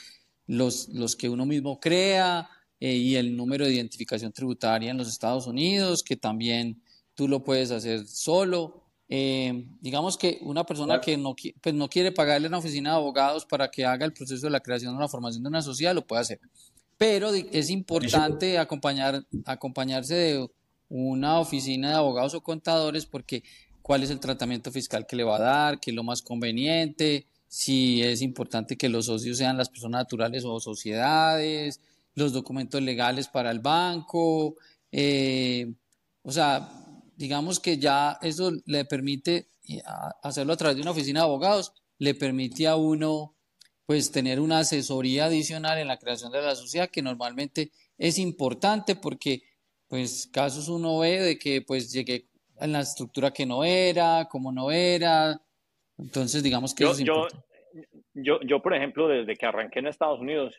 los, 0.48 0.90
los 0.90 1.16
que 1.16 1.30
uno 1.30 1.46
mismo 1.46 1.80
crea 1.80 2.50
eh, 2.80 2.94
y 2.94 3.16
el 3.16 3.36
número 3.36 3.66
de 3.66 3.74
identificación 3.74 4.32
tributaria 4.32 4.92
en 4.92 4.98
los 4.98 5.08
Estados 5.08 5.48
Unidos, 5.48 6.04
que 6.04 6.16
también 6.16 6.82
tú 7.14 7.28
lo 7.28 7.44
puedes 7.44 7.72
hacer 7.72 8.06
solo. 8.08 8.82
Eh, 9.08 9.68
digamos 9.82 10.18
que 10.18 10.40
una 10.42 10.66
persona 10.66 11.00
que 11.00 11.16
no, 11.16 11.36
pues 11.62 11.76
no 11.76 11.88
quiere 11.88 12.12
pagarle 12.12 12.48
a 12.48 12.50
una 12.50 12.58
oficina 12.58 12.92
de 12.92 12.96
abogados 12.98 13.46
para 13.46 13.70
que 13.70 13.86
haga 13.86 14.06
el 14.06 14.14
proceso 14.14 14.48
de 14.48 14.52
la 14.52 14.62
creación 14.62 14.96
o 14.96 15.00
la 15.00 15.08
formación 15.08 15.44
de 15.44 15.50
una 15.50 15.62
sociedad, 15.62 15.94
lo 15.94 16.06
puede 16.06 16.22
hacer 16.22 16.40
pero 16.98 17.34
es 17.34 17.70
importante 17.70 18.58
acompañar, 18.58 19.26
acompañarse 19.46 20.16
de 20.16 20.50
una 20.88 21.40
oficina 21.40 21.90
de 21.90 21.96
abogados 21.96 22.34
o 22.36 22.42
contadores 22.42 23.06
porque 23.06 23.44
cuál 23.82 24.04
es 24.04 24.10
el 24.10 24.20
tratamiento 24.20 24.72
fiscal 24.72 25.06
que 25.06 25.16
le 25.16 25.24
va 25.24 25.38
a 25.38 25.42
dar, 25.42 25.80
qué 25.80 25.92
es 25.92 25.96
lo 25.96 26.04
más 26.04 26.22
conveniente, 26.22 27.28
si 27.48 28.02
es 28.02 28.22
importante 28.22 28.78
que 28.78 28.90
los 28.90 29.08
socios 29.08 29.38
sean 29.38 29.58
las 29.58 29.70
personas 29.70 30.02
naturales 30.02 30.44
o 30.46 30.60
sociedades, 30.60 31.82
los 32.16 32.34
documentos 32.34 32.82
legales 32.82 33.28
para 33.28 33.52
el 33.52 33.60
banco, 33.60 34.56
eh, 34.92 35.74
o 36.24 36.32
sea, 36.32 36.70
digamos 37.16 37.60
que 37.60 37.78
ya 37.78 38.18
eso 38.22 38.52
le 38.66 38.86
permite 38.86 39.48
hacerlo 40.24 40.54
a 40.54 40.58
través 40.58 40.76
de 40.78 40.82
una 40.82 40.92
oficina 40.92 41.22
de 41.22 41.26
abogados, 41.26 41.74
le 42.00 42.16
permite 42.16 42.68
a 42.68 42.76
uno 42.76 43.36
pues 43.86 44.12
tener 44.12 44.40
una 44.40 44.60
asesoría 44.60 45.26
adicional 45.26 45.78
en 45.78 45.88
la 45.88 45.98
creación 45.98 46.32
de 46.32 46.42
la 46.42 46.56
sociedad 46.56 46.90
que 46.90 47.02
normalmente 47.02 47.72
es 47.98 48.18
importante 48.18 48.96
porque 48.96 49.44
pues 49.88 50.28
casos 50.32 50.68
uno 50.70 51.00
ve 51.00 51.22
de 51.22 51.38
que 51.38 51.62
pues 51.62 51.92
llegué 51.92 52.28
en 52.60 52.72
la 52.72 52.80
estructura 52.80 53.32
que 53.32 53.46
no 53.46 53.64
era, 53.64 54.28
como 54.30 54.52
no 54.52 54.72
era, 54.72 55.40
entonces 55.98 56.42
digamos 56.42 56.74
que 56.74 56.84
yo, 56.84 56.92
eso 56.92 57.02
es 57.02 57.08
importante. 57.08 57.46
Yo, 58.14 58.40
yo, 58.42 58.62
por 58.62 58.74
ejemplo, 58.74 59.08
desde 59.08 59.36
que 59.36 59.46
arranqué 59.46 59.80
en 59.80 59.88
Estados 59.88 60.22
Unidos, 60.22 60.56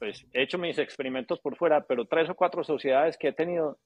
pues 0.00 0.26
he 0.32 0.42
hecho 0.42 0.58
mis 0.58 0.78
experimentos 0.78 1.38
por 1.38 1.56
fuera, 1.56 1.84
pero 1.86 2.06
tres 2.06 2.28
o 2.30 2.34
cuatro 2.34 2.64
sociedades 2.64 3.18
que 3.18 3.28
he 3.28 3.32
tenido, 3.32 3.78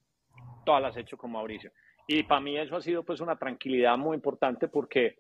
todas 0.65 0.81
las 0.81 0.97
he 0.97 1.01
hecho 1.01 1.19
con 1.19 1.33
Mauricio. 1.33 1.73
Y 2.07 2.23
para 2.23 2.41
mí 2.41 2.57
eso 2.57 2.77
ha 2.77 2.81
sido 2.81 3.03
pues 3.03 3.21
una 3.21 3.37
tranquilidad 3.37 3.99
muy 3.99 4.15
importante 4.15 4.69
porque 4.69 5.17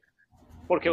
porque, 0.66 0.90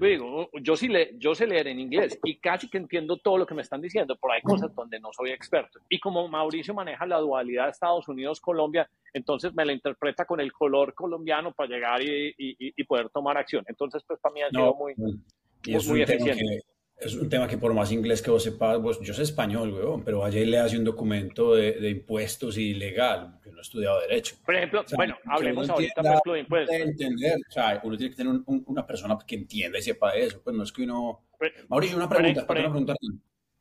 digo, 0.00 0.48
yo 0.62 0.76
sí 0.76 0.86
le, 0.86 1.10
yo 1.18 1.34
sé 1.34 1.46
leer 1.46 1.66
en 1.66 1.80
inglés 1.80 2.20
y 2.22 2.38
casi 2.38 2.70
que 2.70 2.78
entiendo 2.78 3.16
todo 3.16 3.38
lo 3.38 3.46
que 3.46 3.54
me 3.54 3.62
están 3.62 3.80
diciendo, 3.80 4.16
pero 4.20 4.34
hay 4.34 4.42
cosas 4.42 4.72
donde 4.72 5.00
no 5.00 5.08
soy 5.12 5.30
experto. 5.30 5.80
Y 5.88 5.98
como 5.98 6.28
Mauricio 6.28 6.72
maneja 6.72 7.04
la 7.04 7.18
dualidad 7.18 7.64
de 7.64 7.70
Estados 7.70 8.06
Unidos-Colombia, 8.06 8.88
entonces 9.12 9.52
me 9.54 9.64
la 9.64 9.72
interpreta 9.72 10.24
con 10.24 10.40
el 10.40 10.52
color 10.52 10.94
colombiano 10.94 11.52
para 11.52 11.68
llegar 11.68 12.00
y, 12.00 12.28
y, 12.38 12.54
y 12.58 12.84
poder 12.84 13.08
tomar 13.10 13.36
acción. 13.36 13.64
Entonces, 13.66 14.04
pues 14.06 14.20
para 14.20 14.34
mí 14.34 14.42
ha 14.42 14.50
sido 14.50 14.74
muy, 14.76 14.94
muy, 14.94 16.02
eficiente 16.02 16.62
es 17.00 17.14
un 17.14 17.28
tema 17.28 17.46
que 17.46 17.58
por 17.58 17.72
más 17.74 17.92
inglés 17.92 18.20
que 18.20 18.30
vos 18.30 18.42
sepas, 18.42 18.80
vos, 18.80 19.00
yo 19.00 19.14
sé 19.14 19.22
español, 19.22 19.72
weón, 19.72 20.02
pero 20.02 20.24
allá 20.24 20.40
le 20.44 20.58
hace 20.58 20.76
un 20.76 20.84
documento 20.84 21.54
de, 21.54 21.72
de, 21.72 21.90
impuestos 21.90 22.58
y 22.58 22.74
legal, 22.74 23.38
que 23.42 23.52
no 23.52 23.58
he 23.58 23.60
estudiado 23.60 24.00
Derecho. 24.00 24.36
Por 24.44 24.56
ejemplo, 24.56 24.84
bueno, 24.96 25.16
hablemos 25.26 25.70
ahorita, 25.70 25.94
por 25.94 26.06
ejemplo, 26.06 26.32
de 26.32 26.40
impuestos. 26.40 26.76
Entender, 26.76 27.36
o 27.48 27.52
sea, 27.52 27.80
uno 27.84 27.96
tiene 27.96 28.10
que 28.10 28.16
tener 28.16 28.32
un, 28.44 28.64
una 28.66 28.84
persona 28.84 29.16
que 29.24 29.36
entienda 29.36 29.78
y 29.78 29.82
sepa 29.82 30.12
de 30.12 30.24
eso, 30.24 30.40
pues 30.42 30.56
no 30.56 30.64
es 30.64 30.72
que 30.72 30.82
uno... 30.82 31.24
Mauricio, 31.68 31.96
una 31.96 32.08
pregunta, 32.08 32.44
para 32.46 32.62
preguntar. 32.62 32.96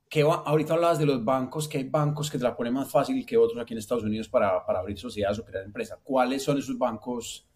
¿Qué 0.10 0.24
va, 0.24 0.36
ahorita 0.36 0.74
hablabas 0.74 0.98
de 0.98 1.06
los 1.06 1.24
bancos, 1.24 1.68
que 1.68 1.78
hay 1.78 1.84
bancos 1.84 2.32
que 2.32 2.40
te 2.40 2.44
la 2.44 2.56
ponen 2.56 2.74
más 2.74 2.90
fácil 2.90 3.24
que 3.24 3.38
otros 3.38 3.62
aquí 3.62 3.74
en 3.74 3.80
Estados 3.80 4.04
Unidos 4.04 4.30
para, 4.30 4.66
para 4.66 4.80
abrir 4.80 4.98
sociedades 4.98 5.38
o 5.40 5.46
crear 5.46 5.66
empresas. 5.66 6.00
¿Cuáles 6.02 6.44
son 6.44 6.58
esos 6.58 6.78
bancos 6.78 7.48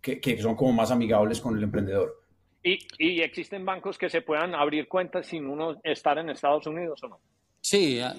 que, 0.00 0.20
que 0.20 0.40
son 0.40 0.54
como 0.54 0.72
más 0.72 0.90
amigables 0.90 1.40
con 1.40 1.56
el 1.56 1.64
emprendedor? 1.64 2.23
¿Y, 2.64 2.78
¿Y, 2.98 3.20
existen 3.20 3.64
bancos 3.66 3.98
que 3.98 4.08
se 4.08 4.22
puedan 4.22 4.54
abrir 4.54 4.88
cuentas 4.88 5.26
sin 5.26 5.46
uno 5.46 5.78
estar 5.84 6.16
en 6.16 6.30
Estados 6.30 6.66
Unidos 6.66 7.02
o 7.02 7.08
no? 7.08 7.20
Sí, 7.60 8.00
ah, 8.00 8.14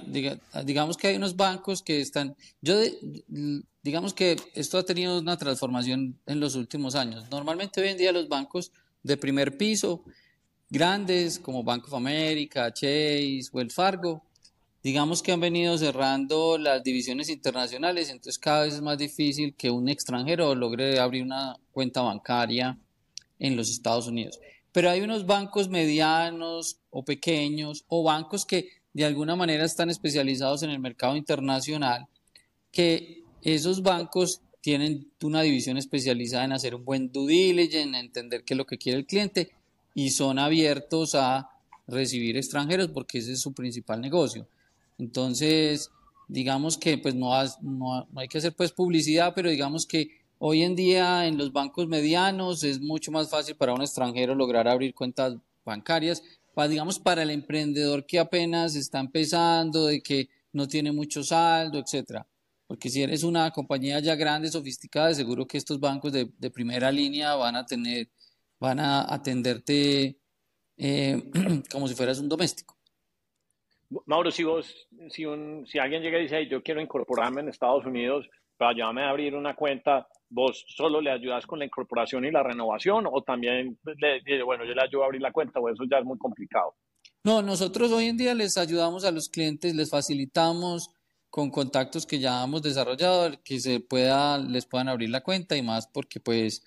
ah, 0.54 0.64
digamos 0.64 0.98
que 0.98 1.08
hay 1.08 1.16
unos 1.16 1.36
bancos 1.36 1.82
que 1.82 2.00
están, 2.00 2.36
yo 2.62 2.80
digamos 3.82 4.14
que 4.14 4.36
esto 4.54 4.78
ha 4.78 4.84
tenido 4.84 5.20
una 5.20 5.38
transformación 5.38 6.20
en 6.26 6.40
los 6.40 6.56
últimos 6.56 6.96
años. 6.96 7.30
Normalmente 7.30 7.82
hoy 7.82 7.90
en 7.90 7.98
día 7.98 8.12
los 8.12 8.28
bancos 8.30 8.72
de 9.04 9.18
primer 9.18 9.58
piso, 9.58 10.04
grandes 10.70 11.40
como 11.40 11.64
Bank 11.64 11.86
of 11.86 11.94
America, 11.96 12.72
Chase, 12.72 13.50
Wells 13.52 13.74
Fargo, 13.74 14.24
digamos 14.84 15.24
que 15.24 15.32
han 15.32 15.40
venido 15.40 15.78
cerrando 15.78 16.58
las 16.60 16.84
divisiones 16.84 17.30
internacionales, 17.30 18.10
entonces 18.10 18.38
cada 18.38 18.64
vez 18.64 18.76
es 18.76 18.82
más 18.82 18.98
difícil 18.98 19.56
que 19.56 19.72
un 19.72 19.90
extranjero 19.90 20.54
logre 20.54 21.00
abrir 21.00 21.24
una 21.24 21.56
cuenta 21.72 22.02
bancaria 22.02 22.80
en 23.40 23.56
los 23.56 23.70
Estados 23.70 24.08
Unidos. 24.08 24.40
Pero 24.72 24.90
hay 24.90 25.02
unos 25.02 25.26
bancos 25.26 25.70
medianos 25.70 26.80
o 26.90 27.04
pequeños 27.06 27.86
o 27.88 28.04
bancos 28.04 28.46
que 28.46 28.70
de 28.94 29.06
alguna 29.06 29.36
manera 29.36 29.66
están 29.66 29.90
especializados 29.90 30.64
en 30.64 30.70
el 30.70 30.80
mercado 30.80 31.16
internacional, 31.16 32.08
que 32.72 33.24
esos 33.42 33.84
bancos 33.84 34.42
tienen 34.62 35.12
una 35.22 35.42
división 35.42 35.78
especializada 35.78 36.46
en 36.46 36.54
hacer 36.54 36.76
un 36.76 36.86
buen 36.86 37.12
due 37.12 37.28
diligence, 37.28 37.82
en 37.82 37.96
entender 37.96 38.44
qué 38.44 38.54
es 38.54 38.58
lo 38.58 38.66
que 38.66 38.78
quiere 38.78 39.00
el 39.00 39.06
cliente 39.06 39.52
y 39.94 40.10
son 40.10 40.40
abiertos 40.40 41.14
a 41.16 41.50
recibir 41.88 42.36
extranjeros 42.36 42.90
porque 42.90 43.20
ese 43.20 43.34
es 43.34 43.42
su 43.42 43.54
principal 43.54 44.02
negocio. 44.02 44.48
Entonces, 44.98 45.92
digamos 46.28 46.78
que 46.78 46.98
pues 46.98 47.16
no, 47.16 47.30
no, 47.62 48.08
no 48.12 48.20
hay 48.20 48.28
que 48.28 48.40
hacer 48.40 48.56
pues 48.56 48.72
publicidad, 48.72 49.34
pero 49.36 49.50
digamos 49.50 49.86
que 49.86 50.25
Hoy 50.38 50.64
en 50.64 50.76
día 50.76 51.28
en 51.28 51.38
los 51.38 51.54
bancos 51.54 51.88
medianos 51.88 52.64
es 52.66 52.82
mucho 52.82 53.10
más 53.12 53.30
fácil 53.30 53.56
para 53.56 53.74
un 53.74 53.82
extranjero 53.82 54.36
lograr 54.36 54.68
abrir 54.68 54.94
cuentas 54.94 55.38
bancarias, 55.64 56.22
digamos 56.70 57.00
para 57.00 57.24
el 57.24 57.30
emprendedor 57.30 58.06
que 58.06 58.20
apenas 58.20 58.76
está 58.76 59.00
empezando, 59.00 59.86
de 59.88 60.02
que 60.02 60.28
no 60.52 60.68
tiene 60.68 60.92
mucho 60.92 61.24
saldo, 61.24 61.80
etcétera. 61.80 62.28
Porque 62.68 62.90
si 62.90 63.02
eres 63.02 63.24
una 63.24 63.50
compañía 63.52 64.00
ya 64.00 64.16
grande, 64.16 64.50
sofisticada, 64.50 65.14
seguro 65.14 65.48
que 65.48 65.58
estos 65.58 65.80
bancos 65.80 66.12
de, 66.12 66.26
primera 66.52 66.92
línea 66.92 67.36
van 67.36 67.56
a 67.56 67.66
tener, 67.66 68.10
van 68.60 68.80
a 68.80 69.14
atenderte 69.14 70.18
eh, 70.78 71.24
como 71.72 71.88
si 71.88 71.96
fueras 71.96 72.20
un 72.20 72.28
doméstico. 72.28 72.76
Mauro, 74.06 74.32
si 74.32 74.44
vos, 74.44 74.88
si, 75.10 75.26
un, 75.26 75.66
si 75.68 75.80
alguien 75.80 76.02
llega 76.02 76.20
y 76.20 76.24
dice, 76.24 76.48
yo 76.48 76.62
quiero 76.62 76.82
incorporarme 76.82 77.42
en 77.42 77.50
Estados 77.50 77.86
Unidos, 77.86 78.28
para 78.58 78.72
ayudarme 78.72 79.04
a 79.04 79.10
abrir 79.10 79.36
una 79.36 79.56
cuenta, 79.56 80.08
¿vos 80.36 80.66
solo 80.68 81.00
le 81.00 81.12
ayudas 81.12 81.48
con 81.48 81.60
la 81.60 81.66
incorporación 81.66 82.26
y 82.26 82.32
la 82.32 82.44
renovación 82.44 83.06
o 83.10 83.24
también 83.24 83.80
le 83.86 84.44
bueno, 84.44 84.66
yo 84.66 84.74
le 84.74 84.82
ayudo 84.82 85.04
a 85.04 85.06
abrir 85.06 85.22
la 85.22 85.32
cuenta 85.32 85.60
o 85.62 85.70
eso 85.70 85.84
ya 85.90 86.00
es 86.00 86.06
muy 86.06 86.18
complicado? 86.18 86.76
No, 87.24 87.42
nosotros 87.42 87.92
hoy 87.92 88.08
en 88.08 88.18
día 88.18 88.36
les 88.36 88.58
ayudamos 88.58 89.06
a 89.06 89.12
los 89.12 89.30
clientes, 89.30 89.74
les 89.74 89.90
facilitamos 89.90 90.92
con 91.30 91.50
contactos 91.50 92.06
que 92.06 92.20
ya 92.20 92.44
hemos 92.44 92.62
desarrollado, 92.62 93.32
que 93.44 93.60
se 93.62 93.80
pueda, 93.80 94.38
les 94.38 94.66
puedan 94.66 94.90
abrir 94.90 95.10
la 95.10 95.24
cuenta 95.24 95.56
y 95.56 95.62
más 95.62 95.88
porque 95.88 96.20
pues 96.20 96.64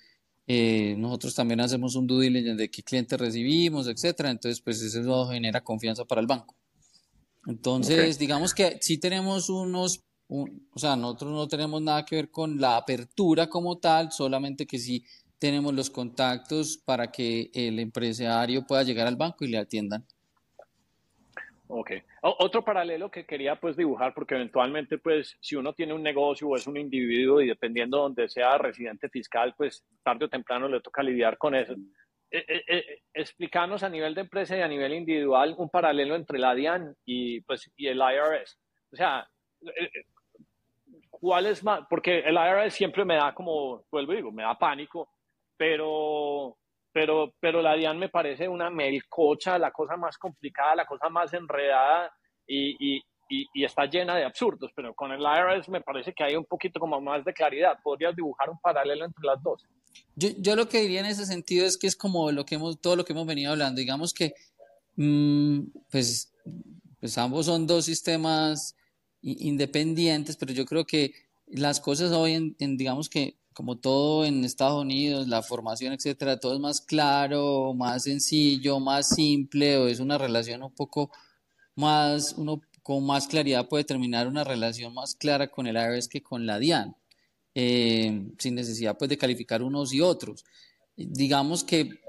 eh, 0.47 0.95
nosotros 0.97 1.35
también 1.35 1.61
hacemos 1.61 1.95
un 1.95 2.07
due 2.07 2.25
diligence 2.25 2.59
de 2.59 2.71
qué 2.71 2.81
clientes 2.81 3.19
recibimos, 3.19 3.87
etcétera, 3.87 4.31
entonces 4.31 4.61
pues 4.61 4.81
eso 4.81 5.27
genera 5.27 5.63
confianza 5.63 6.05
para 6.05 6.21
el 6.21 6.27
banco. 6.27 6.55
Entonces, 7.45 8.19
digamos 8.19 8.53
que 8.53 8.79
sí 8.81 8.97
tenemos 8.97 9.49
unos 9.49 10.03
o 10.29 10.79
sea, 10.79 10.95
nosotros 10.95 11.31
no 11.31 11.47
tenemos 11.47 11.81
nada 11.81 12.05
que 12.05 12.15
ver 12.15 12.29
con 12.29 12.59
la 12.61 12.77
apertura 12.77 13.49
como 13.49 13.79
tal, 13.79 14.11
solamente 14.11 14.67
que 14.67 14.77
sí 14.77 15.03
tenemos 15.39 15.73
los 15.73 15.89
contactos 15.89 16.77
para 16.77 17.11
que 17.11 17.49
el 17.53 17.79
empresario 17.79 18.65
pueda 18.67 18.83
llegar 18.83 19.07
al 19.07 19.15
banco 19.15 19.45
y 19.45 19.47
le 19.47 19.57
atiendan. 19.57 20.05
Ok. 21.71 21.91
otro 22.21 22.65
paralelo 22.65 23.11
que 23.11 23.25
quería 23.25 23.59
pues 23.59 23.77
dibujar, 23.77 24.13
porque 24.13 24.35
eventualmente 24.35 24.97
pues 24.97 25.37
si 25.39 25.55
uno 25.55 25.73
tiene 25.73 25.93
un 25.93 26.01
negocio 26.01 26.47
o 26.47 26.55
es 26.55 26.65
un 26.65 26.77
individuo 26.77 27.41
y 27.41 27.47
dependiendo 27.47 27.97
de 27.97 28.03
donde 28.03 28.29
sea 28.29 28.57
residente 28.57 29.07
fiscal, 29.07 29.53
pues 29.55 29.85
tarde 30.03 30.25
o 30.25 30.29
temprano 30.29 30.67
le 30.67 30.81
toca 30.81 31.03
lidiar 31.03 31.37
con 31.37 31.53
eso. 31.53 31.75
Eh, 32.31 32.45
eh, 32.47 32.63
eh, 32.67 33.01
explicarnos 33.13 33.83
a 33.83 33.89
nivel 33.89 34.13
de 34.13 34.21
empresa 34.21 34.57
y 34.57 34.61
a 34.61 34.67
nivel 34.67 34.93
individual 34.93 35.55
un 35.57 35.69
paralelo 35.69 36.15
entre 36.15 36.37
la 36.37 36.53
DIAN 36.53 36.95
y, 37.05 37.41
pues, 37.41 37.71
y 37.75 37.87
el 37.87 37.97
IRS. 37.97 38.59
O 38.91 38.95
sea, 38.95 39.27
¿cuál 41.19 41.45
es 41.45 41.63
más? 41.63 41.81
Porque 41.89 42.19
el 42.19 42.35
IRS 42.35 42.73
siempre 42.73 43.05
me 43.05 43.15
da 43.15 43.33
como, 43.33 43.83
vuelvo 43.91 44.13
digo, 44.13 44.31
me 44.31 44.43
da 44.43 44.57
pánico, 44.57 45.09
pero, 45.57 46.57
pero, 46.91 47.33
pero 47.39 47.61
la 47.61 47.75
DIAN 47.75 47.99
me 47.99 48.09
parece 48.09 48.47
una 48.47 48.69
melcocha, 48.69 49.57
la 49.57 49.71
cosa 49.71 49.97
más 49.97 50.17
complicada, 50.17 50.75
la 50.75 50.85
cosa 50.85 51.09
más 51.09 51.33
enredada 51.33 52.11
y, 52.47 52.97
y, 52.97 53.03
y, 53.29 53.63
está 53.63 53.85
llena 53.85 54.15
de 54.15 54.23
absurdos, 54.23 54.71
pero 54.75 54.93
con 54.95 55.11
el 55.11 55.21
IRS 55.21 55.69
me 55.69 55.81
parece 55.81 56.13
que 56.13 56.23
hay 56.23 56.35
un 56.35 56.45
poquito 56.45 56.79
como 56.79 56.99
más 56.99 57.23
de 57.23 57.33
claridad. 57.33 57.77
¿Podrías 57.83 58.15
dibujar 58.15 58.49
un 58.49 58.59
paralelo 58.59 59.05
entre 59.05 59.23
las 59.23 59.41
dos? 59.43 59.63
Yo, 60.15 60.29
yo 60.37 60.55
lo 60.55 60.67
que 60.67 60.81
diría 60.81 61.01
en 61.01 61.05
ese 61.05 61.25
sentido 61.25 61.65
es 61.65 61.77
que 61.77 61.87
es 61.87 61.95
como 61.95 62.31
lo 62.31 62.45
que 62.45 62.55
hemos, 62.55 62.79
todo 62.81 62.95
lo 62.95 63.05
que 63.05 63.13
hemos 63.13 63.27
venido 63.27 63.51
hablando. 63.51 63.79
Digamos 63.79 64.13
que, 64.13 64.33
mm, 64.95 65.59
pues, 65.91 66.33
pues 66.99 67.17
ambos 67.17 67.45
son 67.45 67.67
dos 67.67 67.85
sistemas 67.85 68.75
independientes, 69.21 70.37
pero 70.37 70.53
yo 70.53 70.65
creo 70.65 70.85
que 70.85 71.13
las 71.47 71.79
cosas 71.79 72.11
hoy 72.11 72.55
en, 72.59 72.77
digamos 72.77 73.09
que 73.09 73.37
como 73.53 73.77
todo 73.77 74.23
en 74.25 74.45
Estados 74.45 74.81
Unidos, 74.81 75.27
la 75.27 75.41
formación, 75.41 75.93
etcétera, 75.93 76.39
todo 76.39 76.53
es 76.53 76.59
más 76.59 76.79
claro, 76.79 77.73
más 77.73 78.03
sencillo, 78.03 78.79
más 78.79 79.09
simple, 79.09 79.77
o 79.77 79.87
es 79.87 79.99
una 79.99 80.17
relación 80.17 80.63
un 80.63 80.73
poco 80.73 81.11
más, 81.75 82.35
uno 82.37 82.61
con 82.83 83.05
más 83.05 83.27
claridad 83.27 83.67
puede 83.67 83.83
terminar 83.83 84.27
una 84.27 84.43
relación 84.43 84.93
más 84.93 85.13
clara 85.15 85.49
con 85.49 85.67
el 85.67 85.75
IRS 85.75 86.07
que 86.07 86.23
con 86.23 86.45
la 86.45 86.57
DIAN, 86.57 86.95
eh, 87.53 88.31
sin 88.37 88.55
necesidad 88.55 88.97
pues 88.97 89.09
de 89.09 89.17
calificar 89.17 89.61
unos 89.61 89.93
y 89.93 90.01
otros. 90.01 90.45
Digamos 90.95 91.63
que 91.63 91.99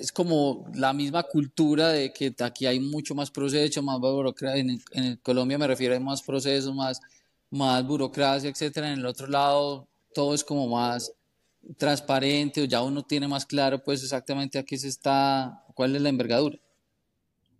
es 0.00 0.12
como 0.12 0.66
la 0.74 0.92
misma 0.92 1.22
cultura 1.22 1.88
de 1.88 2.12
que 2.12 2.34
aquí 2.40 2.66
hay 2.66 2.80
mucho 2.80 3.14
más 3.14 3.30
proceso, 3.30 3.82
más 3.82 3.98
burocracia. 3.98 4.60
En, 4.60 5.16
Colombia 5.16 5.58
me 5.58 5.66
refiero 5.66 5.96
a 5.96 6.00
más 6.00 6.22
procesos, 6.22 6.74
más, 6.74 7.00
más 7.50 7.86
burocracia, 7.86 8.50
etcétera. 8.50 8.92
En 8.92 9.00
el 9.00 9.06
otro 9.06 9.26
lado 9.26 9.88
todo 10.14 10.34
es 10.34 10.44
como 10.44 10.68
más 10.68 11.12
transparente 11.78 12.62
o 12.62 12.64
ya 12.64 12.82
uno 12.82 13.02
tiene 13.02 13.26
más 13.26 13.44
claro 13.44 13.82
pues 13.82 14.02
exactamente 14.02 14.58
a 14.58 14.64
qué 14.64 14.76
se 14.76 14.88
está, 14.88 15.64
cuál 15.74 15.96
es 15.96 16.02
la 16.02 16.08
envergadura. 16.08 16.58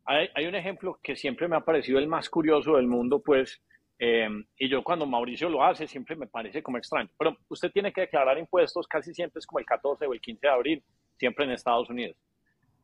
Hay, 0.04 0.28
hay 0.34 0.46
un 0.46 0.54
ejemplo 0.54 0.98
que 1.02 1.16
siempre 1.16 1.48
me 1.48 1.56
ha 1.56 1.60
parecido 1.60 1.98
el 1.98 2.06
más 2.06 2.30
curioso 2.30 2.76
del 2.76 2.86
mundo, 2.86 3.20
pues, 3.20 3.60
eh, 3.98 4.28
y 4.58 4.68
yo 4.68 4.84
cuando 4.84 5.04
Mauricio 5.06 5.48
lo 5.48 5.64
hace 5.64 5.88
siempre 5.88 6.14
me 6.14 6.26
parece 6.26 6.62
como 6.62 6.78
extraño. 6.78 7.10
Pero 7.18 7.36
usted 7.48 7.70
tiene 7.72 7.92
que 7.92 8.02
declarar 8.02 8.38
impuestos 8.38 8.86
casi 8.86 9.12
siempre 9.12 9.40
es 9.40 9.46
como 9.46 9.58
el 9.58 9.66
14 9.66 10.06
o 10.06 10.12
el 10.12 10.20
15 10.20 10.46
de 10.46 10.52
abril, 10.52 10.84
siempre 11.18 11.44
en 11.44 11.52
Estados 11.52 11.88
Unidos. 11.90 12.16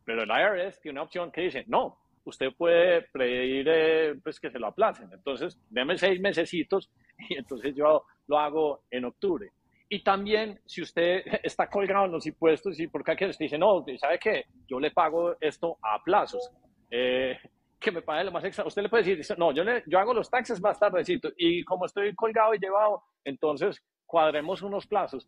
Pero 0.04 0.22
el 0.22 0.30
IRS 0.30 0.80
tiene 0.80 0.98
una 0.98 1.04
opción 1.04 1.30
que 1.30 1.42
dice, 1.42 1.64
no, 1.68 1.98
usted 2.24 2.48
puede 2.56 3.02
pedir 3.12 3.66
eh, 3.68 4.14
pues, 4.22 4.40
que 4.40 4.50
se 4.50 4.58
lo 4.58 4.68
aplacen. 4.68 5.08
Entonces, 5.12 5.58
deme 5.70 5.96
seis 5.96 6.20
mesecitos 6.20 6.90
y 7.28 7.36
entonces 7.36 7.74
yo 7.74 8.04
lo 8.26 8.38
hago 8.38 8.84
en 8.90 9.04
octubre. 9.04 9.50
Y 9.88 10.02
también, 10.02 10.60
si 10.64 10.82
usted 10.82 11.22
está 11.42 11.68
colgado 11.68 12.06
en 12.06 12.12
los 12.12 12.26
impuestos 12.26 12.78
y 12.80 12.88
por 12.88 13.04
qué 13.04 13.26
usted 13.26 13.44
dice, 13.44 13.58
no, 13.58 13.84
¿sabe 13.98 14.18
qué? 14.18 14.44
Yo 14.66 14.80
le 14.80 14.90
pago 14.90 15.36
esto 15.40 15.76
a 15.82 16.02
plazos. 16.02 16.50
Eh, 16.90 17.38
que 17.82 17.90
me 17.90 18.00
pague 18.00 18.24
lo 18.24 18.32
más 18.32 18.44
extra. 18.44 18.64
Usted 18.64 18.82
le 18.82 18.88
puede 18.88 19.02
decir, 19.02 19.36
no, 19.36 19.52
yo, 19.52 19.64
yo 19.86 19.98
hago 19.98 20.14
los 20.14 20.30
taxes 20.30 20.60
más 20.60 20.78
tardecito 20.78 21.30
y 21.36 21.64
como 21.64 21.86
estoy 21.86 22.14
colgado 22.14 22.54
y 22.54 22.58
llevado, 22.58 23.02
entonces 23.24 23.82
cuadremos 24.12 24.60
unos 24.60 24.86
plazos. 24.86 25.26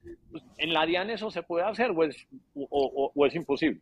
¿En 0.58 0.74
la 0.74 0.84
DIAN 0.84 1.08
eso 1.08 1.30
se 1.30 1.42
puede 1.42 1.64
hacer 1.64 1.90
o 1.90 2.04
es, 2.04 2.14
o 2.54 3.26
es 3.26 3.34
imposible? 3.34 3.80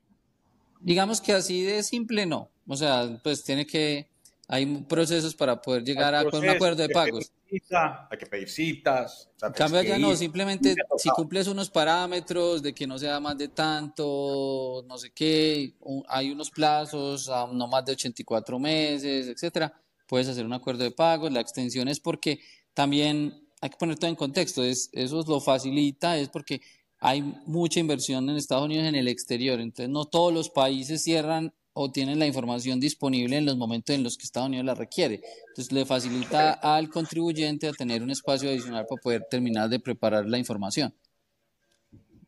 Digamos 0.79 1.21
que 1.21 1.33
así 1.33 1.65
de 1.65 1.83
simple 1.83 2.25
no. 2.25 2.49
O 2.69 2.77
sea, 2.77 3.19
pues 3.21 3.43
tiene 3.43 3.67
que, 3.67 4.09
hay 4.47 4.65
procesos 4.83 5.35
para 5.35 5.61
poder 5.61 5.83
llegar 5.83 6.15
a 6.15 6.23
un 6.23 6.49
acuerdo 6.49 6.83
de 6.83 6.89
pagos. 6.89 7.33
hay 7.51 8.17
que 8.17 8.27
pedir 8.27 8.49
citas. 8.49 9.29
cambio 9.57 9.83
ya 9.83 9.99
no, 9.99 10.15
simplemente 10.15 10.77
si 10.99 11.09
cumples 11.11 11.49
unos 11.49 11.69
parámetros 11.69 12.63
de 12.63 12.73
que 12.73 12.87
no 12.87 12.97
sea 12.97 13.19
más 13.19 13.37
de 13.37 13.49
tanto, 13.49 14.85
no 14.87 14.99
sé 14.99 15.11
qué, 15.11 15.75
hay 16.07 16.31
unos 16.31 16.49
plazos, 16.53 17.29
no 17.53 17.67
más 17.67 17.85
de 17.85 17.93
84 17.93 18.57
meses, 18.61 19.27
etcétera, 19.27 19.73
puedes 20.07 20.29
hacer 20.29 20.47
un 20.47 20.53
acuerdo 20.53 20.85
de 20.85 20.93
pagos. 20.93 21.33
La 21.33 21.41
extensión 21.41 21.89
es 21.89 21.99
porque 21.99 22.39
también 22.73 23.41
hay 23.63 23.71
que 23.71 23.77
poner 23.77 23.97
todo 23.97 24.11
en 24.11 24.17
contexto, 24.17 24.65
es, 24.65 24.91
eso 24.93 25.25
lo 25.27 25.41
facilita, 25.41 26.19
es 26.19 26.29
porque 26.29 26.61
hay 26.99 27.23
mucha 27.47 27.79
inversión 27.79 28.29
en 28.29 28.37
Estados 28.37 28.65
Unidos 28.65 28.87
en 28.87 28.97
el 28.97 29.07
exterior, 29.07 29.61
entonces 29.61 29.89
no 29.89 30.05
todos 30.05 30.33
los 30.33 30.51
países 30.51 31.05
cierran 31.05 31.55
o 31.73 31.91
tienen 31.91 32.19
la 32.19 32.27
información 32.27 32.81
disponible 32.81 33.37
en 33.37 33.47
los 33.47 33.57
momentos 33.57 33.95
en 33.95 34.03
los 34.03 34.19
que 34.19 34.25
Estados 34.25 34.49
Unidos 34.49 34.67
la 34.67 34.75
requiere. 34.75 35.23
Entonces 35.49 35.73
le 35.73 35.87
facilita 35.87 36.53
al 36.53 36.91
contribuyente 36.91 37.69
a 37.69 37.73
tener 37.73 38.03
un 38.03 38.11
espacio 38.11 38.51
adicional 38.51 38.85
para 38.87 39.01
poder 39.01 39.27
terminar 39.31 39.69
de 39.69 39.79
preparar 39.79 40.27
la 40.27 40.39
información. 40.39 40.93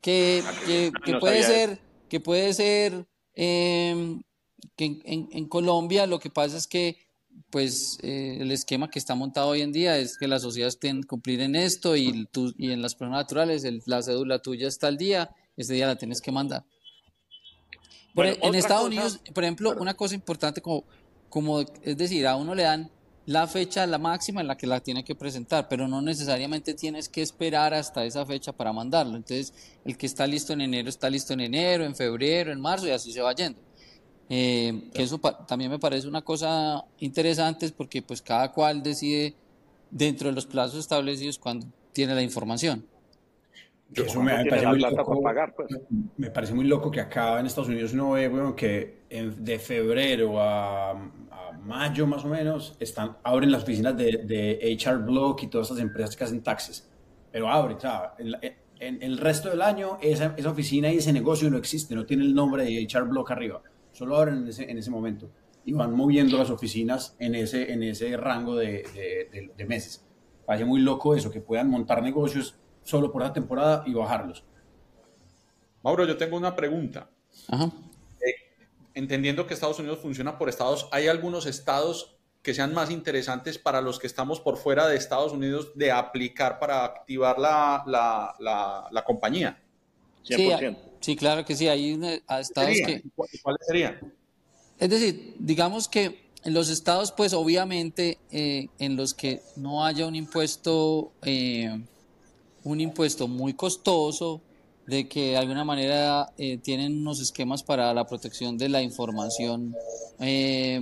Que, 0.00 0.42
que, 0.66 0.92
puede 1.18 1.42
ser, 1.42 1.78
que 2.08 2.20
puede 2.20 2.54
ser 2.54 3.06
em, 3.34 4.22
que 4.76 4.84
en, 4.84 5.28
en, 5.32 5.48
Colombia 5.48 6.06
lo 6.06 6.20
que 6.20 6.30
pasa 6.30 6.56
es 6.56 6.66
que 6.66 6.96
pues 7.50 7.98
eh, 8.02 8.38
el 8.40 8.50
esquema 8.52 8.90
que 8.90 8.98
está 8.98 9.14
montado 9.14 9.48
hoy 9.48 9.62
en 9.62 9.72
día 9.72 9.96
es 9.98 10.16
que 10.18 10.26
las 10.26 10.42
sociedades 10.42 10.78
tienen 10.78 11.02
que 11.02 11.08
cumplir 11.08 11.40
en 11.40 11.54
esto 11.54 11.96
y, 11.96 12.26
tú, 12.26 12.52
y 12.58 12.72
en 12.72 12.82
las 12.82 12.94
personas 12.94 13.20
naturales 13.20 13.64
la 13.86 14.02
cédula 14.02 14.40
tuya 14.40 14.68
está 14.68 14.88
al 14.88 14.96
día, 14.96 15.30
ese 15.56 15.74
día 15.74 15.86
la 15.86 15.96
tienes 15.96 16.20
que 16.20 16.32
mandar. 16.32 16.64
E, 18.16 18.38
en 18.42 18.54
Estados 18.54 18.86
Unidos, 18.86 19.20
por 19.32 19.44
ejemplo, 19.44 19.74
una 19.78 19.94
cosa 19.94 20.14
importante 20.14 20.60
como, 20.60 20.84
como, 21.28 21.60
es 21.60 21.96
decir, 21.96 22.26
a 22.26 22.36
uno 22.36 22.54
le 22.54 22.62
dan 22.62 22.90
la 23.26 23.46
fecha, 23.46 23.86
la 23.86 23.98
máxima 23.98 24.40
en 24.40 24.48
la 24.48 24.56
que 24.56 24.66
la 24.66 24.80
tiene 24.80 25.02
que 25.02 25.14
presentar, 25.14 25.68
pero 25.68 25.88
no 25.88 26.02
necesariamente 26.02 26.74
tienes 26.74 27.08
que 27.08 27.22
esperar 27.22 27.72
hasta 27.72 28.04
esa 28.04 28.24
fecha 28.26 28.52
para 28.52 28.72
mandarlo. 28.72 29.16
Entonces, 29.16 29.52
el 29.84 29.96
que 29.96 30.06
está 30.06 30.26
listo 30.26 30.52
en 30.52 30.60
enero 30.60 30.88
está 30.88 31.08
listo 31.08 31.32
en 31.32 31.40
enero, 31.40 31.84
en 31.84 31.94
febrero, 31.94 32.52
en 32.52 32.60
marzo 32.60 32.86
y 32.86 32.90
así 32.90 33.12
se 33.12 33.22
va 33.22 33.34
yendo. 33.34 33.58
Eh, 34.28 34.88
que 34.94 35.02
eso 35.02 35.18
también 35.46 35.70
me 35.70 35.78
parece 35.78 36.08
una 36.08 36.22
cosa 36.22 36.84
interesante 37.00 37.70
porque 37.76 38.00
pues 38.00 38.22
cada 38.22 38.52
cual 38.52 38.82
decide 38.82 39.34
dentro 39.90 40.28
de 40.28 40.34
los 40.34 40.46
plazos 40.46 40.80
establecidos 40.80 41.38
cuando 41.38 41.66
tiene 41.92 42.14
la 42.14 42.22
información. 42.22 42.86
Eso 43.94 44.22
me, 44.22 44.44
parece 44.46 44.66
muy 44.66 44.80
loco, 44.80 45.22
pues. 45.54 45.68
me, 46.16 46.30
parece 46.30 46.54
muy 46.54 46.64
loco 46.64 46.90
que 46.90 47.00
acá 47.00 47.38
en 47.38 47.46
Estados 47.46 47.68
Unidos 47.68 47.92
uno 47.92 48.12
ve 48.12 48.28
bueno, 48.28 48.56
que 48.56 49.04
de 49.08 49.58
febrero 49.58 50.40
a, 50.40 51.10
mayo 51.62 52.06
más 52.06 52.24
o 52.24 52.28
menos 52.28 52.76
están, 52.80 53.16
abren 53.22 53.52
las 53.52 53.62
oficinas 53.62 53.96
de, 53.96 54.22
de, 54.24 54.78
HR 54.78 54.98
Block 54.98 55.44
y 55.44 55.46
todas 55.46 55.70
estas 55.70 55.82
empresas 55.82 56.16
que 56.16 56.24
hacen 56.24 56.42
taxes. 56.42 56.90
Pero 57.30 57.48
abren, 57.48 57.78
en, 58.18 58.34
en, 58.80 59.02
el 59.02 59.18
resto 59.18 59.48
del 59.50 59.62
año 59.62 59.98
esa, 60.02 60.34
esa 60.36 60.50
oficina 60.50 60.92
y 60.92 60.96
ese 60.96 61.12
negocio 61.12 61.48
no 61.48 61.56
existe, 61.56 61.94
no 61.94 62.04
tiene 62.04 62.24
el 62.24 62.34
nombre 62.34 62.64
de 62.64 62.86
HR 62.86 63.04
Block 63.04 63.30
arriba 63.30 63.62
solo 63.94 64.16
abren 64.16 64.38
en 64.38 64.48
ese, 64.48 64.70
en 64.70 64.76
ese 64.76 64.90
momento 64.90 65.30
y 65.64 65.72
van 65.72 65.94
moviendo 65.94 66.36
las 66.36 66.50
oficinas 66.50 67.16
en 67.18 67.34
ese, 67.34 67.72
en 67.72 67.82
ese 67.82 68.16
rango 68.16 68.56
de, 68.56 69.50
de, 69.56 69.64
meses. 69.64 70.04
Parece 70.44 70.66
muy 70.66 70.80
loco 70.80 71.14
eso, 71.14 71.30
que 71.30 71.40
puedan 71.40 71.70
montar 71.70 72.02
negocios 72.02 72.56
solo 72.82 73.10
por 73.10 73.22
la 73.22 73.32
temporada 73.32 73.82
y 73.86 73.94
bajarlos. 73.94 74.44
Mauro, 75.82 76.04
yo 76.04 76.16
tengo 76.16 76.36
una 76.36 76.54
pregunta. 76.54 77.08
Eh, 77.50 78.34
entendiendo 78.92 79.46
que 79.46 79.54
Estados 79.54 79.78
Unidos 79.78 80.00
funciona 80.00 80.36
por 80.36 80.48
estados, 80.50 80.88
¿hay 80.92 81.08
algunos 81.08 81.46
estados 81.46 82.18
que 82.42 82.52
sean 82.52 82.74
más 82.74 82.90
interesantes 82.90 83.56
para 83.56 83.80
los 83.80 83.98
que 83.98 84.06
estamos 84.06 84.38
por 84.40 84.58
fuera 84.58 84.86
de 84.86 84.96
Estados 84.96 85.32
Unidos 85.32 85.72
de 85.76 85.92
aplicar 85.92 86.58
para 86.58 86.84
activar 86.84 87.38
la, 87.38 87.82
la, 87.86 88.34
la, 88.38 88.88
la 88.90 89.04
compañía? 89.04 89.62
100%. 90.26 90.58
Sí, 90.58 90.76
claro 91.16 91.44
que 91.44 91.54
sí, 91.54 91.68
hay 91.68 91.98
estados 92.40 92.76
que... 92.86 93.02
¿Cuáles 93.14 93.66
serían? 93.66 94.00
Es 94.78 94.90
decir, 94.90 95.36
digamos 95.38 95.88
que 95.88 96.24
en 96.44 96.52
los 96.52 96.68
estados, 96.68 97.10
pues 97.10 97.32
obviamente, 97.32 98.18
eh, 98.30 98.68
en 98.78 98.96
los 98.96 99.14
que 99.14 99.40
no 99.56 99.84
haya 99.84 100.06
un 100.06 100.14
impuesto, 100.14 101.12
eh, 101.22 101.70
un 102.64 102.80
impuesto 102.80 103.28
muy 103.28 103.54
costoso, 103.54 104.42
de 104.86 105.08
que 105.08 105.30
de 105.30 105.36
alguna 105.38 105.64
manera 105.64 106.34
eh, 106.36 106.58
tienen 106.58 106.98
unos 106.98 107.18
esquemas 107.18 107.62
para 107.62 107.94
la 107.94 108.06
protección 108.06 108.58
de 108.58 108.68
la 108.68 108.82
información 108.82 109.74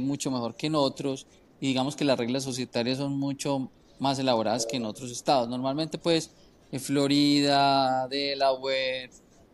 mucho 0.00 0.30
mejor 0.30 0.56
que 0.56 0.66
en 0.66 0.74
otros, 0.74 1.26
y 1.60 1.68
digamos 1.68 1.94
que 1.94 2.04
las 2.04 2.18
reglas 2.18 2.42
societarias 2.42 2.98
son 2.98 3.16
mucho 3.16 3.70
más 4.00 4.18
elaboradas 4.18 4.66
que 4.66 4.76
en 4.76 4.84
otros 4.84 5.12
estados. 5.12 5.48
Normalmente, 5.48 5.96
pues, 5.96 6.30
en 6.72 6.80
Florida, 6.80 8.08
Delaware, 8.08 9.10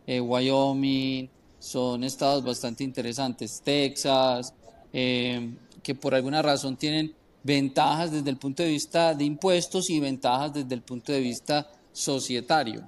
eh, 0.09 0.19
Wyoming, 0.19 1.29
son 1.59 2.03
estados 2.03 2.43
bastante 2.43 2.83
interesantes, 2.83 3.61
Texas, 3.63 4.51
eh, 4.91 5.51
que 5.83 5.93
por 5.93 6.15
alguna 6.15 6.41
razón 6.41 6.75
tienen 6.75 7.13
ventajas 7.43 8.11
desde 8.11 8.31
el 8.31 8.37
punto 8.37 8.63
de 8.63 8.69
vista 8.69 9.13
de 9.13 9.23
impuestos 9.23 9.87
y 9.91 9.99
ventajas 9.99 10.51
desde 10.51 10.73
el 10.73 10.81
punto 10.81 11.11
de 11.11 11.19
vista 11.19 11.69
societario. 11.93 12.81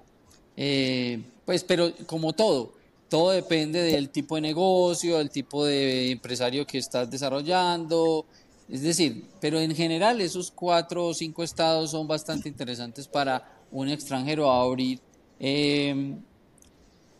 Eh, 0.58 1.22
pues, 1.46 1.64
pero 1.64 1.92
como 2.08 2.34
todo, 2.34 2.74
todo 3.08 3.30
depende 3.30 3.84
del 3.84 4.10
tipo 4.10 4.34
de 4.34 4.42
negocio, 4.42 5.20
del 5.20 5.30
tipo 5.30 5.64
de 5.64 6.10
empresario 6.10 6.66
que 6.66 6.80
estás 6.80 7.12
desarrollando, 7.12 8.26
Es 8.68 8.82
decir, 8.82 9.26
pero 9.40 9.60
en 9.60 9.76
general 9.76 10.22
esos 10.22 10.50
cuatro 10.50 11.08
o 11.08 11.14
cinco 11.14 11.44
estados 11.44 11.92
son 11.92 12.08
bastante 12.08 12.50
interesantes 12.50 13.08
para 13.08 13.62
un 13.70 13.90
extranjero 13.90 14.50
abrir, 14.50 15.00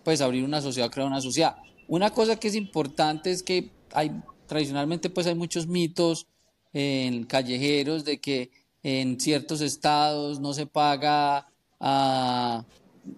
pues 0.04 0.22
abrir 0.22 0.44
una 0.44 0.62
sociedad, 0.62 0.90
crear 0.90 1.08
una 1.08 1.22
sociedad. 1.22 1.58
Una 1.88 2.12
cosa 2.12 2.38
que 2.38 2.48
es 2.48 2.56
importante 2.56 3.32
es 3.32 3.44
que 3.44 3.70
hay 3.94 4.12
tradicionalmente 4.48 5.10
pues 5.10 5.28
hay 5.28 5.36
muchos 5.36 5.68
mitos 5.68 6.28
en 6.74 7.26
callejeros 7.26 8.06
de 8.06 8.20
que 8.20 8.52
en 8.84 9.20
ciertos 9.20 9.62
estados 9.62 10.40
no 10.40 10.54
se 10.54 10.66
paga 10.66 11.48
ah, 11.80 12.66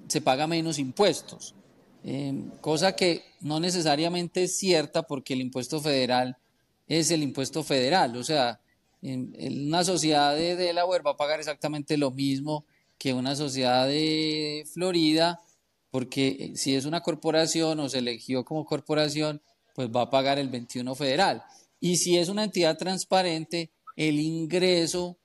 se 0.08 0.22
paga 0.22 0.48
menos 0.48 0.80
impuestos, 0.80 1.54
em, 2.04 2.50
cosa 2.62 2.96
que 2.96 3.24
no 3.42 3.60
necesariamente 3.60 4.44
es 4.44 4.58
cierta 4.58 5.04
porque 5.04 5.34
el 5.34 5.42
impuesto 5.42 5.82
federal 5.82 6.38
es 6.88 7.12
el 7.12 7.24
impuesto 7.24 7.64
federal, 7.64 8.16
o 8.18 8.24
sea, 8.24 8.60
una 9.02 9.84
sociedad 9.84 10.36
de 10.36 10.56
Delaware 10.56 11.04
va 11.04 11.12
a 11.12 11.18
pagar 11.18 11.40
exactamente 11.40 11.98
lo 11.98 12.12
mismo 12.12 12.66
que 12.98 13.14
una 13.14 13.36
sociedad 13.36 13.88
de 13.88 14.66
Florida, 14.72 15.42
porque 15.94 16.54
si 16.56 16.76
es 16.76 16.86
una 16.86 17.02
corporación 17.02 17.80
o 17.80 17.88
se 17.88 18.00
eligió 18.00 18.44
como 18.44 18.66
corporación, 18.66 19.44
pues 19.76 19.90
va 19.90 20.02
a 20.02 20.10
pagar 20.10 20.40
el 20.40 20.50
21 20.50 20.96
federal. 20.96 21.44
Y 21.80 21.98
si 21.98 22.18
es 22.18 22.30
una 22.30 22.44
entidad 22.44 22.80
transparente, 22.80 23.72
el 23.96 24.20
ingreso, 24.20 25.20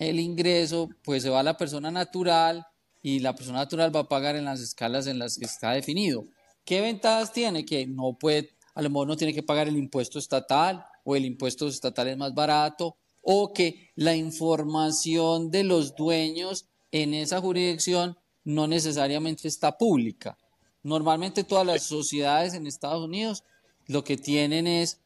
el 0.00 0.18
ingreso, 0.18 0.88
pues 1.04 1.22
se 1.22 1.30
va 1.30 1.38
a 1.38 1.44
la 1.44 1.56
persona 1.56 1.92
natural 1.92 2.66
y 3.04 3.20
la 3.20 3.36
persona 3.36 3.58
natural 3.58 3.94
va 3.94 4.00
a 4.00 4.08
pagar 4.08 4.34
en 4.34 4.46
las 4.46 4.58
escalas 4.58 5.06
en 5.06 5.20
las 5.20 5.38
que 5.38 5.44
está 5.44 5.70
definido. 5.70 6.26
¿Qué 6.64 6.80
ventajas 6.80 7.32
tiene? 7.32 7.64
Que 7.64 7.86
no 7.86 8.18
puede, 8.18 8.56
a 8.74 8.82
lo 8.82 8.90
mejor 8.90 9.06
no 9.06 9.16
tiene 9.16 9.32
que 9.32 9.44
pagar 9.44 9.68
el 9.68 9.76
impuesto 9.76 10.18
estatal 10.18 10.84
o 11.04 11.14
el 11.14 11.24
impuesto 11.24 11.68
estatal 11.68 12.08
es 12.08 12.16
más 12.16 12.34
barato 12.34 12.96
o 13.22 13.52
que 13.52 13.90
la 13.94 14.16
información 14.16 15.52
de 15.52 15.62
los 15.62 15.94
dueños 15.94 16.66
en 16.90 17.14
esa 17.14 17.40
jurisdicción 17.40 18.18
no 18.44 18.66
necesariamente 18.66 19.48
está 19.48 19.76
pública. 19.76 20.38
Normalmente 20.82 21.44
todas 21.44 21.66
las 21.66 21.82
sociedades 21.82 22.54
en 22.54 22.66
Estados 22.66 23.04
Unidos 23.04 23.44
lo 23.86 24.04
que 24.04 24.16
tienen 24.16 24.66
es 24.66 25.00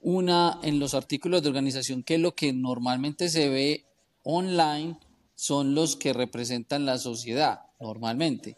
una 0.00 0.60
en 0.62 0.78
los 0.78 0.94
artículos 0.94 1.42
de 1.42 1.48
organización 1.48 2.02
que 2.02 2.18
lo 2.18 2.34
que 2.34 2.52
normalmente 2.52 3.28
se 3.28 3.48
ve 3.48 3.86
online 4.22 4.98
son 5.34 5.74
los 5.74 5.96
que 5.96 6.12
representan 6.12 6.86
la 6.86 6.98
sociedad 6.98 7.62
normalmente. 7.80 8.56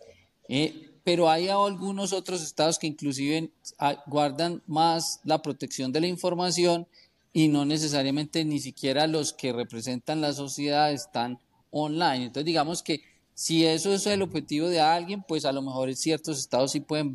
Eh, 0.49 0.91
pero 1.05 1.31
hay 1.31 1.49
algunos 1.49 2.13
otros 2.13 2.43
estados 2.43 2.79
que 2.81 2.89
inclusive 2.89 3.53
ah, 3.79 4.03
guardan 4.07 4.63
más 4.67 5.21
la 5.23 5.41
protección 5.41 5.93
de 5.93 6.01
la 6.01 6.09
información 6.09 6.89
y 7.33 7.49
no 7.49 7.65
necesariamente 7.65 8.45
ni 8.45 8.59
siquiera 8.59 9.07
los 9.07 9.33
que 9.33 9.53
representan 9.53 10.21
la 10.21 10.33
sociedad 10.33 10.93
están 10.93 11.39
online. 11.71 12.25
Entonces 12.25 12.45
digamos 12.45 12.83
que 12.83 13.03
si 13.37 13.67
eso 13.67 13.93
es 13.93 14.07
el 14.07 14.23
objetivo 14.23 14.67
de 14.67 14.81
alguien, 14.81 15.23
pues 15.23 15.45
a 15.45 15.53
lo 15.53 15.61
mejor 15.61 15.95
ciertos 15.95 16.39
estados 16.39 16.73
sí 16.73 16.81
pueden 16.81 17.13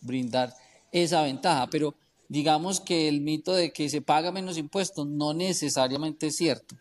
brindar 0.00 0.50
esa 0.92 1.24
ventaja, 1.24 1.66
pero 1.68 1.96
digamos 2.28 2.80
que 2.80 3.08
el 3.08 3.20
mito 3.20 3.52
de 3.52 3.72
que 3.72 3.88
se 3.88 4.00
paga 4.00 4.30
menos 4.30 4.58
impuestos 4.58 5.08
no 5.08 5.34
necesariamente 5.34 6.28
es 6.28 6.36
cierto. 6.36 6.76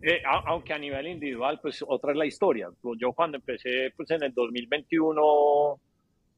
Eh, 0.00 0.22
aunque 0.46 0.72
a 0.72 0.78
nivel 0.78 1.08
individual, 1.08 1.58
pues 1.60 1.84
otra 1.88 2.12
es 2.12 2.16
la 2.16 2.26
historia. 2.26 2.70
Pues, 2.80 3.00
yo 3.00 3.12
cuando 3.12 3.38
empecé, 3.38 3.92
pues 3.96 4.08
en 4.12 4.22
el 4.22 4.32
2021, 4.32 5.80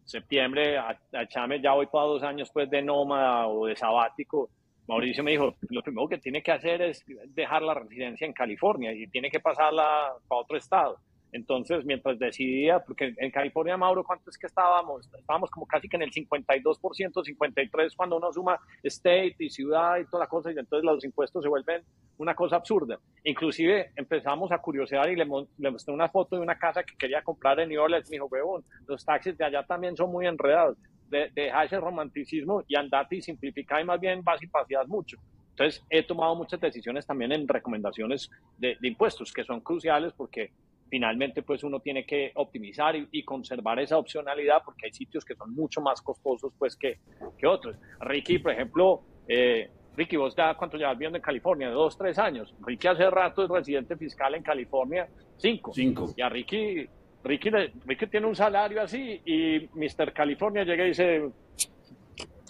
septiembre, 0.07 0.78
a, 0.78 0.99
a 1.12 1.22
echarme, 1.24 1.61
ya 1.61 1.74
voy 1.74 1.89
para 1.89 2.07
dos 2.07 2.22
años 2.22 2.49
pues 2.55 2.70
de 2.70 2.81
nómada 2.81 3.49
o 3.49 3.66
de 3.66 3.76
sabático, 3.76 4.49
Mauricio 4.91 5.22
me 5.22 5.30
dijo, 5.30 5.55
lo 5.68 5.82
primero 5.82 6.09
que 6.09 6.18
tiene 6.18 6.43
que 6.43 6.51
hacer 6.51 6.82
es 6.82 7.05
dejar 7.28 7.62
la 7.62 7.74
residencia 7.74 8.26
en 8.26 8.32
California 8.32 8.93
y 8.93 9.07
tiene 9.07 9.30
que 9.30 9.38
pasarla 9.38 10.12
para 10.26 10.41
otro 10.41 10.57
estado. 10.57 10.99
Entonces, 11.30 11.84
mientras 11.84 12.18
decidía, 12.18 12.80
porque 12.80 13.14
en 13.16 13.30
California, 13.30 13.76
Mauro, 13.76 14.03
¿cuánto 14.03 14.30
es 14.30 14.36
que 14.36 14.49
estábamos? 14.49 15.09
Estábamos 15.16 15.49
como 15.49 15.64
casi 15.64 15.88
que 15.88 15.97
en 15.97 16.03
el 16.03 16.11
52%, 16.11 16.72
53% 16.72 17.97
cuando 17.97 18.16
uno 18.16 18.32
suma 18.32 18.59
state 18.82 19.36
y 19.38 19.49
ciudad 19.49 19.99
y 19.99 20.07
toda 20.07 20.24
la 20.24 20.28
cosa, 20.28 20.51
y 20.51 20.59
entonces 20.59 20.84
los 20.84 21.05
impuestos 21.05 21.45
se 21.45 21.49
vuelven 21.49 21.84
una 22.18 22.34
cosa 22.34 22.57
absurda. 22.57 22.99
Inclusive 23.22 23.93
empezamos 23.95 24.51
a 24.51 24.59
curiosear 24.59 25.09
y 25.09 25.14
le, 25.14 25.24
mostré 25.24 25.95
una 25.95 26.09
foto 26.09 26.34
de 26.34 26.43
una 26.43 26.59
casa 26.59 26.82
que 26.82 26.97
quería 26.97 27.22
comprar 27.22 27.61
en 27.61 27.68
New 27.68 27.80
Orleans. 27.80 28.11
Me 28.11 28.16
dijo, 28.16 28.26
huevón, 28.26 28.64
los 28.88 29.05
taxis 29.05 29.38
de 29.38 29.45
allá 29.45 29.62
también 29.62 29.97
son 29.97 30.11
muy 30.11 30.26
enredados. 30.26 30.76
De, 31.11 31.31
deja 31.35 31.65
ese 31.65 31.81
romanticismo 31.81 32.63
y 32.69 32.77
andate 32.77 33.17
y 33.17 33.23
simplificar 33.23 33.81
y 33.81 33.85
más 33.85 34.01
bien 34.01 34.23
vas 34.23 34.43
y 34.43 34.47
paseas 34.47 34.87
mucho. 34.89 35.19
Entonces, 35.51 35.85
he 35.91 36.03
tomado 36.05 36.35
muchas 36.37 36.61
decisiones 36.61 37.07
también 37.07 37.33
en 37.33 37.47
recomendaciones 37.47 38.31
de, 38.57 38.77
de 38.81 38.89
impuestos 38.89 39.33
que 39.33 39.45
son 39.45 39.61
cruciales 39.61 40.13
porque 40.13 40.53
finalmente 40.91 41.43
pues 41.43 41.63
uno 41.63 41.81
tiene 41.81 42.05
que 42.05 42.33
optimizar 42.35 42.97
y, 43.11 43.23
conservar 43.23 43.79
esa 43.79 43.97
opcionalidad 43.97 44.63
porque 44.65 44.87
hay 44.87 44.93
sitios 44.93 45.25
que 45.25 45.37
son 45.37 45.55
mucho 45.55 45.81
más 45.81 46.03
costosos 46.03 46.53
pues 46.59 46.77
que, 46.77 46.99
que 47.39 47.47
otros. 47.47 47.77
Ricky, 48.01 48.41
por 48.41 48.53
ejemplo, 48.53 49.03
eh, 49.29 49.71
Ricky, 49.97 50.17
vos 50.17 50.35
ya 50.37 50.55
cuánto 50.55 50.77
llevas 50.77 50.97
viviendo 50.97 51.17
en 51.17 51.23
California, 51.23 51.71
dos, 51.71 51.97
tres 51.97 52.19
años. 52.19 52.55
Ricky 52.61 52.89
hace 52.89 53.09
rato 53.09 53.45
es 53.45 53.51
residente 53.51 53.97
fiscal 53.97 54.35
en 54.35 54.43
California, 54.43 55.09
cinco. 55.37 55.73
Cinco. 55.73 56.13
Y 56.17 56.23
a 56.23 56.29
Ricky, 56.29 56.89
Ricky, 57.23 57.51
Ricky 57.85 58.07
tiene 58.07 58.27
un 58.27 58.35
salario 58.35 58.83
así 58.83 59.21
y 59.25 59.68
Mr. 59.75 60.12
California 60.12 60.64
llega 60.64 60.85
y 60.85 60.89
dice, 60.89 61.31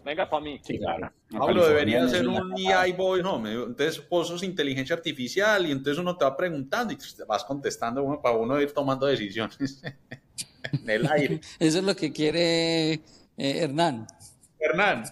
venga 0.04 0.28
para 0.28 0.42
mí. 0.42 0.60
Sí, 0.62 0.78
claro. 0.78 1.12
Pablo, 1.30 1.66
debería 1.66 2.06
ser 2.08 2.28
un 2.28 2.54
EI 2.56 2.92
Boy, 2.92 3.22
no, 3.22 3.36
entonces 3.46 4.06
vos 4.08 4.28
sos 4.28 4.42
inteligencia 4.42 4.94
artificial 4.94 5.66
y 5.66 5.72
entonces 5.72 5.98
uno 5.98 6.16
te 6.16 6.24
va 6.24 6.36
preguntando 6.36 6.92
y 6.92 6.96
te 6.96 7.24
vas 7.24 7.44
contestando 7.44 8.20
para 8.22 8.36
uno 8.36 8.60
ir 8.60 8.72
tomando 8.72 9.06
decisiones 9.06 9.82
en 10.72 10.90
el 10.90 11.10
aire. 11.10 11.40
Eso 11.58 11.78
es 11.78 11.84
lo 11.84 11.96
que 11.96 12.12
quiere 12.12 12.92
eh, 12.92 13.00
Hernán. 13.36 14.06
Hernán. 14.58 15.04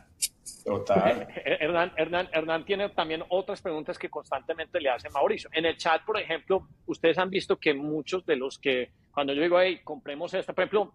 Total. 0.69 1.29
Hernán, 1.45 1.93
Hernán, 1.97 2.29
Hernán 2.33 2.65
tiene 2.65 2.89
también 2.91 3.25
otras 3.29 3.61
preguntas 3.63 3.99
que 3.99 4.09
constantemente 4.09 4.81
le 4.81 4.91
hace 4.91 5.09
Mauricio. 5.11 5.51
En 5.53 5.67
el 5.67 5.77
chat, 5.77 6.05
por 6.05 6.19
ejemplo, 6.19 6.69
ustedes 6.87 7.19
han 7.19 7.31
visto 7.31 7.57
que 7.57 7.75
muchos 7.75 8.25
de 8.27 8.37
los 8.37 8.59
que, 8.59 8.91
cuando 9.13 9.33
yo 9.33 9.43
digo, 9.43 9.61
hey, 9.61 9.81
compremos 9.83 10.35
esta, 10.35 10.53
por 10.53 10.65
ejemplo, 10.65 10.93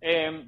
eh, 0.00 0.44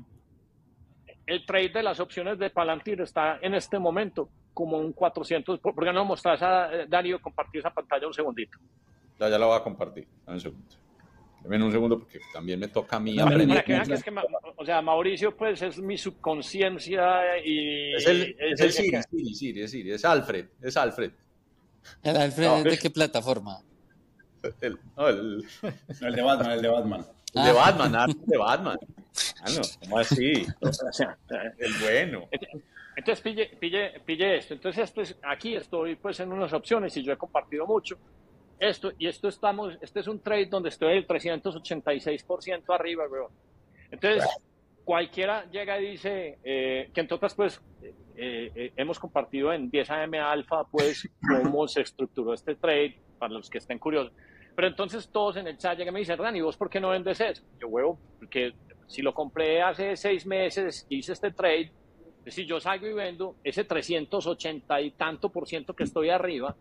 el 1.26 1.44
trade 1.44 1.68
de 1.68 1.82
las 1.82 2.00
opciones 2.00 2.38
de 2.38 2.50
Palantir 2.50 3.00
está 3.00 3.38
en 3.42 3.54
este 3.54 3.78
momento 3.78 4.28
como 4.54 4.78
un 4.78 4.92
400. 4.92 5.60
¿Por 5.60 5.84
qué 5.84 5.92
no 5.92 6.04
mostras 6.04 6.42
a 6.42 6.74
eh, 6.74 6.86
Darío 6.88 7.20
compartir 7.20 7.60
esa 7.60 7.70
pantalla 7.70 8.06
un 8.06 8.14
segundito? 8.14 8.58
Ya, 9.18 9.28
ya 9.28 9.38
la 9.38 9.46
voy 9.46 9.56
a 9.56 9.62
compartir. 9.62 10.06
Dame 10.24 10.36
un 10.36 10.40
segundo. 10.40 10.87
Dame 11.42 11.64
un 11.64 11.72
segundo 11.72 11.98
porque 11.98 12.20
también 12.32 12.58
me 12.58 12.68
toca 12.68 12.96
a 12.96 13.00
mí 13.00 13.18
aprender. 13.18 13.64
que 13.64 13.80
que 13.80 13.94
es 13.94 14.02
que, 14.02 14.12
o 14.56 14.64
sea, 14.64 14.82
Mauricio, 14.82 15.36
pues 15.36 15.62
es 15.62 15.78
mi 15.78 15.96
subconsciencia 15.96 17.38
y. 17.44 17.94
Es 17.94 18.06
el, 18.06 18.36
es, 18.38 18.60
el 18.60 18.72
Siri, 18.72 19.02
Siri, 19.02 19.34
Siri, 19.34 19.62
es 19.62 19.70
Siri, 19.70 19.92
es 19.92 20.04
Alfred, 20.04 20.46
es 20.60 20.76
Alfred. 20.76 21.12
¿El 22.02 22.16
Alfred 22.16 22.64
de 22.64 22.78
qué 22.78 22.90
plataforma? 22.90 23.60
El, 24.60 24.78
no, 24.96 25.08
el, 25.08 25.44
el 26.00 26.14
de 26.14 26.22
Batman, 26.22 26.50
el 26.52 26.62
de 26.62 26.68
Batman. 26.68 27.06
El 27.34 27.44
de 27.44 27.52
Batman, 27.52 27.96
ah, 27.96 28.06
el 28.08 28.26
de 28.26 28.36
Batman. 28.36 28.78
Ah, 29.40 29.50
no, 29.54 29.62
¿cómo 29.80 29.98
así? 29.98 30.46
el 31.58 31.72
bueno. 31.82 32.28
Entonces, 32.96 33.22
pille, 33.22 33.46
pille, 33.60 34.00
pille 34.04 34.38
esto. 34.38 34.54
Entonces, 34.54 34.84
esto 34.84 35.02
es, 35.02 35.16
aquí 35.22 35.54
estoy 35.54 35.96
pues 35.96 36.18
en 36.20 36.32
unas 36.32 36.52
opciones 36.52 36.96
y 36.96 37.02
yo 37.02 37.12
he 37.12 37.16
compartido 37.16 37.66
mucho 37.66 37.96
esto. 38.58 38.92
Y 38.98 39.06
esto 39.06 39.28
estamos, 39.28 39.76
este 39.80 40.00
es 40.00 40.08
un 40.08 40.20
trade 40.20 40.46
donde 40.46 40.68
estoy 40.68 40.96
el 40.96 41.06
386% 41.06 42.74
arriba, 42.74 43.06
weón. 43.08 43.32
Entonces, 43.90 44.24
cualquiera 44.84 45.44
llega 45.50 45.80
y 45.80 45.90
dice 45.90 46.38
eh, 46.42 46.90
que 46.94 47.00
entonces 47.00 47.34
pues 47.34 47.60
eh, 47.82 48.50
eh, 48.54 48.72
hemos 48.74 48.98
compartido 48.98 49.52
en 49.52 49.70
10 49.70 49.90
AM 49.90 50.14
Alpha 50.14 50.64
pues 50.64 51.08
cómo 51.42 51.68
se 51.68 51.82
estructuró 51.82 52.32
este 52.32 52.54
trade 52.54 52.96
para 53.18 53.34
los 53.34 53.50
que 53.50 53.58
estén 53.58 53.78
curiosos. 53.78 54.12
Pero 54.56 54.68
entonces 54.68 55.08
todos 55.10 55.36
en 55.36 55.46
el 55.46 55.56
chat 55.58 55.78
llegan 55.78 55.92
y 55.92 55.94
me 55.94 55.98
dicen, 56.00 56.14
Hernán, 56.14 56.36
¿y 56.36 56.40
vos 56.40 56.56
por 56.56 56.68
qué 56.68 56.80
no 56.80 56.88
vendes 56.88 57.20
eso? 57.20 57.42
Yo, 57.60 57.68
huevo, 57.68 57.98
porque 58.18 58.54
si 58.86 59.02
lo 59.02 59.14
compré 59.14 59.62
hace 59.62 59.94
seis 59.96 60.26
meses, 60.26 60.86
hice 60.88 61.12
este 61.12 61.30
trade, 61.30 61.70
si 62.26 62.46
yo 62.46 62.58
salgo 62.58 62.86
y 62.86 62.92
vendo 62.92 63.36
ese 63.44 63.64
380 63.64 64.80
y 64.80 64.90
tanto 64.92 65.28
por 65.28 65.46
ciento 65.46 65.74
que 65.74 65.84
estoy 65.84 66.10
arriba, 66.10 66.56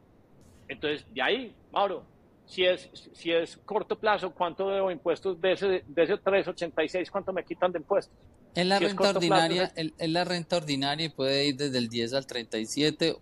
entonces 0.68 1.05
de 1.13 1.22
ahí, 1.22 1.55
Mauro, 1.72 2.03
si 2.45 2.63
es, 2.63 2.89
si 3.13 3.32
es 3.32 3.57
corto 3.57 3.97
plazo, 3.97 4.32
¿cuánto 4.32 4.70
debo 4.70 4.89
impuestos 4.89 5.39
de 5.41 5.51
ese, 5.51 5.84
de 5.86 6.03
ese 6.03 6.18
386? 6.18 7.11
¿Cuánto 7.11 7.34
me 7.34 7.43
quitan 7.43 7.72
de 7.72 7.80
impuestos? 7.80 8.15
En 8.55 8.70
la 8.70 8.80
renta 8.80 9.09
ordinaria, 9.09 9.72
en 9.76 10.13
la 10.13 10.24
renta 10.24 10.57
ordinaria 10.57 11.11
puede 11.13 11.47
ir 11.47 11.57
desde 11.57 11.78
el 11.78 11.89
10 11.89 12.13
al 12.13 12.26
37 12.26 13.15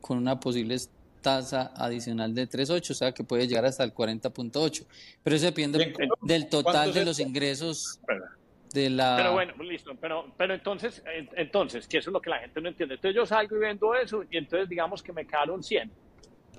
con 0.00 0.18
una 0.18 0.40
posible 0.40 0.76
tasa 1.24 1.72
adicional 1.76 2.34
de 2.34 2.48
3.8, 2.48 2.90
o 2.90 2.94
sea 2.94 3.12
que 3.12 3.24
puede 3.24 3.48
llegar 3.48 3.64
hasta 3.64 3.82
el 3.82 3.94
40.8. 3.94 4.86
Pero 5.22 5.36
eso 5.36 5.46
depende 5.46 5.94
del 6.22 6.48
total 6.48 6.92
de 6.92 7.04
los 7.04 7.18
ingresos 7.18 7.98
de 8.72 8.90
la... 8.90 9.16
Pero 9.16 9.32
bueno, 9.32 9.54
listo, 9.62 9.96
pero, 10.00 10.26
pero 10.36 10.54
entonces, 10.54 11.02
entonces, 11.34 11.88
que 11.88 11.98
eso 11.98 12.10
es 12.10 12.12
lo 12.12 12.20
que 12.20 12.30
la 12.30 12.40
gente 12.40 12.60
no 12.60 12.68
entiende. 12.68 12.96
Entonces 12.96 13.16
yo 13.16 13.26
salgo 13.26 13.56
y 13.56 13.60
vendo 13.60 13.94
eso 13.94 14.24
y 14.30 14.36
entonces 14.36 14.68
digamos 14.68 15.02
que 15.02 15.12
me 15.12 15.26
quedaron 15.26 15.62
100. 15.62 15.90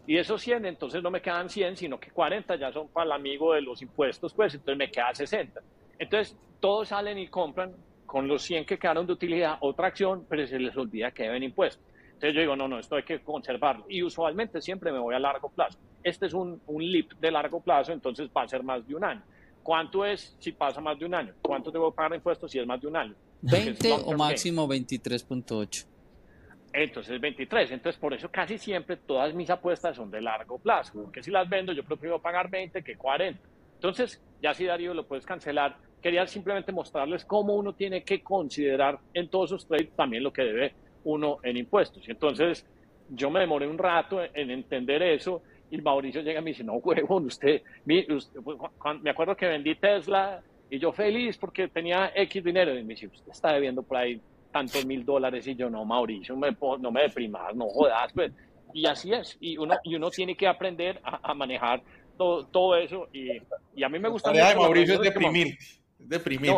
Y 0.07 0.17
esos 0.17 0.41
100, 0.41 0.65
entonces 0.65 1.01
no 1.01 1.09
me 1.09 1.21
quedan 1.21 1.49
100, 1.49 1.77
sino 1.77 1.99
que 1.99 2.11
40 2.11 2.55
ya 2.57 2.71
son 2.71 2.87
para 2.89 3.05
el 3.07 3.11
amigo 3.13 3.53
de 3.53 3.61
los 3.61 3.81
impuestos, 3.81 4.33
pues 4.33 4.53
entonces 4.53 4.77
me 4.77 4.91
queda 4.91 5.13
60. 5.13 5.61
Entonces 5.97 6.37
todos 6.59 6.89
salen 6.89 7.17
y 7.17 7.27
compran 7.27 7.73
con 8.05 8.27
los 8.27 8.43
100 8.43 8.65
que 8.65 8.77
quedaron 8.77 9.07
de 9.07 9.13
utilidad 9.13 9.57
otra 9.61 9.87
acción, 9.87 10.25
pero 10.29 10.45
se 10.45 10.59
les 10.59 10.75
olvida 10.77 11.11
que 11.11 11.23
deben 11.23 11.43
impuestos. 11.43 11.83
Entonces 12.05 12.33
yo 12.33 12.41
digo, 12.41 12.55
no, 12.55 12.67
no, 12.67 12.79
esto 12.79 12.95
hay 12.95 13.03
que 13.03 13.19
conservarlo. 13.19 13.85
Y 13.89 14.03
usualmente 14.03 14.61
siempre 14.61 14.91
me 14.91 14.99
voy 14.99 15.15
a 15.15 15.19
largo 15.19 15.49
plazo. 15.49 15.77
Este 16.03 16.27
es 16.27 16.33
un, 16.33 16.61
un 16.67 16.83
LIP 16.83 17.13
de 17.19 17.31
largo 17.31 17.59
plazo, 17.61 17.91
entonces 17.91 18.29
va 18.35 18.43
a 18.43 18.47
ser 18.47 18.63
más 18.63 18.87
de 18.87 18.95
un 18.95 19.03
año. 19.03 19.21
¿Cuánto 19.63 20.05
es 20.05 20.35
si 20.39 20.51
pasa 20.51 20.79
más 20.79 20.97
de 20.99 21.05
un 21.05 21.15
año? 21.15 21.33
¿Cuánto 21.41 21.71
debo 21.71 21.91
pagar 21.91 22.13
impuestos 22.15 22.51
si 22.51 22.59
es 22.59 22.67
más 22.67 22.79
de 22.79 22.87
un 22.87 22.95
año? 22.95 23.15
20 23.41 23.91
o 24.05 24.13
máximo 24.13 24.67
23.8. 24.67 25.94
Entonces 26.75 27.21
23. 27.21 27.71
Entonces 27.71 27.99
por 27.99 28.13
eso 28.13 28.29
casi 28.29 28.57
siempre 28.57 28.97
todas 28.97 29.33
mis 29.33 29.49
apuestas 29.49 29.95
son 29.95 30.11
de 30.11 30.21
largo 30.21 30.59
plazo. 30.59 31.03
Porque 31.03 31.23
si 31.23 31.31
las 31.31 31.47
vendo 31.47 31.71
yo 31.71 31.83
prefiero 31.83 32.19
pagar 32.19 32.49
20 32.49 32.83
que 32.83 32.97
40. 32.97 33.39
Entonces 33.75 34.21
ya 34.41 34.53
si 34.53 34.65
Darío 34.65 34.93
lo 34.93 35.07
puedes 35.07 35.25
cancelar. 35.25 35.77
Quería 36.01 36.27
simplemente 36.27 36.71
mostrarles 36.71 37.25
cómo 37.25 37.55
uno 37.55 37.73
tiene 37.73 38.03
que 38.03 38.21
considerar 38.21 38.99
en 39.13 39.27
todos 39.29 39.49
sus 39.49 39.67
trades 39.67 39.89
también 39.95 40.21
lo 40.21 40.31
que 40.31 40.43
debe 40.43 40.73
uno 41.05 41.37
en 41.41 41.57
impuestos. 41.57 42.07
Entonces 42.07 42.67
yo 43.09 43.29
me 43.29 43.39
demoré 43.39 43.67
un 43.67 43.77
rato 43.77 44.19
en 44.21 44.51
entender 44.51 45.01
eso 45.01 45.41
y 45.71 45.77
Mauricio 45.81 46.21
llega 46.21 46.41
y 46.41 46.43
me 46.43 46.49
dice, 46.51 46.63
no, 46.63 46.73
huevón, 46.73 47.25
usted, 47.25 47.61
me 47.85 49.09
acuerdo 49.09 49.35
que 49.35 49.47
vendí 49.47 49.75
Tesla 49.75 50.43
y 50.69 50.77
yo 50.77 50.91
feliz 50.91 51.37
porque 51.37 51.69
tenía 51.69 52.11
X 52.13 52.43
dinero. 52.43 52.77
Y 52.77 52.83
me 52.83 52.93
dice, 52.93 53.07
usted 53.07 53.31
está 53.31 53.53
debiendo 53.53 53.81
por 53.81 53.97
ahí 53.97 54.21
tantos 54.55 54.85
mil 54.85 55.03
dólares. 55.03 55.45
Y 55.47 55.55
yo, 55.55 55.69
no, 55.69 55.83
Mauricio, 55.83 56.33
no 56.33 56.91
me 56.91 57.01
deprimas, 57.01 57.53
no 57.53 57.67
jodas, 57.67 58.13
pues. 58.13 58.31
Y 58.73 58.85
así 58.85 59.11
es. 59.11 59.37
Y 59.41 59.57
uno, 59.57 59.75
y 59.83 59.95
uno 59.95 60.09
tiene 60.09 60.37
que 60.37 60.47
aprender 60.47 61.01
a, 61.03 61.33
manejar 61.33 61.83
todo, 62.17 62.45
todo 62.47 62.77
eso. 62.77 63.09
Y, 63.11 63.31
y, 63.75 63.83
a 63.83 63.89
mí 63.89 63.99
me 63.99 64.07
gusta... 64.07 64.33
La 64.33 64.49
de 64.49 64.55
Mauricio 64.55 64.93
es 64.95 65.01
deprimir. 65.01 65.57
Deprimir. 65.99 66.53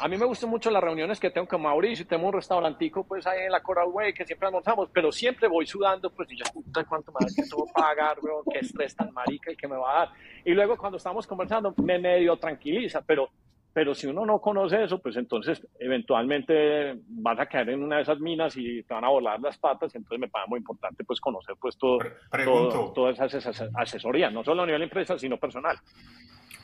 A 0.00 0.08
mí 0.08 0.16
me 0.16 0.24
gustan 0.24 0.48
mucho 0.48 0.70
las 0.70 0.82
reuniones 0.82 1.20
que 1.20 1.30
tengo 1.30 1.46
con 1.46 1.60
Mauricio, 1.60 2.06
tengo 2.06 2.26
un 2.26 2.32
restaurantico 2.32 3.04
pues 3.04 3.24
ahí 3.26 3.44
en 3.44 3.52
la 3.52 3.62
Coral 3.62 3.88
Way 3.92 4.14
que 4.14 4.24
siempre 4.26 4.48
almorzamos, 4.48 4.88
pero 4.92 5.12
siempre 5.12 5.46
voy 5.46 5.64
sudando, 5.64 6.10
pues 6.10 6.32
y 6.32 6.38
yo, 6.38 6.44
puta, 6.52 6.84
cuánto 6.84 7.12
más 7.12 7.32
que 7.32 7.42
tengo 7.42 7.66
que 7.66 7.72
pagar, 7.72 8.18
weón, 8.20 8.42
qué 8.50 8.58
estrés 8.60 8.96
tan 8.96 9.12
marica 9.12 9.52
y 9.52 9.56
que 9.56 9.68
me 9.68 9.76
va 9.76 9.90
a 9.90 9.98
dar. 10.00 10.08
Y 10.44 10.52
luego 10.54 10.76
cuando 10.76 10.96
estamos 10.96 11.24
conversando 11.24 11.72
me 11.76 12.00
medio 12.00 12.36
tranquiliza, 12.36 13.00
pero, 13.02 13.30
pero 13.72 13.94
si 13.94 14.06
uno 14.06 14.26
no 14.26 14.40
conoce 14.40 14.82
eso, 14.82 14.98
pues 14.98 15.16
entonces 15.16 15.64
eventualmente 15.78 16.98
vas 17.06 17.38
a 17.38 17.46
caer 17.46 17.70
en 17.70 17.82
una 17.82 17.96
de 17.96 18.02
esas 18.02 18.18
minas 18.18 18.56
y 18.56 18.82
te 18.82 18.94
van 18.94 19.04
a 19.04 19.08
volar 19.10 19.40
las 19.40 19.58
patas, 19.58 19.94
y 19.94 19.98
entonces 19.98 20.18
me 20.20 20.28
parece 20.28 20.50
muy 20.50 20.58
importante 20.58 21.04
pues 21.04 21.20
conocer 21.20 21.54
pues 21.60 21.76
todo, 21.76 22.00
todo 22.30 22.92
todas 22.92 23.34
esas 23.34 23.62
asesorías, 23.74 24.32
no 24.32 24.42
solo 24.42 24.62
a 24.62 24.66
nivel 24.66 24.82
empresa, 24.82 25.18
sino 25.18 25.36
personal. 25.38 25.78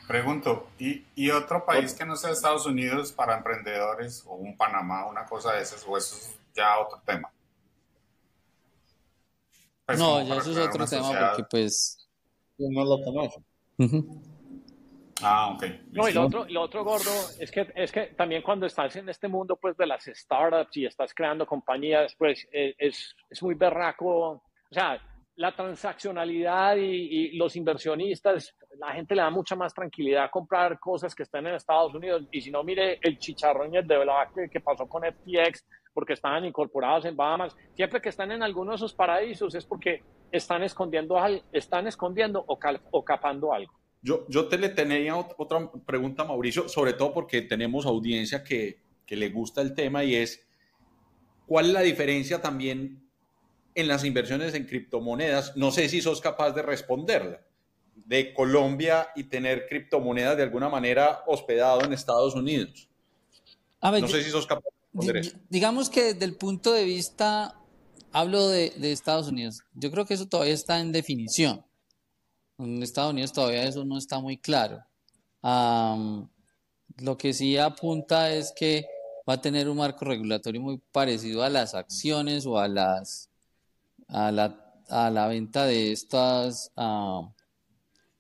Pregunto, 0.09 0.69
¿y, 0.79 1.05
¿y, 1.17 1.31
otro 1.31 1.65
país 1.65 1.93
que 1.93 2.05
no 2.05 2.15
sea 2.15 2.31
Estados 2.31 2.65
Unidos 2.65 3.11
para 3.11 3.37
emprendedores 3.37 4.25
o 4.27 4.35
un 4.35 4.57
Panamá, 4.57 5.07
una 5.07 5.27
cosa 5.27 5.53
de 5.55 5.63
esas, 5.63 5.85
o 5.87 5.97
eso 5.97 6.15
es 6.17 6.39
ya 6.55 6.79
otro 6.79 7.01
tema? 7.05 7.29
Pues 9.85 9.99
no, 9.99 10.23
ya 10.23 10.37
eso 10.37 10.53
es 10.53 10.59
otro 10.59 10.87
tema 10.87 11.09
porque 11.29 11.45
pues 11.51 12.09
no 12.59 12.85
lo 12.85 13.03
conoce. 13.03 13.41
Ah, 15.23 15.53
ok. 15.55 15.65
No, 15.93 16.09
y 16.09 16.13
lo 16.13 16.27
otro, 16.27 16.47
lo 16.49 16.63
otro 16.63 16.85
gordo 16.85 17.11
es 17.39 17.51
que, 17.51 17.67
es 17.75 17.91
que 17.91 18.09
también 18.09 18.43
cuando 18.43 18.67
estás 18.67 18.97
en 18.97 19.09
este 19.09 19.29
mundo 19.29 19.57
pues 19.57 19.77
de 19.77 19.87
las 19.87 20.05
startups 20.05 20.77
y 20.77 20.87
estás 20.87 21.15
creando 21.15 21.47
compañías, 21.47 22.15
pues 22.19 22.47
eh, 22.53 22.75
es, 22.79 23.15
es 23.31 23.43
muy 23.43 23.55
berraco, 23.55 24.07
o 24.09 24.43
sea, 24.71 25.01
la 25.37 25.55
transaccionalidad 25.55 26.77
y, 26.77 27.37
los 27.37 27.57
inversionistas, 27.57 28.55
la 28.79 28.93
gente 28.93 29.15
le 29.15 29.23
da 29.23 29.31
mucha 29.31 29.55
más 29.55 29.73
tranquilidad 29.75 30.25
a 30.25 30.31
comprar 30.31 30.79
cosas 30.79 31.15
que 31.15 31.23
están 31.23 31.47
en 31.47 31.55
Estados 31.55 31.95
Unidos. 31.95 32.23
Y 32.31 32.41
si 32.41 32.51
no, 32.51 32.63
mire 32.65 32.99
el 33.03 33.19
chicharrón 33.19 33.75
y 33.75 33.77
el 33.77 33.87
debate 33.87 34.49
que 34.51 34.61
pasó 34.61 34.89
con 34.89 35.03
FTX, 35.03 35.67
porque 35.93 36.15
estaban 36.15 36.45
incorporados 36.47 37.05
en 37.05 37.17
Bahamas. 37.17 37.55
Siempre 37.75 38.01
que 38.01 38.09
están 38.09 38.33
en 38.33 38.43
alguno 38.43 38.73
de 38.73 38.77
esos 38.77 38.95
paraísos 38.95 39.55
es 39.55 39.67
porque 39.67 40.03
están 40.33 40.63
escondiendo, 40.63 41.17
están 41.53 41.87
escondiendo 41.87 42.43
o, 42.47 42.59
o 42.91 43.05
capando 43.05 43.53
algo. 43.53 43.75
Yo, 44.07 44.25
yo 44.29 44.47
te 44.47 44.57
le 44.57 44.69
tenía 44.69 45.17
otra 45.17 45.71
pregunta, 45.85 46.25
Mauricio, 46.25 46.69
sobre 46.69 46.93
todo 46.93 47.13
porque 47.13 47.43
tenemos 47.43 47.87
audiencia 47.87 48.45
que, 48.45 48.79
que 49.05 49.17
le 49.17 49.31
gusta 49.31 49.61
el 49.61 49.75
tema 49.75 50.05
y 50.05 50.15
es, 50.15 50.47
¿cuál 51.47 51.67
es 51.67 51.73
la 51.73 51.81
diferencia 51.81 52.41
también 52.41 53.07
en 53.77 53.89
las 53.89 54.05
inversiones 54.05 54.55
en 54.55 54.65
criptomonedas, 54.65 55.55
no 55.55 55.71
sé 55.71 55.89
si 55.91 56.01
sos 56.01 56.23
capaz 56.23 56.53
de 56.53 56.63
responderla, 56.63 57.43
de 57.95 58.33
Colombia 58.33 59.09
y 59.15 59.25
tener 59.25 59.67
criptomonedas 59.69 60.37
de 60.39 60.45
alguna 60.45 60.71
manera 60.71 61.23
hospedado 61.27 61.83
en 61.85 61.93
Estados 61.93 62.35
Unidos. 62.35 62.89
no 63.83 64.09
sé 64.09 64.25
si 64.25 64.31
sos 64.31 64.47
capaz 64.47 64.65
de 64.65 64.81
responder 64.81 65.17
eso. 65.19 65.37
Digamos 65.51 65.91
que 65.91 66.15
desde 66.15 66.25
el 66.25 66.37
punto 66.37 66.73
de 66.73 66.85
vista, 66.85 67.61
hablo 68.13 68.49
de, 68.49 68.73
Estados 68.91 69.29
Unidos, 69.29 69.61
yo 69.75 69.91
creo 69.91 70.07
que 70.07 70.15
eso 70.15 70.27
todavía 70.27 70.55
está 70.55 70.81
en 70.81 70.91
definición. 70.91 71.63
En 72.59 72.83
Estados 72.83 73.13
Unidos 73.13 73.33
todavía 73.33 73.65
eso 73.65 73.85
no 73.85 73.99
está 73.99 74.19
muy 74.21 74.39
claro. 74.39 74.83
lo 75.43 77.19
que 77.19 77.33
sí 77.33 77.57
apunta 77.57 78.33
es 78.33 78.53
que 78.57 78.87
va 79.29 79.35
a 79.35 79.41
tener 79.41 79.69
un 79.69 79.77
marco 79.77 80.05
regulatorio 80.05 80.61
muy 80.61 80.81
parecido 80.93 81.43
a 81.43 81.51
las 81.51 81.75
acciones 81.75 82.47
o 82.47 82.59
a 82.59 82.69
las 82.69 83.29
a 84.09 84.31
la, 84.31 84.57
a 84.89 85.11
la 85.11 85.27
venta 85.27 85.67
de 85.67 85.93
estas, 85.93 86.71
uh, 86.77 87.29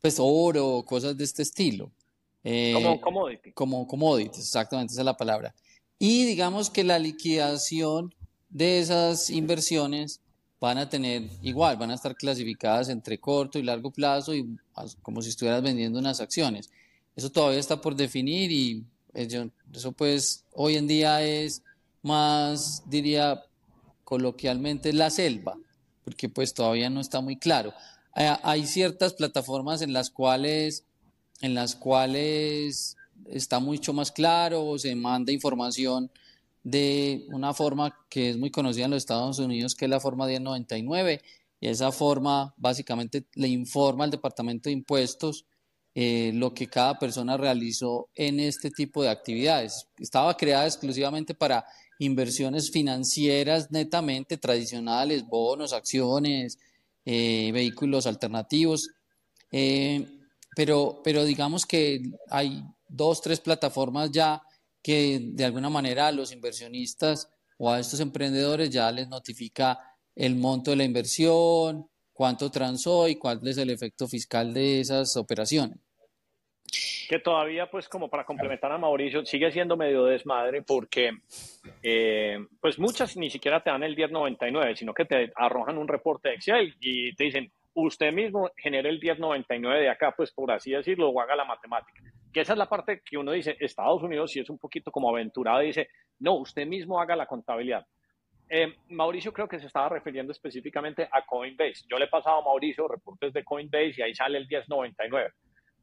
pues 0.01 0.17
oro, 0.19 0.85
cosas 0.85 1.17
de 1.17 1.25
este 1.25 1.43
estilo. 1.43 1.91
Eh, 2.43 2.73
como 2.75 3.01
commodity. 3.01 3.53
Como 3.53 3.87
commodities, 3.87 4.39
exactamente, 4.39 4.93
esa 4.93 5.03
es 5.03 5.07
la 5.07 5.17
palabra. 5.17 5.55
Y 5.99 6.25
digamos 6.25 6.71
que 6.71 6.85
la 6.85 6.99
liquidación 6.99 8.15
de 8.49 8.81
esas 8.81 9.31
inversiones 9.31 10.21
van 10.61 10.79
a 10.79 10.89
tener 10.89 11.29
igual, 11.43 11.77
van 11.77 11.91
a 11.91 11.95
estar 11.95 12.17
clasificadas 12.17 12.89
entre 12.89 13.19
corto 13.19 13.59
y 13.59 13.63
largo 13.63 13.91
plazo 13.91 14.35
y 14.35 14.59
como 15.03 15.23
si 15.23 15.31
estuvieras 15.31 15.63
vendiendo 15.63 15.99
unas 15.99 16.21
acciones. 16.21 16.71
Eso 17.15 17.31
todavía 17.31 17.61
está 17.61 17.81
por 17.81 17.95
definir 17.95 18.51
y 18.51 18.85
eh, 19.15 19.51
eso 19.73 19.93
pues 19.93 20.45
hoy 20.53 20.77
en 20.77 20.87
día 20.87 21.23
es 21.23 21.63
más, 22.03 22.83
diría 22.87 23.43
coloquialmente, 24.05 24.93
la 24.93 25.11
selva 25.11 25.57
porque 26.07 26.29
pues 26.29 26.55
todavía 26.55 26.89
no 26.89 27.01
está 27.01 27.21
muy 27.21 27.37
claro. 27.37 27.75
Hay 28.15 28.65
ciertas 28.69 29.13
plataformas 29.13 29.83
en 29.83 29.93
las 29.93 30.09
cuales, 30.09 30.85
en 31.41 31.53
las 31.53 31.75
cuales 31.75 32.97
está 33.27 33.59
mucho 33.59 33.93
más 33.93 34.13
claro, 34.13 34.65
o 34.65 34.79
se 34.79 34.95
manda 34.95 35.33
información 35.33 36.09
de 36.67 37.25
una 37.29 37.55
forma 37.55 37.97
que 38.11 38.31
es 38.31 38.37
muy 38.37 38.51
conocida 38.51 38.87
en 38.87 38.91
los 38.91 39.05
Estados 39.05 39.39
Unidos, 39.39 39.77
que 39.77 39.85
es 39.85 39.91
la 39.91 40.01
forma 40.01 40.27
1099, 40.27 41.23
y 41.61 41.69
esa 41.69 41.93
forma 41.93 42.53
básicamente 42.57 43.25
le 43.35 43.47
informa 43.47 44.03
al 44.03 44.11
Departamento 44.11 44.69
de 44.69 44.73
Impuestos 44.73 45.47
eh, 45.95 46.33
lo 46.35 46.53
que 46.53 46.67
cada 46.67 46.99
persona 46.99 47.37
realizó 47.37 48.09
en 48.17 48.41
este 48.41 48.73
tipo 48.73 49.01
de 49.01 49.11
actividades. 49.11 49.87
Estaba 49.97 50.37
creada 50.37 50.67
exclusivamente 50.67 51.35
para 51.37 51.65
inversiones 52.01 52.73
financieras 52.73 53.71
netamente 53.71 54.37
tradicionales, 54.37 55.25
bonos, 55.25 55.73
acciones, 55.73 56.59
eh, 57.05 57.53
vehículos 57.53 58.09
alternativos. 58.09 58.91
Eh, 59.53 60.05
pero, 60.57 61.01
pero 61.05 61.25
digamos 61.25 61.65
que 61.65 62.03
hay 62.29 62.65
dos, 62.89 63.21
tres 63.21 63.39
plataformas 63.39 64.11
ya 64.11 64.43
que 64.87 65.19
de 65.21 65.45
alguna 65.45 65.69
manera 65.69 66.07
a 66.07 66.13
los 66.13 66.31
inversionistas 66.31 67.29
o 67.59 67.73
a 67.73 67.81
estos 67.81 67.99
emprendedores 67.99 68.71
ya 68.71 68.89
les 68.93 69.09
notifica 69.09 69.81
el 70.15 70.37
monto 70.37 70.71
de 70.71 70.77
la 70.77 70.85
inversión, 70.85 71.89
cuánto 72.13 72.53
transó 72.53 73.09
y 73.09 73.17
cuál 73.17 73.41
es 73.49 73.59
el 73.59 73.71
efecto 73.71 74.07
fiscal 74.07 74.55
de 74.55 74.79
esas 74.79 75.17
operaciones. 75.17 75.79
Que 77.09 77.19
todavía, 77.19 77.69
pues 77.69 77.89
como 77.89 78.09
para 78.09 78.25
complementar 78.25 78.71
a 78.71 78.79
Mauricio, 78.79 79.27
sigue 79.27 79.51
siendo 79.51 79.77
medio 79.77 80.05
desmadre 80.05 80.63
porque 80.63 81.11
eh, 81.83 82.39
pues 82.61 82.79
muchas 82.79 83.17
ni 83.17 83.29
siquiera 83.29 83.61
te 83.65 83.71
dan 83.71 83.83
el 83.83 83.97
1099, 83.97 84.77
sino 84.77 84.95
que 84.95 85.05
te 85.05 85.33
arrojan 85.35 85.79
un 85.79 85.89
reporte 85.89 86.29
de 86.29 86.35
Excel 86.37 86.77
y 86.79 87.13
te 87.17 87.25
dicen, 87.25 87.51
usted 87.77 88.13
mismo 88.13 88.51
genere 88.57 88.89
el 88.89 88.99
1099 88.99 89.81
de 89.81 89.89
acá, 89.89 90.13
pues 90.17 90.33
por 90.33 90.51
así 90.51 90.73
decirlo, 90.73 91.11
o 91.11 91.21
haga 91.21 91.37
la 91.37 91.45
matemática. 91.45 92.03
Que 92.33 92.41
esa 92.41 92.55
es 92.55 92.59
la 92.59 92.69
parte 92.69 93.03
que 93.05 93.19
uno 93.19 93.33
dice, 93.33 93.57
Estados 93.61 94.03
Unidos 94.03 94.33
si 94.33 94.41
es 94.41 94.51
un 94.51 94.59
poquito 94.59 94.91
como 94.91 95.11
aventurado, 95.11 95.61
dice, 95.61 95.89
no, 96.19 96.35
usted 96.35 96.67
mismo 96.67 97.01
haga 97.01 97.15
la 97.17 97.27
contabilidad. 97.27 97.87
Eh, 98.49 98.75
Mauricio 98.89 99.33
creo 99.33 99.49
que 99.49 99.59
se 99.59 99.67
estaba 99.67 99.89
refiriendo 99.89 100.33
específicamente 100.33 101.09
a 101.11 101.25
Coinbase. 101.27 101.85
Yo 101.89 101.99
le 101.99 102.07
he 102.07 102.09
pasado 102.09 102.39
a 102.39 102.45
Mauricio 102.45 102.89
reportes 102.89 103.33
de 103.33 103.45
Coinbase 103.45 103.95
y 103.99 104.03
ahí 104.03 104.15
sale 104.15 104.39
el 104.39 104.47
1099 104.47 105.33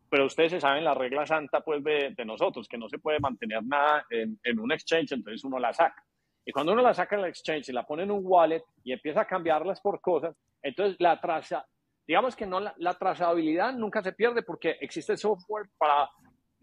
pero 0.10 0.28
ustedes 0.28 0.52
se 0.52 0.60
saben 0.60 0.84
la 0.84 0.94
regla 0.94 1.26
santa 1.26 1.62
pues 1.62 1.84
de, 1.84 2.14
nosotros, 2.24 2.68
que 2.68 2.78
no 2.78 2.88
se 2.88 3.00
puede 3.00 3.20
mantener 3.20 3.64
nada 3.64 4.06
en, 4.12 4.39
en, 4.44 4.60
un 4.60 4.72
exchange, 4.72 5.12
entonces 5.14 5.44
uno 5.44 5.58
la 5.58 5.74
saca. 5.74 6.04
Y 6.46 6.52
cuando 6.52 6.72
uno 6.72 6.84
la 6.84 6.94
saca 6.94 7.16
del 7.16 7.26
exchange 7.26 7.70
y 7.70 7.72
la 7.72 7.82
pone 7.82 8.04
en 8.04 8.12
un 8.12 8.22
wallet 8.22 8.64
y 8.84 8.94
empieza 8.94 9.22
a 9.22 9.26
cambiarlas 9.26 9.82
por 9.82 10.00
cosas, 10.02 10.36
entonces 10.62 10.98
la 11.00 11.20
traza, 11.20 11.66
digamos 12.08 12.36
que 12.36 12.45
no 12.45 12.60
la, 12.60 12.74
la 12.78 12.93
trazabilidad 12.93 13.74
nunca 13.74 14.01
se 14.01 14.14
pierde 14.14 14.43
porque 14.43 14.78
existe 14.82 15.18
software 15.18 15.70
para 15.78 16.10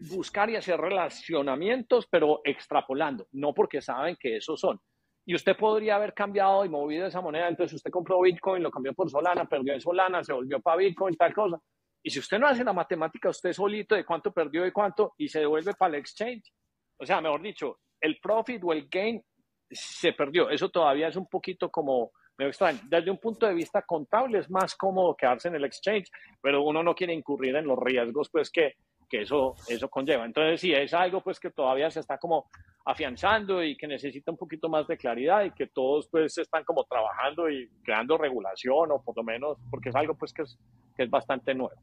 buscar 0.09 0.49
y 0.49 0.55
hacer 0.55 0.79
relacionamientos, 0.79 2.07
pero 2.09 2.41
extrapolando, 2.43 3.27
no 3.33 3.53
porque 3.53 3.81
saben 3.81 4.17
que 4.19 4.37
esos 4.37 4.59
son. 4.59 4.79
Y 5.25 5.35
usted 5.35 5.55
podría 5.55 5.95
haber 5.95 6.13
cambiado 6.13 6.65
y 6.65 6.69
movido 6.69 7.05
esa 7.05 7.21
moneda, 7.21 7.47
entonces 7.47 7.75
usted 7.75 7.91
compró 7.91 8.21
Bitcoin, 8.21 8.63
lo 8.63 8.71
cambió 8.71 8.93
por 8.93 9.09
Solana, 9.09 9.45
perdió 9.45 9.73
en 9.73 9.81
Solana, 9.81 10.23
se 10.23 10.33
volvió 10.33 10.59
para 10.59 10.77
Bitcoin, 10.77 11.15
tal 11.15 11.33
cosa. 11.33 11.59
Y 12.03 12.09
si 12.09 12.19
usted 12.19 12.39
no 12.39 12.47
hace 12.47 12.63
la 12.63 12.73
matemática 12.73 13.29
usted 13.29 13.53
solito 13.53 13.93
de 13.93 14.03
cuánto 14.03 14.33
perdió 14.33 14.65
y 14.65 14.71
cuánto, 14.71 15.13
y 15.17 15.27
se 15.27 15.39
devuelve 15.39 15.73
para 15.75 15.95
el 15.95 16.01
exchange, 16.01 16.51
o 16.97 17.05
sea, 17.05 17.21
mejor 17.21 17.41
dicho, 17.41 17.79
el 17.99 18.19
profit 18.19 18.63
o 18.63 18.73
el 18.73 18.87
gain 18.89 19.23
se 19.69 20.13
perdió. 20.13 20.49
Eso 20.49 20.69
todavía 20.69 21.09
es 21.09 21.15
un 21.15 21.27
poquito 21.27 21.69
como, 21.69 22.11
me. 22.45 22.79
Desde 22.89 23.11
un 23.11 23.17
punto 23.17 23.45
de 23.45 23.53
vista 23.53 23.81
contable 23.81 24.39
es 24.39 24.49
más 24.49 24.75
cómodo 24.75 25.15
quedarse 25.15 25.47
en 25.47 25.55
el 25.55 25.65
exchange, 25.65 26.09
pero 26.41 26.63
uno 26.63 26.83
no 26.83 26.95
quiere 26.95 27.13
incurrir 27.13 27.55
en 27.55 27.65
los 27.65 27.77
riesgos 27.79 28.29
pues 28.29 28.49
que, 28.49 28.75
que 29.09 29.21
eso, 29.21 29.55
eso 29.67 29.89
conlleva. 29.89 30.25
Entonces, 30.25 30.61
sí, 30.61 30.73
es 30.73 30.93
algo 30.93 31.21
pues 31.21 31.39
que 31.39 31.51
todavía 31.51 31.91
se 31.91 31.99
está 31.99 32.17
como 32.17 32.49
afianzando 32.85 33.63
y 33.63 33.77
que 33.77 33.87
necesita 33.87 34.31
un 34.31 34.37
poquito 34.37 34.69
más 34.69 34.87
de 34.87 34.97
claridad 34.97 35.43
y 35.43 35.51
que 35.51 35.67
todos 35.67 36.07
pues 36.09 36.37
están 36.37 36.63
como 36.63 36.83
trabajando 36.85 37.49
y 37.49 37.69
creando 37.83 38.17
regulación 38.17 38.91
o 38.91 39.01
por 39.03 39.15
lo 39.15 39.23
menos 39.23 39.57
porque 39.69 39.89
es 39.89 39.95
algo 39.95 40.15
pues 40.15 40.33
que 40.33 40.43
es, 40.43 40.57
que 40.95 41.03
es 41.03 41.09
bastante 41.09 41.53
nuevo. 41.53 41.79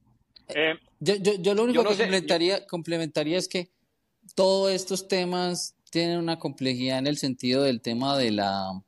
Eh, 0.49 0.75
yo, 0.99 1.15
yo, 1.17 1.35
yo, 1.35 1.55
lo 1.55 1.65
único 1.65 1.83
que 1.83 1.89
complementaría, 1.89 2.67
complementaría 2.67 3.39
es 3.39 3.49
que 3.49 3.71
todos 4.35 4.73
estos 4.73 5.07
temas 5.07 5.77
tienen 5.91 6.19
una 6.19 6.39
complejidad 6.39 6.99
en 6.99 7.07
el 7.07 7.19
sentido 7.19 7.63
del 7.63 7.81
tema 7.81 8.17
de 8.17 8.33
la 8.33 8.83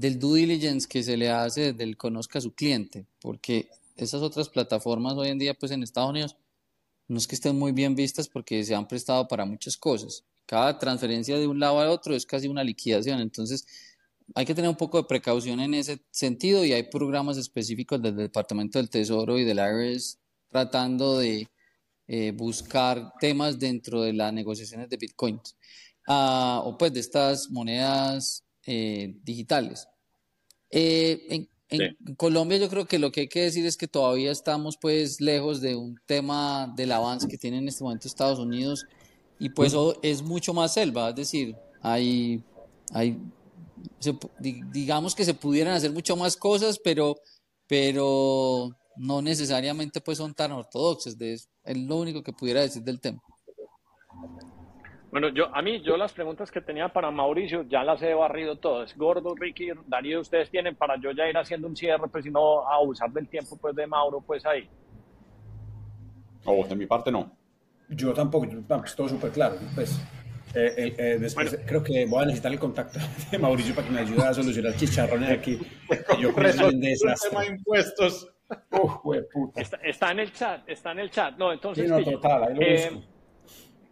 del 0.00 0.18
due 0.18 0.40
diligence 0.40 0.88
que 0.88 1.02
se 1.02 1.14
le 1.14 1.28
hace 1.28 1.74
del 1.74 1.98
conozca 1.98 2.38
a 2.38 2.42
su 2.42 2.54
cliente, 2.54 3.04
porque 3.20 3.68
esas 3.96 4.22
otras 4.22 4.48
plataformas 4.48 5.12
hoy 5.12 5.28
en 5.28 5.38
día 5.38 5.52
pues 5.52 5.72
en 5.72 5.82
Estados 5.82 6.08
Unidos 6.08 6.36
no 7.06 7.18
es 7.18 7.26
que 7.26 7.34
estén 7.34 7.58
muy 7.58 7.72
bien 7.72 7.94
vistas 7.94 8.26
porque 8.26 8.64
se 8.64 8.74
han 8.74 8.88
prestado 8.88 9.28
para 9.28 9.44
muchas 9.44 9.76
cosas. 9.76 10.24
Cada 10.46 10.78
transferencia 10.78 11.36
de 11.36 11.46
un 11.46 11.60
lado 11.60 11.80
a 11.80 11.90
otro 11.90 12.14
es 12.14 12.24
casi 12.24 12.48
una 12.48 12.64
liquidación, 12.64 13.20
entonces 13.20 13.66
hay 14.34 14.46
que 14.46 14.54
tener 14.54 14.70
un 14.70 14.76
poco 14.76 14.96
de 14.96 15.04
precaución 15.04 15.60
en 15.60 15.74
ese 15.74 16.00
sentido 16.10 16.64
y 16.64 16.72
hay 16.72 16.84
programas 16.84 17.36
específicos 17.36 18.00
del 18.00 18.16
Departamento 18.16 18.78
del 18.78 18.88
Tesoro 18.88 19.38
y 19.38 19.44
del 19.44 19.58
IRS 19.58 20.18
tratando 20.48 21.18
de 21.18 21.46
eh, 22.06 22.32
buscar 22.32 23.12
temas 23.20 23.58
dentro 23.58 24.00
de 24.00 24.14
las 24.14 24.32
negociaciones 24.32 24.88
de 24.88 24.96
Bitcoin 24.96 25.38
ah, 26.08 26.62
o 26.64 26.78
pues 26.78 26.90
de 26.90 27.00
estas 27.00 27.50
monedas 27.50 28.44
eh, 28.66 29.14
digitales. 29.22 29.88
Eh, 30.70 31.26
en, 31.30 31.48
en 31.70 32.14
Colombia 32.16 32.58
yo 32.58 32.68
creo 32.68 32.86
que 32.86 32.98
lo 32.98 33.12
que 33.12 33.22
hay 33.22 33.28
que 33.28 33.42
decir 33.42 33.64
es 33.64 33.76
que 33.76 33.88
todavía 33.88 34.32
estamos 34.32 34.76
pues 34.76 35.20
lejos 35.20 35.60
de 35.60 35.76
un 35.76 36.00
tema 36.06 36.72
del 36.76 36.92
avance 36.92 37.28
que 37.28 37.38
tiene 37.38 37.58
en 37.58 37.68
este 37.68 37.84
momento 37.84 38.08
Estados 38.08 38.38
Unidos 38.38 38.84
y 39.38 39.50
pues 39.50 39.74
es 40.02 40.22
mucho 40.22 40.52
más 40.52 40.74
selva, 40.74 41.10
es 41.10 41.14
decir, 41.16 41.56
hay, 41.80 42.42
hay 42.92 43.18
digamos 44.38 45.14
que 45.14 45.24
se 45.24 45.34
pudieran 45.34 45.74
hacer 45.74 45.92
mucho 45.92 46.16
más 46.16 46.36
cosas, 46.36 46.78
pero, 46.82 47.16
pero 47.66 48.76
no 48.96 49.22
necesariamente 49.22 50.00
pues 50.00 50.18
son 50.18 50.34
tan 50.34 50.52
ortodoxas, 50.52 51.16
es 51.20 51.48
lo 51.64 51.96
único 51.96 52.22
que 52.22 52.32
pudiera 52.32 52.60
decir 52.60 52.82
del 52.82 53.00
tema. 53.00 53.22
Bueno, 55.10 55.28
yo 55.30 55.54
a 55.54 55.60
mí, 55.60 55.82
yo 55.82 55.96
las 55.96 56.12
preguntas 56.12 56.52
que 56.52 56.60
tenía 56.60 56.88
para 56.88 57.10
Mauricio 57.10 57.64
ya 57.64 57.82
las 57.82 58.00
he 58.02 58.14
barrido 58.14 58.56
todas. 58.56 58.96
Gordo, 58.96 59.34
Ricky, 59.34 59.70
Darío, 59.86 60.20
ustedes 60.20 60.50
tienen 60.50 60.76
para 60.76 61.00
yo 61.00 61.10
ya 61.10 61.28
ir 61.28 61.36
haciendo 61.36 61.66
un 61.66 61.76
cierre, 61.76 62.06
pues 62.08 62.24
si 62.24 62.30
no 62.30 62.68
abusar 62.68 63.10
del 63.10 63.28
tiempo 63.28 63.56
pues 63.60 63.74
de 63.74 63.88
Mauro, 63.88 64.20
pues 64.20 64.46
ahí. 64.46 64.68
Oh, 66.44 66.64
de 66.64 66.76
mi 66.76 66.86
parte 66.86 67.10
no. 67.10 67.36
Yo 67.88 68.14
tampoco, 68.14 68.46
vamos, 68.68 68.94
todo 68.94 69.08
súper 69.08 69.32
claro. 69.32 69.56
Pues 69.74 70.00
eh, 70.54 70.74
eh, 70.76 70.94
eh, 70.96 71.18
después 71.18 71.58
creo 71.66 71.82
que 71.82 72.06
voy 72.06 72.22
a 72.22 72.26
necesitar 72.26 72.52
el 72.52 72.60
contacto 72.60 73.00
de 73.32 73.38
Mauricio 73.38 73.74
para 73.74 73.88
que 73.88 73.92
me 73.92 74.00
ayude 74.00 74.24
a 74.24 74.32
solucionar 74.32 74.76
chicharrones 74.76 75.30
aquí. 75.30 75.58
Yo 76.20 76.32
creo 76.32 76.44
que 76.44 76.50
es 76.50 76.60
un 76.60 76.80
tema 76.80 77.40
de 77.40 77.46
impuestos. 77.48 78.32
puta. 79.32 79.60
Está, 79.82 80.12
en 80.12 80.20
el 80.20 80.32
chat, 80.32 80.68
está 80.68 80.92
en 80.92 81.00
el 81.00 81.10
chat. 81.10 81.36
No, 81.36 81.52
entonces. 81.52 81.84
Sí, 81.84 81.90
no, 81.90 82.00
total, 82.00 82.44
ahí 82.44 82.54
lo 82.54 83.19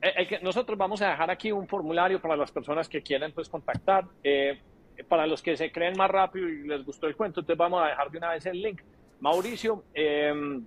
eh, 0.01 0.38
nosotros 0.42 0.78
vamos 0.78 1.03
a 1.03 1.11
dejar 1.11 1.30
aquí 1.30 1.51
un 1.51 1.66
formulario 1.66 2.20
para 2.20 2.36
las 2.36 2.53
personas 2.53 2.88
que 2.88 3.03
quieran 3.03 3.32
pues 3.32 3.49
contactar. 3.49 4.07
Eh, 4.22 4.61
para 5.09 5.26
los 5.26 5.42
que 5.42 5.57
se 5.57 5.70
creen 5.70 5.96
más 5.96 6.11
rápido 6.11 6.49
y 6.49 6.66
les 6.66 6.84
gustó 6.84 7.07
el 7.07 7.16
cuento, 7.16 7.40
entonces 7.40 7.59
vamos 7.59 7.82
a 7.82 7.88
dejar 7.88 8.11
de 8.11 8.18
una 8.18 8.30
vez 8.30 8.46
el 8.46 8.61
link. 8.61 8.82
Mauricio 9.20 9.84
em, 9.94 10.64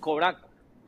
cobra, 0.00 0.38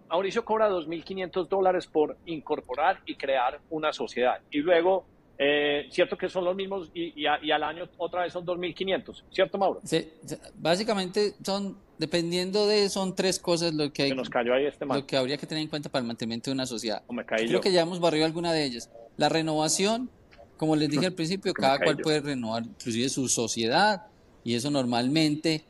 Mauricio 0.09 0.45
cobra 0.45 0.69
2.500 0.69 1.49
dólares 1.49 1.87
por 1.87 2.17
incorporar 2.27 3.01
y 3.07 3.17
crear 3.17 3.61
una 3.71 3.93
sociedad. 3.93 4.41
Y 4.51 4.59
luego, 4.59 5.07
eh, 5.41 5.87
cierto 5.91 6.19
que 6.19 6.29
son 6.29 6.45
los 6.45 6.57
mismos 6.57 6.91
y, 6.93 7.15
y, 7.23 7.27
al 7.27 7.63
año 7.63 7.89
otra 7.97 8.23
vez 8.23 8.33
son 8.33 8.45
2.500, 8.45 9.23
¿cierto 9.31 9.57
Mauro? 9.57 9.81
Sí, 9.85 10.09
básicamente 10.57 11.35
son 11.45 11.79
dependiendo 11.97 12.67
de, 12.67 12.89
son 12.89 13.15
tres 13.15 13.39
cosas 13.39 13.73
lo 13.73 13.93
que, 13.93 14.03
hay, 14.03 14.13
nos 14.13 14.29
cayó 14.29 14.53
ahí 14.53 14.67
este 14.67 14.85
lo 14.85 15.07
que 15.07 15.17
habría 15.17 15.37
que 15.37 15.47
tener 15.47 15.63
en 15.63 15.69
cuenta 15.69 15.89
para 15.89 16.01
el 16.01 16.09
mantenimiento 16.09 16.51
de 16.51 16.55
una 16.55 16.67
sociedad. 16.67 17.03
Creo 17.27 17.61
que 17.61 17.71
ya 17.71 17.83
hemos 17.83 18.01
barrido 18.01 18.25
alguna 18.25 18.53
de 18.53 18.65
ellas. 18.65 18.91
La 19.17 19.29
renovación, 19.29 20.11
como 20.57 20.75
les 20.75 20.89
dije 20.89 21.07
al 21.07 21.15
principio, 21.15 21.55
cada 21.55 21.79
cual 21.79 21.99
puede 21.99 22.21
renovar 22.21 22.65
inclusive 22.65 23.09
su 23.09 23.29
sociedad 23.29 24.07
y 24.43 24.55
eso 24.55 24.73
normalmente 24.73 25.65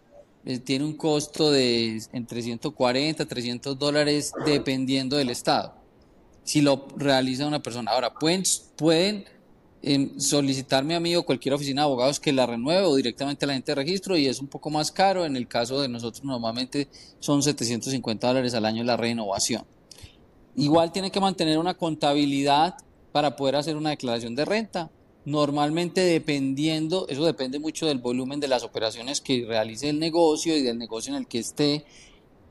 eh, 0.47 0.59
tiene 0.61 0.87
un 0.87 0.97
costo 0.97 1.51
de 1.51 2.01
entre 2.15 2.41
140 2.41 3.27
300 3.27 3.79
dólares 3.79 4.33
dependiendo 4.47 5.19
del 5.19 5.29
estado. 5.29 5.75
Si 6.43 6.63
lo 6.63 6.89
realiza 6.97 7.47
una 7.47 7.61
persona. 7.61 7.91
Ahora, 7.91 8.15
pueden, 8.15 8.45
pueden 8.79 9.27
solicitarme 10.19 10.95
a 10.95 11.01
mí 11.01 11.15
o 11.15 11.25
cualquier 11.25 11.55
oficina 11.55 11.83
de 11.83 11.87
abogados 11.87 12.19
que 12.19 12.33
la 12.33 12.47
renueve 12.47 12.87
o 12.87 12.97
directamente 12.97 13.47
la 13.47 13.55
gente 13.55 13.73
de 13.73 13.77
registro 13.77 14.17
y 14.17 14.27
es 14.27 14.41
un 14.41 14.49
poco 14.49 14.71
más 14.71 14.91
caro. 14.91 15.25
En 15.25 15.37
el 15.37 15.47
caso 15.47 15.81
de 15.81 15.89
nosotros 15.89 16.25
normalmente 16.25 16.89
son 17.21 17.43
750 17.43 18.27
dólares 18.27 18.55
al 18.55 18.65
año 18.65 18.83
la 18.85 18.97
renovación. 18.97 19.65
Igual 20.57 20.91
tiene 20.91 21.11
que 21.11 21.21
mantener 21.21 21.59
una 21.59 21.75
contabilidad 21.75 22.75
para 23.13 23.37
poder 23.37 23.57
hacer 23.57 23.77
una 23.77 23.91
declaración 23.91 24.35
de 24.35 24.45
renta. 24.45 24.91
Normalmente 25.25 26.01
dependiendo, 26.01 27.07
eso 27.09 27.25
depende 27.25 27.59
mucho 27.59 27.87
del 27.87 27.99
volumen 27.99 28.41
de 28.41 28.49
las 28.49 28.65
operaciones 28.65 29.21
que 29.21 29.45
realice 29.47 29.89
el 29.89 29.99
negocio 29.99 30.57
y 30.57 30.63
del 30.63 30.79
negocio 30.79 31.13
en 31.13 31.19
el 31.19 31.29
que 31.29 31.39
esté. 31.39 31.85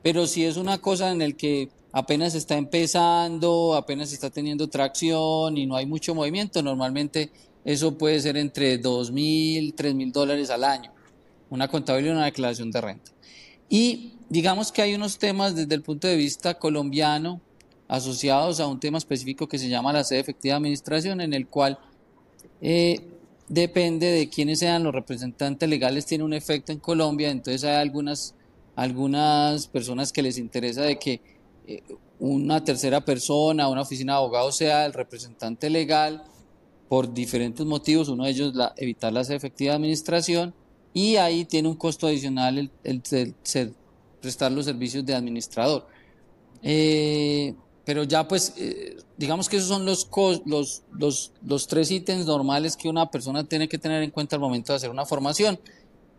Pero 0.02 0.26
si 0.26 0.44
es 0.44 0.56
una 0.56 0.78
cosa 0.78 1.10
en 1.10 1.20
el 1.20 1.36
que 1.36 1.70
apenas 1.92 2.34
está 2.34 2.56
empezando, 2.56 3.74
apenas 3.74 4.12
está 4.12 4.30
teniendo 4.30 4.68
tracción 4.68 5.56
y 5.56 5.66
no 5.66 5.76
hay 5.76 5.86
mucho 5.86 6.14
movimiento, 6.14 6.62
normalmente 6.62 7.30
eso 7.64 7.96
puede 7.96 8.20
ser 8.20 8.36
entre 8.36 8.78
dos 8.78 9.10
mil, 9.10 9.74
tres 9.74 9.94
mil 9.94 10.12
dólares 10.12 10.50
al 10.50 10.64
año, 10.64 10.92
una 11.50 11.68
contabilidad 11.68 12.14
y 12.14 12.16
una 12.16 12.24
declaración 12.26 12.70
de 12.70 12.80
renta. 12.80 13.10
Y 13.68 14.12
digamos 14.28 14.72
que 14.72 14.82
hay 14.82 14.94
unos 14.94 15.18
temas 15.18 15.54
desde 15.54 15.74
el 15.74 15.82
punto 15.82 16.08
de 16.08 16.16
vista 16.16 16.54
colombiano 16.54 17.40
asociados 17.88 18.60
a 18.60 18.66
un 18.66 18.78
tema 18.78 18.98
específico 18.98 19.48
que 19.48 19.58
se 19.58 19.68
llama 19.68 19.92
la 19.92 20.04
sede 20.04 20.20
efectiva 20.20 20.52
de 20.52 20.58
administración, 20.58 21.20
en 21.20 21.32
el 21.32 21.46
cual 21.46 21.78
eh, 22.60 23.00
depende 23.48 24.06
de 24.06 24.28
quiénes 24.28 24.58
sean 24.58 24.84
los 24.84 24.94
representantes 24.94 25.68
legales, 25.68 26.04
tiene 26.04 26.24
un 26.24 26.34
efecto 26.34 26.72
en 26.72 26.78
Colombia, 26.78 27.30
entonces 27.30 27.64
hay 27.64 27.76
algunas, 27.76 28.34
algunas 28.76 29.66
personas 29.68 30.12
que 30.12 30.22
les 30.22 30.36
interesa 30.36 30.82
de 30.82 30.98
que 30.98 31.37
una 32.18 32.64
tercera 32.64 33.04
persona, 33.04 33.68
una 33.68 33.82
oficina 33.82 34.14
de 34.14 34.18
abogados 34.18 34.56
sea 34.56 34.86
el 34.86 34.92
representante 34.92 35.70
legal 35.70 36.24
por 36.88 37.12
diferentes 37.12 37.64
motivos, 37.66 38.08
uno 38.08 38.24
de 38.24 38.30
ellos 38.30 38.54
la, 38.54 38.72
evitar 38.76 39.12
la 39.12 39.20
efectiva 39.20 39.74
administración 39.74 40.54
y 40.94 41.16
ahí 41.16 41.44
tiene 41.44 41.68
un 41.68 41.76
costo 41.76 42.06
adicional 42.06 42.70
el, 42.82 43.34
prestar 44.20 44.50
los 44.52 44.64
servicios 44.64 45.04
de 45.04 45.14
administrador. 45.14 45.86
Eh, 46.62 47.54
pero 47.84 48.02
ya 48.02 48.26
pues, 48.26 48.54
eh, 48.56 48.96
digamos 49.16 49.48
que 49.48 49.58
esos 49.58 49.68
son 49.68 49.84
los, 49.84 50.08
los, 50.44 51.32
los, 51.42 51.68
tres 51.68 51.90
ítems 51.90 52.26
normales 52.26 52.76
que 52.76 52.88
una 52.88 53.10
persona 53.10 53.44
tiene 53.44 53.68
que 53.68 53.78
tener 53.78 54.02
en 54.02 54.10
cuenta 54.10 54.36
al 54.36 54.40
momento 54.40 54.72
de 54.72 54.78
hacer 54.78 54.90
una 54.90 55.06
formación. 55.06 55.58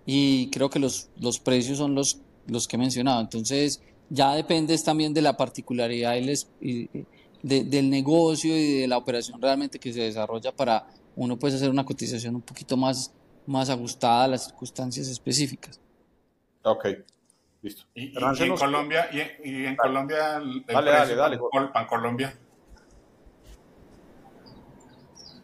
Y 0.05 0.49
creo 0.49 0.69
que 0.69 0.79
los, 0.79 1.09
precios 1.43 1.77
son 1.77 1.93
los 1.93 2.67
que 2.67 2.75
he 2.75 2.79
mencionado. 2.79 3.21
Entonces, 3.21 3.81
ya 4.09 4.33
depende 4.35 4.77
también 4.79 5.13
de 5.13 5.21
la 5.21 5.37
particularidad 5.37 6.15
del 7.41 7.89
negocio 7.89 8.57
y 8.57 8.81
de 8.81 8.87
la 8.87 8.97
operación 8.97 9.41
realmente 9.41 9.79
que 9.79 9.93
se 9.93 10.01
desarrolla 10.01 10.51
para 10.51 10.87
uno 11.15 11.37
puede 11.37 11.55
hacer 11.55 11.69
una 11.69 11.85
cotización 11.85 12.35
un 12.35 12.41
poquito 12.41 12.77
más, 12.77 13.13
más 13.45 13.69
ajustada 13.69 14.23
a 14.23 14.27
las 14.29 14.45
circunstancias 14.45 15.07
específicas. 15.07 15.79
Ok. 16.63 16.87
Listo. 17.61 17.83
Y, 17.93 18.13
en 18.15 18.55
Colombia, 18.55 19.09
y, 19.11 19.65
en 19.65 19.75
Colombia, 19.75 20.37
el 20.37 20.65
dale, 20.65 20.91
dale, 20.91 21.15
dale, 21.15 21.39
Pan 21.73 21.87
Colombia. 21.87 22.33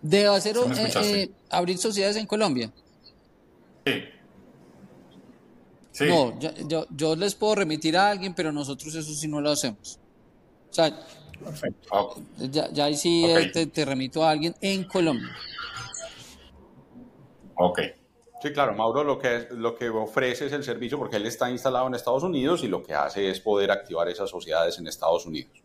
¿De 0.01 0.25
hacer 0.27 0.55
eh, 0.55 0.91
eh, 1.01 1.31
abrir 1.49 1.77
sociedades 1.77 2.15
en 2.15 2.25
Colombia? 2.25 2.71
Sí. 3.85 4.03
No, 6.01 6.37
yo, 6.39 6.85
yo, 6.89 7.15
les 7.15 7.35
puedo 7.35 7.55
remitir 7.55 7.97
a 7.97 8.09
alguien, 8.09 8.33
pero 8.33 8.51
nosotros 8.51 8.93
eso 8.95 9.13
sí 9.13 9.27
no 9.27 9.39
lo 9.39 9.51
hacemos. 9.51 9.99
O 10.69 10.73
sea, 10.73 10.93
Perfecto. 11.43 12.15
Ya, 12.37 12.71
ya 12.71 12.85
ahí 12.85 12.95
sí 12.95 13.25
eh, 13.25 13.49
te, 13.51 13.67
te, 13.67 13.85
remito 13.85 14.23
a 14.23 14.31
alguien 14.31 14.55
en 14.61 14.85
Colombia. 14.85 15.35
Ok. 17.55 17.79
Sí, 18.41 18.51
claro, 18.51 18.73
Mauro 18.73 19.03
lo 19.03 19.17
que, 19.17 19.47
lo 19.51 19.75
que 19.75 19.89
ofrece 19.89 20.45
es 20.45 20.53
el 20.53 20.63
servicio 20.63 20.97
porque 20.97 21.15
él 21.15 21.25
está 21.25 21.49
instalado 21.49 21.87
en 21.87 21.95
Estados 21.95 22.23
Unidos 22.23 22.63
y 22.63 22.67
lo 22.67 22.83
que 22.83 22.93
hace 22.93 23.29
es 23.29 23.39
poder 23.39 23.71
activar 23.71 24.07
esas 24.07 24.29
sociedades 24.29 24.77
en 24.77 24.87
Estados 24.87 25.25
Unidos. 25.25 25.63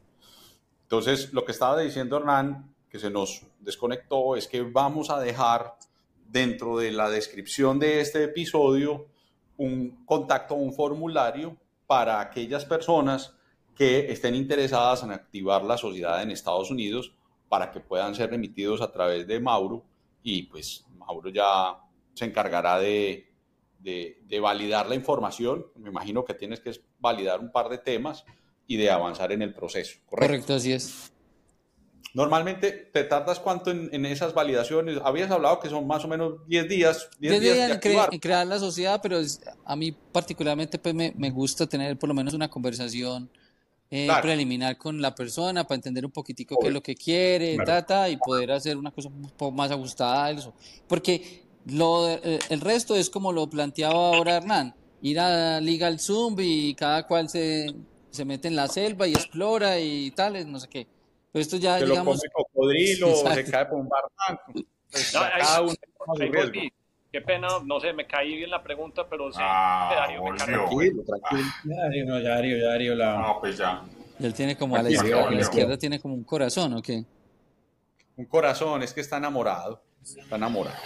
Entonces, 0.83 1.33
lo 1.33 1.45
que 1.45 1.53
estaba 1.53 1.79
diciendo 1.79 2.17
Hernán, 2.17 2.75
que 2.89 2.99
se 2.99 3.11
nos 3.11 3.43
desconectó, 3.59 4.35
es 4.35 4.49
que 4.49 4.63
vamos 4.63 5.11
a 5.11 5.21
dejar 5.21 5.77
dentro 6.27 6.79
de 6.79 6.93
la 6.93 7.11
descripción 7.11 7.79
de 7.79 8.01
este 8.01 8.25
episodio 8.25 9.10
un 9.61 10.05
contacto, 10.07 10.55
un 10.55 10.73
formulario 10.73 11.55
para 11.87 12.19
aquellas 12.19 12.65
personas 12.65 13.35
que 13.75 14.11
estén 14.11 14.35
interesadas 14.35 15.03
en 15.03 15.11
activar 15.11 15.65
la 15.65 15.77
sociedad 15.77 16.23
en 16.23 16.31
Estados 16.31 16.71
Unidos 16.71 17.13
para 17.49 17.71
que 17.71 17.81
puedan 17.81 18.15
ser 18.15 18.31
remitidos 18.31 18.81
a 18.81 18.91
través 18.91 19.27
de 19.27 19.39
Mauro 19.39 19.85
y 20.23 20.45
pues 20.45 20.87
Mauro 20.97 21.29
ya 21.29 21.79
se 22.15 22.25
encargará 22.25 22.79
de, 22.79 23.31
de, 23.81 24.41
validar 24.41 24.89
la 24.89 24.95
información. 24.95 25.67
Me 25.77 25.91
imagino 25.91 26.25
que 26.25 26.33
tienes 26.33 26.61
que 26.61 26.73
validar 26.99 27.41
un 27.41 27.53
par 27.53 27.69
de 27.69 27.79
temas 27.79 28.25
y 28.67 28.79
de 28.79 28.91
avanzar 28.91 29.31
en 29.33 29.43
el 29.43 29.53
proceso. 29.53 29.99
Correcto, 30.07 30.27
Correcto 30.27 30.55
así 30.55 30.73
es. 30.73 31.13
Normalmente, 32.13 32.73
¿te 32.73 33.05
tardas 33.05 33.39
cuánto 33.39 33.71
en, 33.71 34.05
esas 34.07 34.35
validaciones? 34.35 34.99
Habías 35.05 35.31
hablado 35.31 35.61
que 35.61 35.69
son 35.69 35.87
más 35.87 36.05
o 36.05 36.09
menos 36.09 36.47
10 36.49 36.69
días. 36.69 37.09
10, 37.21 37.41
días, 37.41 37.71
en, 37.71 38.19
crear 38.19 38.47
la 38.47 38.59
sociedad, 38.59 39.01
pero 39.03 39.19
a 39.65 39.77
mí 39.77 39.93
particularmente 39.93 40.79
pues 40.79 40.95
me, 40.95 41.13
me, 41.17 41.31
gusta 41.31 41.67
tener 41.67 41.97
por 41.97 42.09
lo 42.09 42.15
menos 42.15 42.35
una 42.35 42.49
conversación 42.49 43.31
eh, 43.93 44.09
preliminar 44.23 44.79
con 44.79 45.03
la 45.03 45.13
persona 45.17 45.65
para 45.65 45.75
entender 45.75 46.05
un 46.05 46.13
poquitico 46.13 46.57
qué 46.61 46.69
es 46.69 46.73
lo 46.73 46.81
que 46.81 46.95
quiere, 46.95 47.57
y 48.09 48.17
poder 48.19 48.53
hacer 48.53 48.77
una 48.77 48.93
cosa 48.93 49.09
un 49.09 49.29
poco 49.31 49.51
más 49.51 49.71
ajustada 49.73 50.27
a 50.27 50.31
eso. 50.31 50.55
Porque 50.87 51.43
lo, 51.67 52.09
eh, 52.09 52.39
el 52.51 52.61
resto 52.61 52.95
es 52.95 53.11
como 53.11 53.33
lo 53.33 53.51
planteaba 53.51 53.95
ahora 53.95 54.37
Hernán, 54.37 54.77
ir 55.03 55.19
a 55.19 55.61
Liga 55.61 55.89
al 55.89 55.99
Zoom 55.99 56.37
y 56.39 56.73
cada 56.75 57.05
cual 57.07 57.29
se, 57.29 57.75
se 58.11 58.25
mete 58.25 58.47
en 58.47 58.55
la 58.55 58.69
selva 58.69 59.09
y 59.09 59.13
explora 59.13 59.81
y 59.81 60.13
tales, 60.13 60.47
no 60.47 60.61
sé 60.61 60.69
qué. 60.69 60.87
Esto 61.33 61.57
ya, 61.57 61.77
digamos... 61.77 62.21
Lo 62.23 62.31
cocodrilo, 62.33 63.15
se 63.15 63.45
cae 63.45 63.67
por 63.67 63.79
un 63.79 63.89
barranco. 63.89 64.53
Pues, 64.91 65.13
cada 65.13 65.63
uno 65.63 65.75
Qué 67.13 67.21
pena, 67.23 67.49
no 67.65 67.81
sé, 67.81 67.93
me 67.93 68.07
caí 68.07 68.37
bien 68.37 68.51
la 68.51 68.63
pregunta, 68.63 69.09
pero 69.09 69.33
sí, 69.33 69.39
ah, 69.43 69.93
Darío 69.93 70.23
me 70.23 70.37
Tranquilo, 70.37 71.03
tranquilo. 71.03 71.51
Darío, 71.65 72.05
no, 72.07 72.23
Darío, 72.23 72.65
Darío, 72.65 72.95
la... 72.95 73.19
No, 73.19 73.41
pues 73.41 73.59
ya. 73.59 73.83
Y 74.21 74.27
él 74.27 74.35
tiene 74.35 74.57
como 74.57 74.77
a 74.77 74.83
la, 74.83 74.91
izquierda, 74.91 75.27
a 75.27 75.31
la 75.31 75.41
izquierda 75.41 75.77
tiene 75.77 75.99
como 75.99 76.15
un 76.15 76.23
corazón, 76.23 76.75
¿o 76.75 76.83
qué? 76.83 77.05
Un 78.17 78.27
corazón, 78.27 78.83
es 78.83 78.93
que 78.93 79.01
está 79.01 79.17
enamorado. 79.17 79.83
Está 80.03 80.37
enamorado. 80.37 80.77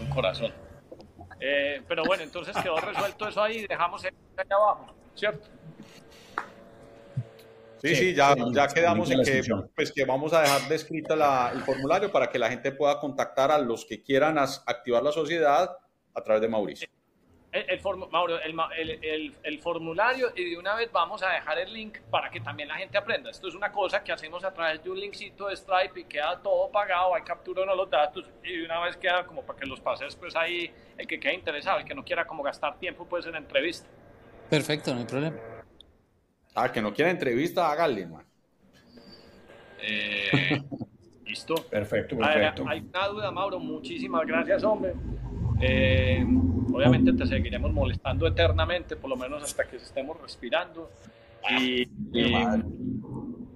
Un 0.00 0.08
corazón. 0.08 0.52
Eh, 1.40 1.82
pero 1.86 2.04
bueno, 2.04 2.22
entonces 2.22 2.56
quedó 2.56 2.76
resuelto 2.80 3.28
eso 3.28 3.42
ahí, 3.42 3.66
dejamos 3.66 4.04
el 4.04 4.14
allá 4.36 4.56
abajo, 4.56 4.86
¿cierto? 5.14 5.46
Sí, 7.84 7.94
sí, 7.96 8.14
ya, 8.14 8.34
ya 8.50 8.66
quedamos 8.68 9.10
en 9.10 9.22
que, 9.22 9.42
pues, 9.74 9.92
que 9.92 10.06
vamos 10.06 10.32
a 10.32 10.40
dejar 10.40 10.68
descrita 10.70 11.14
la, 11.14 11.50
el 11.52 11.60
formulario 11.60 12.10
para 12.10 12.30
que 12.30 12.38
la 12.38 12.48
gente 12.48 12.72
pueda 12.72 12.98
contactar 12.98 13.50
a 13.50 13.58
los 13.58 13.84
que 13.84 14.02
quieran 14.02 14.38
activar 14.38 15.02
la 15.02 15.12
sociedad 15.12 15.76
a 16.14 16.22
través 16.22 16.40
de 16.40 16.48
Mauricio. 16.48 16.88
El, 17.52 17.68
el, 17.68 17.80
Mauro, 18.10 18.40
el, 18.40 19.34
el, 19.42 19.58
formulario 19.60 20.32
y 20.34 20.50
de 20.50 20.58
una 20.58 20.74
vez 20.74 20.90
vamos 20.90 21.22
a 21.22 21.28
dejar 21.28 21.58
el 21.58 21.72
link 21.74 21.98
para 22.10 22.30
que 22.30 22.40
también 22.40 22.68
la 22.68 22.76
gente 22.76 22.96
aprenda. 22.96 23.30
Esto 23.30 23.48
es 23.48 23.54
una 23.54 23.70
cosa 23.70 24.02
que 24.02 24.12
hacemos 24.12 24.42
a 24.44 24.52
través 24.54 24.82
de 24.82 24.88
un 24.88 24.98
linkcito 24.98 25.48
de 25.48 25.54
Stripe 25.54 26.00
y 26.00 26.04
queda 26.04 26.40
todo 26.42 26.70
pagado, 26.70 27.14
hay 27.14 27.22
captura 27.22 27.66
de 27.66 27.76
los 27.76 27.90
datos 27.90 28.24
y 28.42 28.60
de 28.60 28.64
una 28.64 28.80
vez 28.80 28.96
queda 28.96 29.26
como 29.26 29.42
para 29.42 29.58
que 29.58 29.66
los 29.66 29.80
pases 29.80 30.16
pues 30.16 30.34
ahí 30.34 30.72
el 30.96 31.06
que 31.06 31.20
quede 31.20 31.34
interesado, 31.34 31.80
el 31.80 31.84
que 31.84 31.94
no 31.94 32.02
quiera 32.02 32.26
como 32.26 32.42
gastar 32.42 32.78
tiempo 32.78 33.06
pues 33.06 33.26
en 33.26 33.32
la 33.32 33.38
entrevista. 33.38 33.86
Perfecto, 34.48 34.94
no 34.94 35.00
hay 35.00 35.06
problema. 35.06 35.53
Ah, 36.54 36.70
que 36.70 36.80
no 36.80 36.94
quiera 36.94 37.10
entrevista, 37.10 37.70
hágale, 37.70 38.06
man. 38.06 38.24
Eh, 39.82 40.62
Listo. 41.26 41.54
Perfecto, 41.68 42.16
perfecto. 42.16 42.64
Hay, 42.68 42.80
una 42.80 43.08
duda, 43.08 43.30
Mauro. 43.32 43.58
Muchísimas 43.58 44.24
gracias, 44.26 44.62
hombre. 44.62 44.94
Eh, 45.60 46.24
obviamente 46.72 47.12
te 47.12 47.26
seguiremos 47.26 47.72
molestando 47.72 48.26
eternamente, 48.26 48.94
por 48.96 49.10
lo 49.10 49.16
menos 49.16 49.42
hasta 49.42 49.64
que 49.64 49.76
estemos 49.76 50.20
respirando. 50.20 50.90
Y, 51.50 51.82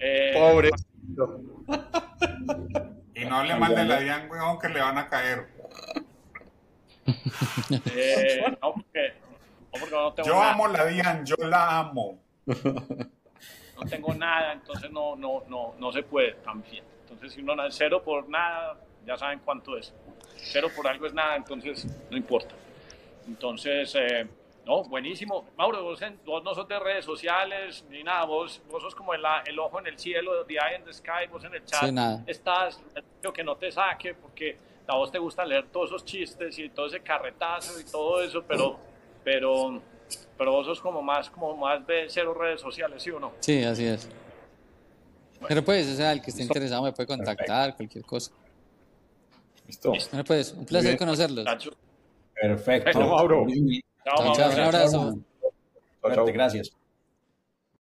eh, 0.00 0.32
Pobre. 0.34 0.70
Y 3.14 3.24
no 3.26 3.44
le 3.44 3.56
mande 3.56 3.84
la 3.84 4.00
Dian, 4.00 4.30
weón, 4.30 4.58
que 4.58 4.68
le 4.68 4.80
van 4.80 4.98
a 4.98 5.08
caer. 5.08 5.46
Eh, 7.94 8.44
no, 8.62 8.72
porque, 8.74 9.12
no, 9.72 9.80
porque 9.80 10.22
no 10.22 10.24
yo 10.24 10.42
amo 10.42 10.68
la 10.68 10.86
Dian, 10.86 11.24
yo 11.24 11.36
la 11.38 11.78
amo 11.78 12.18
no 12.48 13.88
tengo 13.88 14.14
nada, 14.14 14.52
entonces 14.52 14.90
no, 14.90 15.16
no, 15.16 15.44
no, 15.48 15.74
no 15.78 15.92
se 15.92 16.02
puede 16.02 16.34
también. 16.34 16.84
Entonces, 17.02 17.32
si 17.32 17.40
uno 17.40 17.56
nace 17.56 17.78
cero 17.78 18.02
por 18.02 18.28
nada, 18.28 18.76
ya 19.06 19.16
saben 19.16 19.40
cuánto 19.44 19.76
es. 19.76 19.94
Cero 20.36 20.68
por 20.74 20.86
algo 20.86 21.06
es 21.06 21.14
nada, 21.14 21.36
entonces 21.36 21.86
no 22.10 22.16
importa. 22.16 22.54
Entonces, 23.26 23.94
eh, 23.94 24.26
no, 24.66 24.84
buenísimo. 24.84 25.46
Mauro, 25.56 25.82
vos, 25.82 26.00
no 26.44 26.54
sos 26.54 26.68
de 26.68 26.78
redes 26.78 27.04
sociales 27.04 27.84
ni 27.88 28.02
nada, 28.02 28.24
vos, 28.24 28.60
vos 28.70 28.82
sos 28.82 28.94
como 28.94 29.14
el, 29.14 29.22
el 29.46 29.58
ojo 29.58 29.80
en 29.80 29.86
el 29.86 29.98
cielo, 29.98 30.44
the 30.44 30.54
eye 30.54 30.76
in 30.78 30.84
the 30.84 30.92
sky, 30.92 31.26
vos 31.30 31.42
en 31.44 31.54
el 31.54 31.64
chat 31.64 31.90
estás, 32.26 32.78
creo 33.20 33.32
que 33.32 33.42
no 33.42 33.56
te 33.56 33.72
saque 33.72 34.14
porque 34.14 34.58
a 34.86 34.96
vos 34.96 35.10
te 35.10 35.18
gusta 35.18 35.44
leer 35.44 35.68
todos 35.68 35.90
esos 35.90 36.04
chistes 36.04 36.58
y 36.58 36.68
todo 36.68 36.86
ese 36.86 37.00
carretazo 37.00 37.80
y 37.80 37.84
todo 37.84 38.22
eso, 38.22 38.42
pero, 38.46 38.78
pero 39.24 39.80
pero 40.36 40.52
vos 40.52 40.66
sos 40.66 40.80
como 40.80 41.02
más, 41.02 41.30
como 41.30 41.56
más 41.56 41.86
de 41.86 42.06
cero 42.08 42.34
redes 42.34 42.60
sociales, 42.60 43.02
¿sí 43.02 43.10
o 43.10 43.18
no? 43.18 43.32
Sí, 43.40 43.62
así 43.64 43.84
es. 43.84 44.08
Pero 45.46 45.64
pues, 45.64 45.88
o 45.88 45.96
sea, 45.96 46.12
el 46.12 46.22
que 46.22 46.30
esté 46.30 46.42
interesado 46.42 46.82
me 46.82 46.92
puede 46.92 47.06
contactar, 47.06 47.76
cualquier 47.76 48.04
cosa. 48.04 48.32
Listo. 49.66 49.90
Bueno, 50.10 50.24
pues, 50.24 50.52
un 50.52 50.64
placer 50.64 50.96
conocerlos. 50.96 51.46
Perfecto. 52.34 53.00
Mauro. 53.00 53.46
Chao, 54.04 54.34
chao, 54.34 54.52
un 54.52 54.60
abrazo. 54.60 55.18
Chao, 56.02 56.14
chao. 56.14 56.26
Gracias. 56.26 56.70